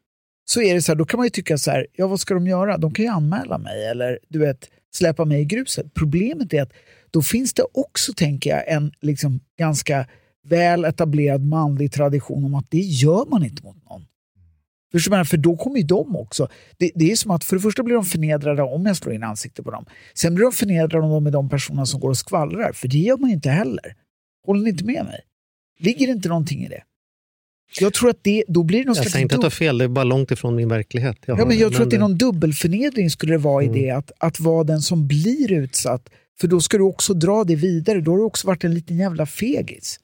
så 0.45 0.63
är 0.63 0.75
det 0.75 0.83
så 0.83 0.93
här, 0.93 0.97
då 0.97 1.05
kan 1.05 1.19
man 1.19 1.27
ju 1.27 1.31
tycka 1.31 1.59
så 1.59 1.71
här, 1.71 1.87
ja 1.93 2.07
vad 2.07 2.21
ska 2.21 2.35
de 2.35 2.47
göra? 2.47 2.79
De 2.79 2.95
kan 2.95 3.05
ju 3.05 3.11
anmäla 3.11 3.59
mig 3.59 3.87
eller 3.87 4.19
du 4.29 4.39
vet, 4.39 4.71
släppa 4.95 5.25
mig 5.25 5.41
i 5.41 5.45
gruset. 5.45 5.95
Problemet 5.95 6.53
är 6.53 6.63
att 6.63 6.73
då 7.17 7.23
finns 7.23 7.53
det 7.53 7.65
också, 7.73 8.13
tänker 8.13 8.51
jag, 8.51 8.69
en 8.69 8.93
liksom 9.01 9.41
ganska 9.59 10.07
väl 10.45 10.85
etablerad 10.85 11.47
manlig 11.47 11.93
tradition 11.93 12.45
om 12.45 12.55
att 12.55 12.71
det 12.71 12.79
gör 12.79 13.31
man 13.31 13.45
inte 13.45 13.63
mot 13.63 13.85
någon. 13.91 14.05
Förstår 14.93 15.25
För 15.25 15.37
då 15.37 15.57
kommer 15.57 15.77
ju 15.77 15.83
de 15.83 16.17
också. 16.17 16.49
Det, 16.79 16.91
det, 16.95 17.13
är 17.13 17.17
som 17.17 17.31
att 17.31 17.45
för 17.45 17.57
det 17.57 17.63
första 17.63 17.83
blir 17.83 17.95
de 17.95 18.05
förnedrade 18.05 18.63
om 18.63 18.87
jag 18.87 18.97
slår 18.97 19.15
in 19.15 19.23
ansiktet 19.23 19.65
på 19.65 19.71
dem. 19.71 19.85
Sen 20.15 20.35
blir 20.35 20.45
de 20.45 20.53
förnedrade 20.53 21.05
om 21.05 21.11
de 21.11 21.27
är 21.27 21.31
de 21.31 21.49
personerna 21.49 21.87
som 21.87 22.01
går 22.01 22.09
och 22.09 22.19
skvallrar. 22.19 22.73
För 22.73 22.89
det 22.89 22.99
gör 22.99 23.17
man 23.17 23.31
ju 23.31 23.35
inte 23.35 23.51
heller. 23.51 23.95
Håller 24.47 24.63
ni 24.63 24.71
inte 24.71 24.85
med 24.85 25.05
mig? 25.05 25.21
Ligger 25.79 26.07
det 26.07 26.13
inte 26.13 26.29
någonting 26.29 26.65
i 26.65 26.69
det? 26.69 26.83
Jag 27.81 27.95
tror 27.95 28.11
att 28.11 28.25
det, 28.25 28.45
då 28.49 28.63
blir 28.63 28.79
det 28.79 28.85
någon 28.85 28.97
Jag 28.97 29.11
säger 29.11 29.23
inte 29.23 29.35
att 29.35 29.41
du 29.41 29.45
har 29.45 29.51
fel, 29.51 29.79
det 29.79 29.85
är 29.85 29.89
bara 29.89 30.05
långt 30.05 30.31
ifrån 30.31 30.57
min 30.57 30.69
verklighet. 30.69 31.17
Jag, 31.27 31.41
ja, 31.41 31.47
men 31.47 31.59
jag 31.59 31.73
tror 31.73 31.83
att 31.83 31.91
det 31.91 31.97
är 31.97 32.01
någon 32.01 32.19
dubbelförnedring 32.19 33.11
skulle 33.11 33.33
det 33.33 33.39
vara 33.39 33.65
mm. 33.65 33.77
i 33.77 33.81
det. 33.81 33.91
Att, 33.91 34.13
att 34.19 34.41
vara 34.41 34.65
den 34.65 34.81
som 34.81 35.07
blir 35.07 35.53
utsatt. 35.53 36.09
För 36.41 36.49
då 36.49 36.61
ska 36.61 36.77
du 36.77 36.85
också 36.85 37.15
dra 37.15 37.45
det 37.45 37.57
vidare. 37.57 38.01
Då 38.01 38.11
har 38.11 38.19
du 38.19 38.25
också 38.25 38.47
varit 38.47 38.65
en 38.65 38.75
liten 38.75 38.97
jävla 38.97 39.27
fegis. 39.27 40.01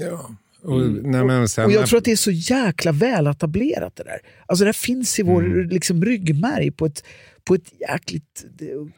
Ja, 0.00 0.30
och, 0.62 0.80
mm. 0.80 1.26
nej, 1.26 1.48
sen, 1.48 1.64
och 1.64 1.72
jag 1.72 1.86
tror 1.86 1.98
att 1.98 2.04
det 2.04 2.12
är 2.12 2.16
så 2.16 2.30
jäkla 2.30 2.92
väl 2.92 3.26
etablerat 3.26 3.96
det 3.96 4.04
där. 4.04 4.18
Alltså 4.46 4.64
det 4.64 4.72
finns 4.72 5.18
i 5.18 5.22
vår 5.22 5.44
mm. 5.44 5.68
liksom, 5.68 6.04
ryggmärg 6.04 6.70
på 6.70 6.86
ett, 6.86 7.04
på 7.44 7.54
ett 7.54 7.72
jäkligt 7.80 8.44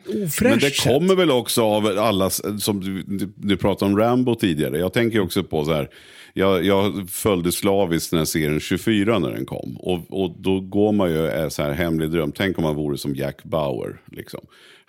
ofräscht 0.07 0.43
Men 0.43 0.59
det 0.59 0.75
sätt. 0.75 0.93
kommer 0.93 1.15
väl 1.15 1.31
också 1.31 1.63
av 1.63 1.87
alla, 1.87 2.31
som 2.31 2.81
du, 2.81 3.03
du 3.37 3.57
pratade 3.57 3.93
om 3.93 3.99
Rambo 3.99 4.35
tidigare. 4.35 4.79
Jag 4.79 4.93
tänker 4.93 5.21
också 5.21 5.45
på 5.45 5.65
så 5.65 5.73
här, 5.73 5.89
jag, 6.35 6.65
jag 6.65 7.11
följde 7.11 7.53
slaviskt 7.53 8.11
den 8.11 8.19
här 8.19 8.25
serien 8.25 8.61
24 8.61 9.19
när 9.19 9.31
den 9.31 9.47
kom. 9.47 9.77
Och, 9.81 10.23
och 10.23 10.37
då 10.39 10.61
går 10.61 10.93
man 10.93 11.11
ju 11.11 11.51
så 11.51 11.63
här 11.63 11.73
hemlig 11.73 12.11
dröm. 12.11 12.33
Tänk 12.33 12.59
om 12.59 12.65
man 12.65 12.75
vore 12.75 12.99
som 12.99 13.15
Jack 13.15 13.45
Bauer. 13.45 14.01
Liksom. 14.07 14.41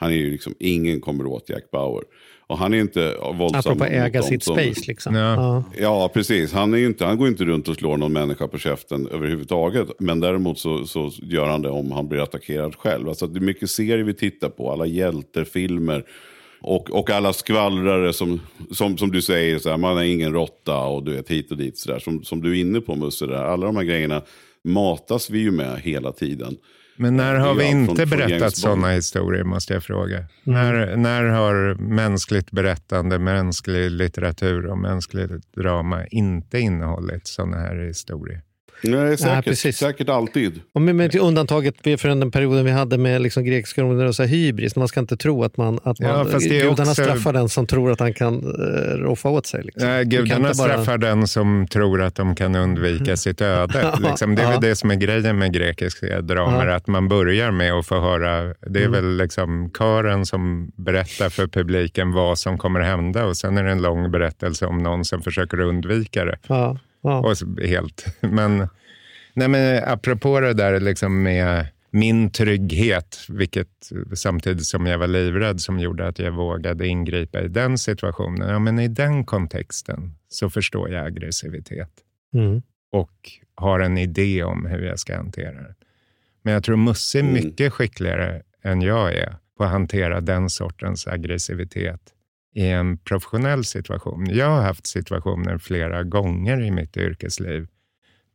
Han 0.03 0.11
är 0.11 0.15
ju 0.15 0.31
liksom, 0.31 0.55
ingen 0.59 1.01
kommer 1.01 1.25
åt 1.25 1.49
Jack 1.49 1.71
Bauer. 1.71 2.03
Och 2.47 2.57
han 2.57 2.73
är 2.73 2.77
inte 2.77 3.15
våldsam. 3.33 3.59
Apropå 3.59 3.85
äga 3.85 4.21
sitt 4.21 4.43
som, 4.43 4.55
space 4.55 4.83
liksom. 4.87 5.15
Ja. 5.15 5.63
ja, 5.77 6.09
precis. 6.13 6.53
Han, 6.53 6.73
är 6.73 6.77
inte, 6.77 7.05
han 7.05 7.17
går 7.17 7.27
inte 7.27 7.45
runt 7.45 7.67
och 7.67 7.75
slår 7.75 7.97
någon 7.97 8.13
människa 8.13 8.47
på 8.47 8.57
käften 8.57 9.07
överhuvudtaget. 9.07 9.87
Men 9.99 10.19
däremot 10.19 10.59
så, 10.59 10.85
så 10.85 11.11
gör 11.21 11.47
han 11.47 11.61
det 11.61 11.69
om 11.69 11.91
han 11.91 12.07
blir 12.07 12.23
attackerad 12.23 12.75
själv. 12.75 13.09
Alltså, 13.09 13.27
det 13.27 13.39
är 13.39 13.41
mycket 13.41 13.69
serier 13.69 14.03
vi 14.03 14.13
tittar 14.13 14.49
på, 14.49 14.71
alla 14.71 14.85
hjältefilmer. 14.85 16.05
Och, 16.61 16.91
och 16.91 17.09
alla 17.09 17.33
skvallrare 17.33 18.13
som, 18.13 18.41
som, 18.71 18.97
som 18.97 19.11
du 19.11 19.21
säger, 19.21 19.59
så 19.59 19.69
här, 19.69 19.77
man 19.77 19.97
är 19.97 20.03
ingen 20.03 20.33
råtta 20.33 20.77
och 20.77 21.03
du 21.03 21.13
vet 21.13 21.31
hit 21.31 21.51
och 21.51 21.57
dit. 21.57 21.77
Så 21.77 21.91
där, 21.91 21.99
som, 21.99 22.23
som 22.23 22.41
du 22.41 22.51
är 22.51 22.61
inne 22.61 22.81
på 22.81 22.95
Musse, 22.95 23.37
alla 23.37 23.65
de 23.65 23.75
här 23.75 23.83
grejerna 23.83 24.21
matas 24.63 25.29
vi 25.29 25.39
ju 25.39 25.51
med 25.51 25.79
hela 25.81 26.11
tiden. 26.11 26.57
Men 26.95 27.17
när 27.17 27.35
har 27.35 27.55
vi 27.55 27.65
inte 27.65 28.05
berättat 28.05 28.57
sådana 28.57 28.89
historier, 28.89 29.43
måste 29.43 29.73
jag 29.73 29.83
fråga? 29.83 30.17
Mm. 30.17 30.27
När, 30.43 30.95
när 30.95 31.23
har 31.23 31.75
mänskligt 31.75 32.51
berättande, 32.51 33.19
mänsklig 33.19 33.91
litteratur 33.91 34.65
och 34.65 34.77
mänskligt 34.77 35.53
drama 35.55 36.05
inte 36.07 36.59
innehållit 36.59 37.27
sådana 37.27 37.57
här 37.57 37.75
historier? 37.75 38.41
Nej, 38.83 39.17
säkert, 39.17 39.63
Nej, 39.63 39.73
säkert 39.73 40.09
alltid. 40.09 40.61
Och 40.73 40.81
med, 40.81 40.95
med 40.95 41.15
undantaget 41.15 41.75
för 42.01 42.07
den 42.07 42.31
perioden 42.31 42.65
vi 42.65 42.71
hade 42.71 42.97
med 42.97 43.21
liksom 43.21 43.45
grekiska 43.45 43.81
romer 43.81 44.05
och 44.05 44.15
så 44.15 44.23
hybris. 44.23 44.75
Man 44.75 44.87
ska 44.87 44.99
inte 44.99 45.17
tro 45.17 45.43
att, 45.43 45.57
man, 45.57 45.79
att 45.83 45.99
man, 45.99 46.31
ja, 46.31 46.39
gudarna 46.39 46.91
också... 46.91 47.03
straffar 47.03 47.33
den 47.33 47.49
som 47.49 47.67
tror 47.67 47.91
att 47.91 47.99
han 47.99 48.13
kan 48.13 48.45
uh, 48.45 48.97
roffa 48.97 49.29
åt 49.29 49.45
sig. 49.45 49.63
Liksom. 49.63 49.87
Nej, 49.87 50.05
gudarna 50.05 50.43
bara... 50.43 50.53
straffar 50.53 50.97
den 50.97 51.27
som 51.27 51.67
tror 51.67 52.01
att 52.01 52.15
de 52.15 52.35
kan 52.35 52.55
undvika 52.55 53.17
sitt 53.17 53.41
öde. 53.41 53.93
liksom. 53.99 54.35
Det 54.35 54.41
är 54.41 54.51
väl 54.51 54.61
det 54.61 54.75
som 54.75 54.91
är 54.91 54.95
grejen 54.95 55.37
med 55.37 55.53
grekiska 55.53 56.21
dramer, 56.21 56.67
att 56.67 56.87
man 56.87 57.07
börjar 57.07 57.51
med 57.51 57.73
att 57.73 57.85
få 57.85 57.99
höra, 57.99 58.43
det 58.43 58.79
är 58.79 58.85
mm. 58.85 58.91
väl 58.91 59.17
liksom 59.17 59.71
kören 59.77 60.25
som 60.25 60.71
berättar 60.75 61.29
för 61.29 61.47
publiken 61.47 62.11
vad 62.11 62.39
som 62.39 62.57
kommer 62.57 62.79
hända 62.79 63.25
och 63.25 63.37
sen 63.37 63.57
är 63.57 63.63
det 63.63 63.71
en 63.71 63.81
lång 63.81 64.11
berättelse 64.11 64.65
om 64.65 64.77
någon 64.77 65.05
som 65.05 65.21
försöker 65.21 65.59
undvika 65.59 66.25
det. 66.25 66.37
Ja. 66.47 66.77
Ja. 67.03 67.19
Och 67.19 67.63
helt. 67.63 68.05
Men, 68.21 68.67
nej 69.33 69.47
men 69.47 69.83
apropå 69.83 70.39
det 70.39 70.53
där 70.53 70.79
liksom 70.79 71.23
med 71.23 71.67
min 71.91 72.31
trygghet, 72.31 73.25
vilket 73.29 73.89
samtidigt 74.13 74.65
som 74.65 74.85
jag 74.85 74.97
var 74.97 75.07
livrädd 75.07 75.61
som 75.61 75.79
gjorde 75.79 76.07
att 76.07 76.19
jag 76.19 76.31
vågade 76.31 76.87
ingripa 76.87 77.41
i 77.41 77.47
den 77.47 77.77
situationen. 77.77 78.49
Ja, 78.49 78.59
men 78.59 78.79
I 78.79 78.87
den 78.87 79.25
kontexten 79.25 80.15
så 80.29 80.49
förstår 80.49 80.89
jag 80.89 81.05
aggressivitet 81.05 81.91
mm. 82.33 82.61
och 82.91 83.31
har 83.55 83.79
en 83.79 83.97
idé 83.97 84.43
om 84.43 84.65
hur 84.65 84.85
jag 84.85 84.99
ska 84.99 85.15
hantera 85.15 85.61
det. 85.61 85.75
Men 86.41 86.53
jag 86.53 86.63
tror 86.63 86.75
Musse 86.75 87.19
är 87.19 87.23
mm. 87.23 87.33
mycket 87.33 87.73
skickligare 87.73 88.41
än 88.63 88.81
jag 88.81 89.13
är 89.13 89.35
på 89.57 89.63
att 89.63 89.71
hantera 89.71 90.21
den 90.21 90.49
sortens 90.49 91.07
aggressivitet 91.07 92.01
i 92.53 92.67
en 92.67 92.97
professionell 92.97 93.65
situation. 93.65 94.27
Jag 94.29 94.49
har 94.49 94.61
haft 94.61 94.87
situationer 94.87 95.57
flera 95.57 96.03
gånger 96.03 96.61
i 96.61 96.71
mitt 96.71 96.97
yrkesliv 96.97 97.67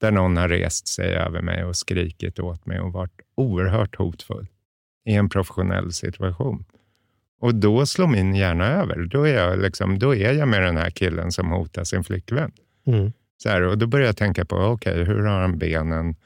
där 0.00 0.10
någon 0.10 0.36
har 0.36 0.48
rest 0.48 0.88
sig 0.88 1.14
över 1.14 1.42
mig 1.42 1.64
och 1.64 1.76
skrikit 1.76 2.38
åt 2.38 2.66
mig 2.66 2.80
och 2.80 2.92
varit 2.92 3.20
oerhört 3.34 3.96
hotfull 3.96 4.46
i 5.04 5.14
en 5.14 5.28
professionell 5.28 5.92
situation. 5.92 6.64
Och 7.40 7.54
då 7.54 7.86
slår 7.86 8.06
min 8.06 8.34
hjärna 8.34 8.66
över. 8.66 9.04
Då 9.04 9.26
är 9.26 9.34
jag, 9.34 9.58
liksom, 9.58 9.98
då 9.98 10.14
är 10.14 10.32
jag 10.32 10.48
med 10.48 10.62
den 10.62 10.76
här 10.76 10.90
killen 10.90 11.32
som 11.32 11.50
hotar 11.50 11.84
sin 11.84 12.04
flickvän. 12.04 12.52
Mm. 12.86 13.12
Så 13.36 13.48
här, 13.48 13.62
och 13.62 13.78
då 13.78 13.86
börjar 13.86 14.06
jag 14.06 14.16
tänka 14.16 14.44
på, 14.44 14.56
okej, 14.56 15.02
okay, 15.02 15.04
hur 15.04 15.22
har 15.22 15.40
han 15.40 15.58
benen? 15.58 16.16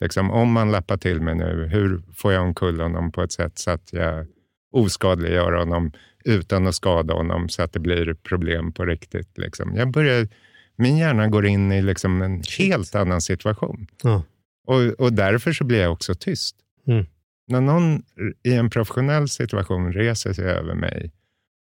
Liksom, 0.00 0.30
om 0.30 0.52
man 0.52 0.70
lappar 0.70 0.96
till 0.96 1.20
mig 1.20 1.34
nu, 1.34 1.68
hur 1.72 2.02
får 2.14 2.32
jag 2.32 2.42
omkull 2.42 2.80
honom 2.80 3.12
på 3.12 3.22
ett 3.22 3.32
sätt 3.32 3.58
så 3.58 3.70
att 3.70 3.92
jag 3.92 4.26
oskadliggöra 4.72 5.58
honom 5.58 5.92
utan 6.24 6.66
att 6.66 6.74
skada 6.74 7.14
honom 7.14 7.48
så 7.48 7.62
att 7.62 7.72
det 7.72 7.80
blir 7.80 8.14
problem 8.14 8.72
på 8.72 8.84
riktigt. 8.84 9.38
Liksom. 9.38 9.76
Jag 9.76 9.90
börjar, 9.90 10.28
min 10.76 10.96
hjärna 10.96 11.28
går 11.28 11.46
in 11.46 11.72
i 11.72 11.82
liksom 11.82 12.22
en 12.22 12.42
helt 12.58 12.94
annan 12.94 13.20
situation. 13.20 13.86
Ja. 14.02 14.22
Och, 14.66 15.00
och 15.00 15.12
därför 15.12 15.52
så 15.52 15.64
blir 15.64 15.80
jag 15.80 15.92
också 15.92 16.14
tyst. 16.14 16.56
Mm. 16.86 17.06
När 17.46 17.60
någon 17.60 18.02
i 18.42 18.54
en 18.54 18.70
professionell 18.70 19.28
situation 19.28 19.92
reser 19.92 20.32
sig 20.32 20.44
över 20.44 20.74
mig, 20.74 21.12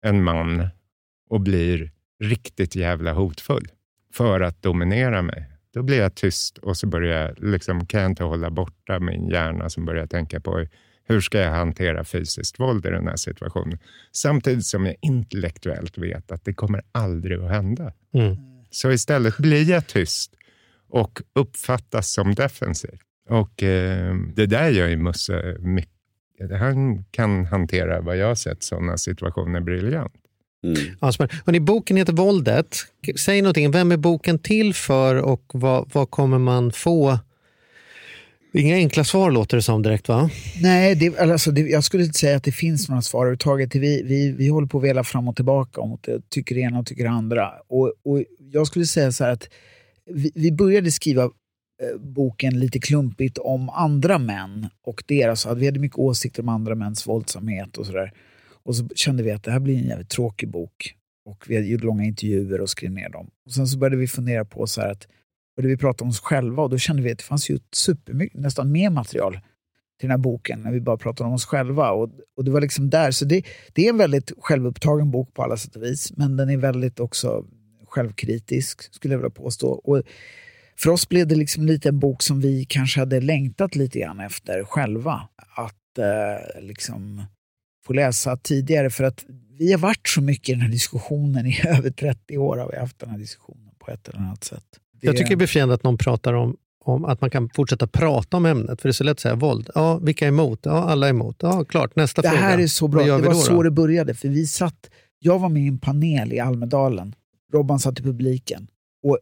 en 0.05 0.23
man, 0.23 0.67
och 1.29 1.41
blir 1.41 1.91
riktigt 2.23 2.75
jävla 2.75 3.13
hotfull 3.13 3.67
för 4.13 4.41
att 4.41 4.61
dominera 4.61 5.21
mig, 5.21 5.49
då 5.73 5.83
blir 5.83 5.99
jag 5.99 6.15
tyst 6.15 6.57
och 6.57 6.77
så 6.77 6.87
börjar 6.87 7.27
jag, 7.27 7.43
liksom, 7.43 7.85
kan 7.85 8.01
jag 8.01 8.11
inte 8.11 8.23
hålla 8.23 8.49
borta 8.49 8.99
min 8.99 9.29
hjärna 9.29 9.69
som 9.69 9.85
börjar 9.85 10.07
tänka 10.07 10.39
på 10.39 10.65
hur 11.07 11.21
ska 11.21 11.39
jag 11.39 11.51
hantera 11.51 12.03
fysiskt 12.03 12.59
våld 12.59 12.85
i 12.85 12.89
den 12.89 13.07
här 13.07 13.15
situationen? 13.15 13.79
Samtidigt 14.11 14.65
som 14.65 14.85
jag 14.85 14.95
intellektuellt 15.01 15.97
vet 15.97 16.31
att 16.31 16.45
det 16.45 16.53
kommer 16.53 16.81
aldrig 16.91 17.39
att 17.39 17.51
hända. 17.51 17.93
Mm. 18.13 18.37
Så 18.69 18.91
istället 18.91 19.37
blir 19.37 19.69
jag 19.69 19.87
tyst 19.87 20.33
och 20.89 21.21
uppfattas 21.33 22.13
som 22.13 22.35
defensiv. 22.35 22.99
Och 23.29 23.63
eh, 23.63 24.15
det 24.35 24.45
där 24.45 24.69
gör 24.69 24.87
ju 24.87 24.97
Musse 24.97 25.57
mycket. 25.59 25.89
Han 26.59 27.03
kan 27.03 27.45
hantera 27.45 28.01
vad 28.01 28.17
jag 28.17 28.27
har 28.27 28.35
sett 28.35 28.63
sådana 28.63 28.97
situationer 28.97 29.61
briljant. 29.61 30.13
Mm. 30.63 30.77
Ja, 31.01 31.11
Hörrni, 31.45 31.59
boken 31.59 31.97
heter 31.97 32.13
Våldet. 32.13 32.77
Säg 33.19 33.41
någonting, 33.41 33.71
vem 33.71 33.91
är 33.91 33.97
boken 33.97 34.39
till 34.39 34.73
för 34.73 35.15
och 35.15 35.43
vad, 35.53 35.89
vad 35.93 36.09
kommer 36.11 36.39
man 36.39 36.71
få? 36.71 37.19
Inga 38.55 38.75
enkla 38.75 39.03
svar 39.03 39.31
låter 39.31 39.57
det 39.57 39.63
som 39.63 39.81
direkt 39.81 40.07
va? 40.07 40.29
Nej, 40.61 40.95
det, 40.95 41.19
alltså, 41.19 41.51
det, 41.51 41.61
jag 41.61 41.83
skulle 41.83 42.03
inte 42.03 42.19
säga 42.19 42.37
att 42.37 42.43
det 42.43 42.51
finns 42.51 42.89
några 42.89 43.01
svar 43.01 43.19
överhuvudtaget. 43.19 43.75
Vi, 43.75 44.03
vi, 44.03 44.31
vi 44.31 44.47
håller 44.47 44.67
på 44.67 44.77
att 44.77 44.83
vela 44.83 45.03
fram 45.03 45.27
och 45.27 45.35
tillbaka 45.35 45.81
om 45.81 45.97
det 46.01 46.29
tycker 46.29 46.55
det 46.55 46.61
ena 46.61 46.79
och 46.79 46.85
tycker 46.85 47.03
det 47.03 47.09
andra. 47.09 47.51
Och, 47.67 47.93
och 48.03 48.23
jag 48.51 48.67
skulle 48.67 48.85
säga 48.85 49.11
så 49.11 49.23
här 49.23 49.31
att 49.31 49.49
vi, 50.05 50.31
vi 50.35 50.51
började 50.51 50.91
skriva 50.91 51.23
eh, 51.23 51.99
boken 51.99 52.59
lite 52.59 52.79
klumpigt 52.79 53.37
om 53.37 53.69
andra 53.69 54.17
män 54.17 54.69
och 54.83 55.03
deras, 55.07 55.47
vi 55.55 55.65
hade 55.65 55.79
mycket 55.79 55.99
åsikter 55.99 56.41
om 56.41 56.49
andra 56.49 56.75
mäns 56.75 57.07
våldsamhet 57.07 57.77
och 57.77 57.85
sådär. 57.85 58.13
Och 58.63 58.75
så 58.75 58.87
kände 58.95 59.23
vi 59.23 59.31
att 59.31 59.43
det 59.43 59.51
här 59.51 59.59
blir 59.59 59.77
en 59.77 59.87
jävligt 59.87 60.09
tråkig 60.09 60.49
bok. 60.49 60.95
Och 61.25 61.45
vi 61.47 61.59
gjorde 61.59 61.85
långa 61.85 62.03
intervjuer 62.03 62.61
och 62.61 62.69
skrev 62.69 62.91
ner 62.91 63.09
dem. 63.09 63.27
Och 63.45 63.53
sen 63.53 63.67
så 63.67 63.77
började 63.77 63.97
vi 63.97 64.07
fundera 64.07 64.45
på 64.45 64.67
så 64.67 64.81
att 64.81 65.07
började 65.55 65.75
vi 65.75 65.77
prata 65.77 66.03
om 66.03 66.09
oss 66.09 66.19
själva 66.19 66.63
och 66.63 66.69
då 66.69 66.77
kände 66.77 67.01
vi 67.01 67.11
att 67.11 67.17
det 67.17 67.23
fanns 67.23 67.49
ju 67.49 67.59
supermycket, 67.71 68.39
nästan 68.39 68.71
mer 68.71 68.89
material 68.89 69.33
till 69.99 70.09
den 70.09 70.11
här 70.11 70.17
boken 70.17 70.59
när 70.59 70.71
vi 70.71 70.81
bara 70.81 70.97
pratade 70.97 71.27
om 71.27 71.33
oss 71.33 71.45
själva. 71.45 71.91
Och, 71.91 72.09
och 72.37 72.45
det 72.45 72.51
var 72.51 72.61
liksom 72.61 72.89
där. 72.89 73.11
Så 73.11 73.25
det, 73.25 73.43
det 73.73 73.85
är 73.85 73.89
en 73.89 73.97
väldigt 73.97 74.31
självupptagen 74.37 75.11
bok 75.11 75.33
på 75.33 75.43
alla 75.43 75.57
sätt 75.57 75.75
och 75.75 75.83
vis, 75.83 76.13
men 76.17 76.37
den 76.37 76.49
är 76.49 76.57
väldigt 76.57 76.99
också 76.99 77.45
självkritisk, 77.87 78.93
skulle 78.93 79.13
jag 79.13 79.19
vilja 79.19 79.29
påstå. 79.29 79.67
Och 79.67 80.01
för 80.77 80.89
oss 80.89 81.09
blev 81.09 81.27
det 81.27 81.35
liksom 81.35 81.65
lite 81.65 81.89
en 81.89 81.99
bok 81.99 82.23
som 82.23 82.41
vi 82.41 82.65
kanske 82.65 82.99
hade 82.99 83.21
längtat 83.21 83.75
lite 83.75 83.99
grann 83.99 84.19
efter 84.19 84.63
själva. 84.63 85.29
Att 85.55 85.97
eh, 85.97 86.61
liksom 86.61 87.23
få 87.85 87.93
läsa 87.93 88.37
tidigare, 88.37 88.89
för 88.89 89.03
att 89.03 89.25
vi 89.57 89.71
har 89.71 89.79
varit 89.79 90.07
så 90.07 90.21
mycket 90.21 90.49
i 90.49 90.51
den 90.51 90.61
här 90.61 90.69
diskussionen. 90.69 91.45
I 91.45 91.61
över 91.67 91.89
30 91.89 92.37
år 92.37 92.57
har 92.57 92.71
vi 92.71 92.77
haft 92.77 92.99
den 92.99 93.09
här 93.09 93.17
diskussionen 93.17 93.73
på 93.79 93.91
ett 93.91 94.07
eller 94.07 94.19
annat 94.19 94.43
sätt. 94.43 94.79
Det... 95.03 95.07
Jag 95.07 95.17
tycker 95.17 95.29
det 95.29 95.35
är 95.35 95.37
befriande 95.37 95.73
att 95.73 95.83
någon 95.83 95.97
pratar 95.97 96.33
om, 96.33 96.57
om 96.85 97.05
att 97.05 97.21
man 97.21 97.29
kan 97.29 97.49
fortsätta 97.49 97.87
prata 97.87 98.37
om 98.37 98.45
ämnet. 98.45 98.81
För 98.81 98.89
det 98.89 98.91
är 98.91 98.93
så 98.93 99.03
lätt 99.03 99.11
att 99.11 99.19
säga 99.19 99.35
våld. 99.35 99.69
Ja, 99.75 99.97
vilka 99.97 100.25
är 100.25 100.29
emot? 100.29 100.59
Ja, 100.63 100.71
alla 100.71 101.05
är 101.05 101.09
emot. 101.09 101.35
Ja, 101.39 101.65
klart. 101.65 101.95
Nästa 101.95 102.21
det 102.21 102.29
fråga. 102.29 102.41
Det 102.41 102.47
här 102.47 102.59
är 102.59 102.67
så 102.67 102.87
bra. 102.87 103.03
Det 103.03 103.11
var 103.11 103.19
då, 103.19 103.33
så 103.33 103.53
då? 103.53 103.63
det 103.63 103.71
började. 103.71 104.13
För 104.13 104.27
vi 104.27 104.47
satt, 104.47 104.89
jag 105.19 105.39
var 105.39 105.49
med 105.49 105.63
i 105.63 105.67
en 105.67 105.79
panel 105.79 106.33
i 106.33 106.39
Almedalen. 106.39 107.15
Robban 107.53 107.79
satt 107.79 107.99
i 107.99 108.03
publiken. 108.03 108.67
Och 109.03 109.19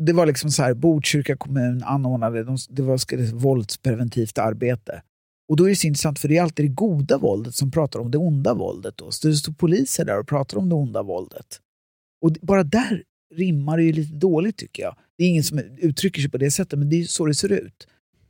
det 0.00 0.12
var 0.12 0.26
liksom 0.26 0.50
så 0.50 0.62
här, 0.62 0.74
Botkyrka 0.74 1.36
kommun 1.36 1.82
anordnade, 1.84 2.44
de, 2.44 2.56
det 2.68 2.82
var 2.82 3.16
det, 3.16 3.32
våldspreventivt 3.32 4.38
arbete. 4.38 5.02
Och 5.48 5.56
då 5.56 5.64
är 5.64 5.68
det 5.68 5.76
så 5.76 5.86
intressant, 5.86 6.18
för 6.18 6.28
det 6.28 6.36
är 6.36 6.42
alltid 6.42 6.64
det 6.64 6.74
goda 6.74 7.18
våldet 7.18 7.54
som 7.54 7.70
pratar 7.70 8.00
om 8.00 8.10
det 8.10 8.18
onda 8.18 8.54
våldet. 8.54 8.96
Då. 8.96 9.10
Så 9.10 9.28
det 9.28 9.34
står 9.34 9.52
poliser 9.52 10.04
där 10.04 10.20
och 10.20 10.28
pratar 10.28 10.58
om 10.58 10.68
det 10.68 10.74
onda 10.74 11.02
våldet. 11.02 11.60
Och 12.20 12.32
bara 12.42 12.62
där 12.62 13.02
rimmar 13.34 13.76
det 13.76 13.82
ju 13.82 13.92
lite 13.92 14.14
dåligt 14.14 14.56
tycker 14.56 14.82
jag. 14.82 14.96
Det 15.18 15.24
är 15.24 15.28
ingen 15.28 15.44
som 15.44 15.58
uttrycker 15.78 16.20
sig 16.20 16.30
på 16.30 16.38
det 16.38 16.50
sättet, 16.50 16.78
men 16.78 16.90
det 16.90 17.00
är 17.00 17.04
så 17.04 17.26
det 17.26 17.34
ser 17.34 17.52
ut. 17.52 17.86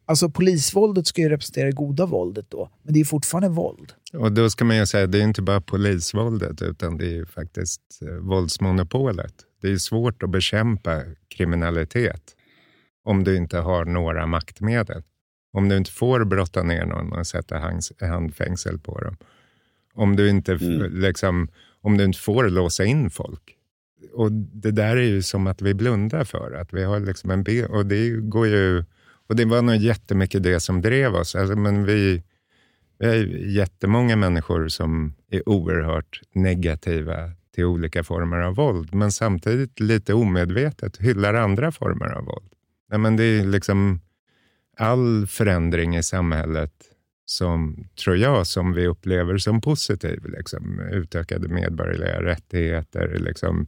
Alltså 0.08 0.30
polisvåldet 0.30 1.06
ska 1.06 1.22
ju 1.22 1.28
representera 1.28 1.66
det 1.66 1.72
goda 1.72 2.06
våldet 2.06 2.46
då, 2.50 2.70
men 2.82 2.94
det 2.94 3.00
är 3.00 3.04
fortfarande 3.04 3.48
våld. 3.48 3.92
Och 4.12 4.32
då 4.32 4.50
ska 4.50 4.64
man 4.64 4.76
ju 4.76 4.86
säga, 4.86 5.06
det 5.06 5.18
är 5.18 5.22
inte 5.22 5.42
bara 5.42 5.60
polisvåldet, 5.60 6.62
utan 6.62 6.96
det 6.96 7.04
är 7.04 7.14
ju 7.14 7.26
faktiskt 7.26 7.82
eh, 8.02 8.14
våldsmonopolet. 8.14 9.34
Det 9.62 9.68
är 9.68 9.76
svårt 9.76 10.22
att 10.22 10.30
bekämpa 10.30 11.02
kriminalitet 11.28 12.22
om 13.04 13.24
du 13.24 13.36
inte 13.36 13.58
har 13.58 13.84
några 13.84 14.26
maktmedel. 14.26 15.02
Om 15.52 15.68
du 15.68 15.76
inte 15.76 15.90
får 15.90 16.24
brotta 16.24 16.62
ner 16.62 16.86
någon 16.86 17.12
och 17.12 17.26
sätta 17.26 17.76
handfängsel 18.00 18.78
på 18.78 19.00
dem. 19.00 19.16
Om 19.94 20.16
du 20.16 20.30
inte, 20.30 20.52
mm. 20.52 21.00
liksom, 21.00 21.48
om 21.80 21.96
du 21.96 22.04
inte 22.04 22.18
får 22.18 22.48
låsa 22.48 22.84
in 22.84 23.10
folk 23.10 23.57
och 24.12 24.32
det 24.32 24.70
där 24.70 24.96
är 24.96 25.02
ju 25.02 25.22
som 25.22 25.46
att 25.46 25.62
vi 25.62 25.74
blundar 25.74 26.24
för 26.24 26.52
att 26.52 26.72
vi 26.72 26.84
har 26.84 27.00
liksom 27.00 27.30
en 27.30 27.42
bild, 27.42 27.66
och 27.66 27.86
det 27.86 28.10
går 28.10 28.46
ju, 28.46 28.84
och 29.28 29.36
det 29.36 29.44
var 29.44 29.62
nog 29.62 29.76
jättemycket 29.76 30.42
det 30.42 30.60
som 30.60 30.80
drev 30.80 31.14
oss. 31.14 31.34
Alltså, 31.34 31.56
men 31.56 31.84
vi, 31.84 32.22
vi 32.98 33.06
är 33.06 33.26
jättemånga 33.56 34.16
människor 34.16 34.68
som 34.68 35.14
är 35.30 35.48
oerhört 35.48 36.20
negativa 36.32 37.32
till 37.54 37.64
olika 37.64 38.04
former 38.04 38.38
av 38.38 38.54
våld, 38.54 38.94
men 38.94 39.12
samtidigt 39.12 39.80
lite 39.80 40.14
omedvetet 40.14 40.96
hyllar 40.96 41.34
andra 41.34 41.72
former 41.72 42.12
av 42.12 42.24
våld. 42.24 42.52
Ja, 42.90 42.98
men 42.98 43.16
det 43.16 43.24
är 43.24 43.44
liksom 43.44 44.00
all 44.76 45.26
förändring 45.26 45.96
i 45.96 46.02
samhället 46.02 46.72
som, 47.30 47.88
tror 48.04 48.16
jag, 48.16 48.46
som 48.46 48.72
vi 48.72 48.86
upplever 48.86 49.38
som 49.38 49.60
positiv. 49.60 50.24
Liksom, 50.24 50.80
utökade 50.80 51.48
medborgerliga 51.48 52.22
rättigheter, 52.22 53.16
liksom, 53.18 53.66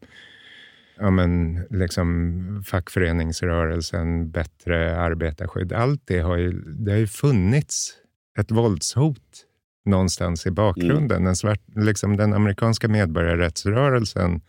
ja, 0.99 1.11
men, 1.11 1.61
liksom, 1.71 2.63
fackföreningsrörelsen, 2.67 4.31
bättre 4.31 5.01
arbetarskydd. 5.01 5.73
Allt 5.73 6.03
det 6.05 6.21
har 6.21 6.37
ju, 6.37 6.53
det 6.61 6.91
har 6.91 6.99
ju 6.99 7.07
funnits 7.07 7.93
ett 8.39 8.51
våldshot 8.51 9.47
någonstans 9.85 10.47
i 10.47 10.51
bakgrunden. 10.51 11.17
Mm. 11.17 11.25
Den, 11.25 11.37
svart, 11.37 11.63
liksom, 11.77 12.17
den 12.17 12.33
amerikanska 12.33 12.89
medborgarrättsrörelsen 12.89 14.41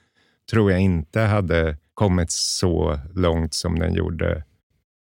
tror 0.51 0.71
jag 0.71 0.79
inte 0.79 1.19
hade 1.19 1.77
kommit 1.93 2.31
så 2.31 2.99
långt 3.13 3.53
som 3.53 3.79
den 3.79 3.93
gjorde 3.93 4.43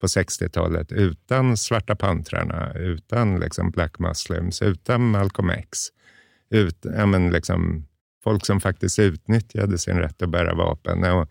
på 0.01 0.07
60-talet 0.07 0.93
utan 0.93 1.57
Svarta 1.57 1.97
pantrarna, 1.97 2.73
utan 2.75 3.41
liksom 3.41 3.71
Black 3.71 3.99
Muslims, 3.99 4.63
utan 4.63 5.11
Malcolm 5.11 5.51
X. 5.51 5.79
Ut, 6.51 6.79
ja, 6.83 7.07
men 7.07 7.31
liksom, 7.31 7.87
folk 8.25 8.47
som 8.47 8.61
faktiskt 8.61 8.99
utnyttjade 8.99 9.79
sin 9.79 9.99
rätt 9.99 10.23
att 10.23 10.31
bära 10.31 10.55
vapen. 10.55 11.05
Och 11.05 11.29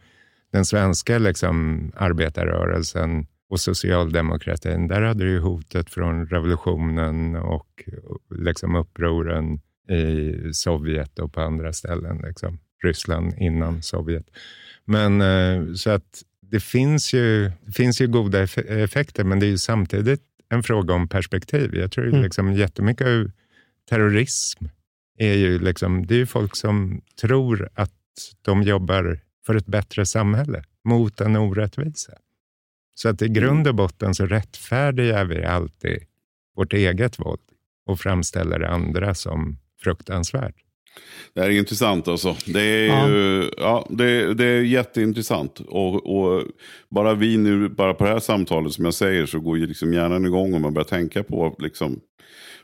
den 0.52 0.66
svenska 0.66 1.18
liksom, 1.18 1.92
arbetarrörelsen 1.96 3.28
och 3.50 3.60
socialdemokratin, 3.60 4.88
där 4.88 5.02
hade 5.02 5.26
du 5.26 5.40
hotet 5.40 5.90
från 5.90 6.28
revolutionen 6.28 7.36
och 7.36 7.90
liksom, 8.36 8.76
upproren 8.76 9.62
i 9.90 10.34
Sovjet 10.54 11.20
och 11.20 11.34
på 11.34 11.42
andra 11.42 11.74
ställen. 11.74 12.22
Liksom. 12.28 12.60
Ryssland 12.84 13.34
innan 13.38 13.84
Sovjet. 13.84 14.26
Men 14.86 15.22
eh, 15.22 15.74
så 15.74 15.90
att 15.90 16.24
det 16.52 16.60
finns 16.60 17.14
ju, 17.14 17.52
det 17.66 17.72
finns 17.72 18.02
ju 18.02 18.08
goda 18.08 18.44
effekter, 18.68 19.24
men 19.24 19.40
det 19.40 19.46
är 19.46 19.58
samtidigt 19.58 20.22
en 20.50 20.64
fråga 20.64 20.94
om 20.94 21.08
perspektiv. 21.08 21.76
Jag 21.76 21.92
tror 21.92 22.08
mm. 22.08 22.22
liksom 22.22 22.54
jättemycket 22.54 23.08
av 23.08 23.32
terrorism 23.90 24.66
är 25.18 25.34
ju, 25.34 25.60
liksom, 25.60 26.06
det 26.06 26.14
är 26.14 26.18
ju 26.18 26.26
folk 26.26 26.56
som 26.56 27.02
tror 27.22 27.70
att 27.74 27.94
de 28.42 28.64
jobbar 28.64 29.20
för 29.46 29.56
ett 29.56 29.66
bättre 29.66 30.06
samhälle 30.06 30.64
mot 30.84 31.22
en 31.22 31.36
orättvisa. 31.36 32.14
Så 32.96 33.10
att 33.10 33.22
i 33.22 33.28
grund 33.28 33.68
och 33.68 33.76
botten 33.76 34.16
så 34.16 34.26
rättfärdigar 34.26 35.26
vi 35.26 35.46
alltid 35.46 36.04
vårt 36.56 36.74
eget 36.74 37.20
våld 37.20 37.42
och 37.86 38.00
framställer 38.00 38.62
andra 38.62 39.16
som 39.16 39.58
fruktansvärt. 39.82 40.56
Det 41.34 41.42
här 41.42 41.50
är 41.50 41.54
intressant 41.54 42.08
alltså. 42.08 42.36
Det 42.46 42.62
är, 42.62 42.88
ja. 42.88 43.08
Ju, 43.10 43.50
ja, 43.58 43.88
det, 43.90 44.34
det, 44.34 44.46
är 44.46 44.62
jätteintressant. 44.62 45.60
Och, 45.68 46.18
och, 46.18 46.44
bara 46.90 47.14
vi 47.14 47.38
nu, 47.38 47.70
bara 47.70 47.94
på 47.94 48.04
det 48.04 48.10
här 48.10 48.20
samtalet 48.20 48.74
som 48.74 48.86
jag 48.86 48.94
säger, 48.94 49.26
så 49.26 49.40
går 49.40 49.58
ju 49.58 49.68
liksom 49.68 49.94
hjärnan 49.94 50.26
igång 50.26 50.54
och 50.54 50.62
man 50.62 50.74
börjar 50.74 50.88
tänka 50.88 51.24
på 51.24 51.56
liksom, 51.60 52.00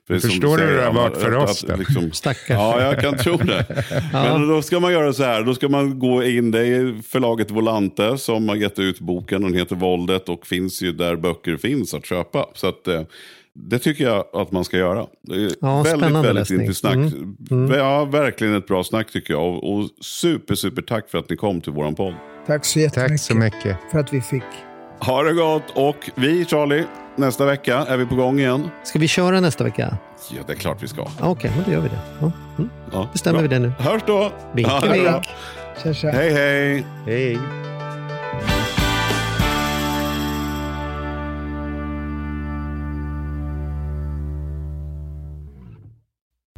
för 0.07 0.19
Förstår 0.19 0.57
du 0.57 0.63
hur 0.63 0.77
det 0.77 0.83
har 0.83 0.93
varit 0.93 1.17
för 1.17 1.35
oss 1.35 1.61
då? 1.61 1.75
Liksom, 1.75 2.11
Stackars. 2.11 2.49
Ja, 2.49 2.81
jag 2.81 3.01
kan 3.01 3.17
tro 3.17 3.37
det. 3.37 3.65
ja. 4.13 4.37
Men 4.37 4.47
då 4.47 4.61
ska 4.61 4.79
man 4.79 4.91
göra 4.93 5.13
så 5.13 5.23
här. 5.23 5.43
Då 5.43 5.55
ska 5.55 5.69
man 5.69 5.99
gå 5.99 6.23
in. 6.23 6.51
Det 6.51 6.67
är 6.67 7.01
förlaget 7.01 7.51
Volante 7.51 8.17
som 8.17 8.49
har 8.49 8.55
gett 8.55 8.79
ut 8.79 8.99
boken. 8.99 9.41
Den 9.41 9.53
heter 9.53 9.75
Våldet 9.75 10.29
och 10.29 10.47
finns 10.47 10.81
ju 10.81 10.91
där 10.91 11.15
böcker 11.15 11.57
finns 11.57 11.93
att 11.93 12.05
köpa. 12.05 12.45
Så 12.53 12.67
att, 12.67 12.87
eh, 12.87 13.01
Det 13.57 13.79
tycker 13.79 14.03
jag 14.03 14.25
att 14.33 14.51
man 14.51 14.65
ska 14.65 14.77
göra. 14.77 15.05
Ja, 15.61 15.83
väldigt, 15.83 16.25
väldigt 16.25 16.49
intressant. 16.49 17.13
Mm. 17.13 17.35
Mm. 17.51 17.79
Ja, 17.79 18.05
verkligen 18.05 18.55
ett 18.55 18.67
bra 18.67 18.83
snack 18.83 19.11
tycker 19.11 19.33
jag. 19.33 19.43
Och, 19.43 19.73
och 19.73 19.89
super, 20.01 20.55
super 20.55 20.81
tack 20.81 21.09
för 21.09 21.17
att 21.17 21.29
ni 21.29 21.35
kom 21.35 21.61
till 21.61 21.71
vår 21.71 21.91
podd. 21.91 22.13
Tack 22.47 22.65
så 22.65 22.79
jättemycket. 22.79 23.09
Tack 23.09 23.19
så 23.19 23.35
mycket. 23.35 23.77
För 23.91 23.99
att 23.99 24.13
vi 24.13 24.21
fick. 24.21 24.43
Ha 24.99 25.23
det 25.23 25.33
gott. 25.33 25.63
Och 25.73 26.09
vi, 26.15 26.45
Charlie, 26.45 26.83
nästa 27.15 27.45
vecka 27.45 27.77
är 27.77 27.97
vi 27.97 28.05
på 28.05 28.15
gång 28.15 28.39
igen. 28.39 28.69
Ska 28.83 28.99
vi 28.99 29.07
köra 29.07 29.39
nästa 29.39 29.63
vecka? 29.63 29.97
Ja, 30.31 30.43
det 30.47 30.53
är 30.53 30.57
klart 30.57 30.83
vi 30.83 30.87
ska. 30.87 31.01
Okej, 31.01 31.29
okay, 31.29 31.51
men 31.55 31.63
då 31.65 31.71
gör 31.71 31.81
vi 31.81 31.89
det. 31.89 31.99
Ja. 32.19 32.31
Mm. 32.57 32.69
Ja, 32.91 33.09
Bestämmer 33.13 33.39
bra. 33.39 33.47
vi 33.47 33.55
det 33.55 33.59
nu. 33.59 33.73
Hörs 33.79 34.01
då. 34.07 34.31
Vink, 34.53 34.67
ja, 34.67 34.83
vink. 34.91 35.27
Tja, 35.83 35.93
tja. 35.93 36.09
Hej, 36.09 36.33
hej. 36.33 36.85
Hej. 37.05 37.39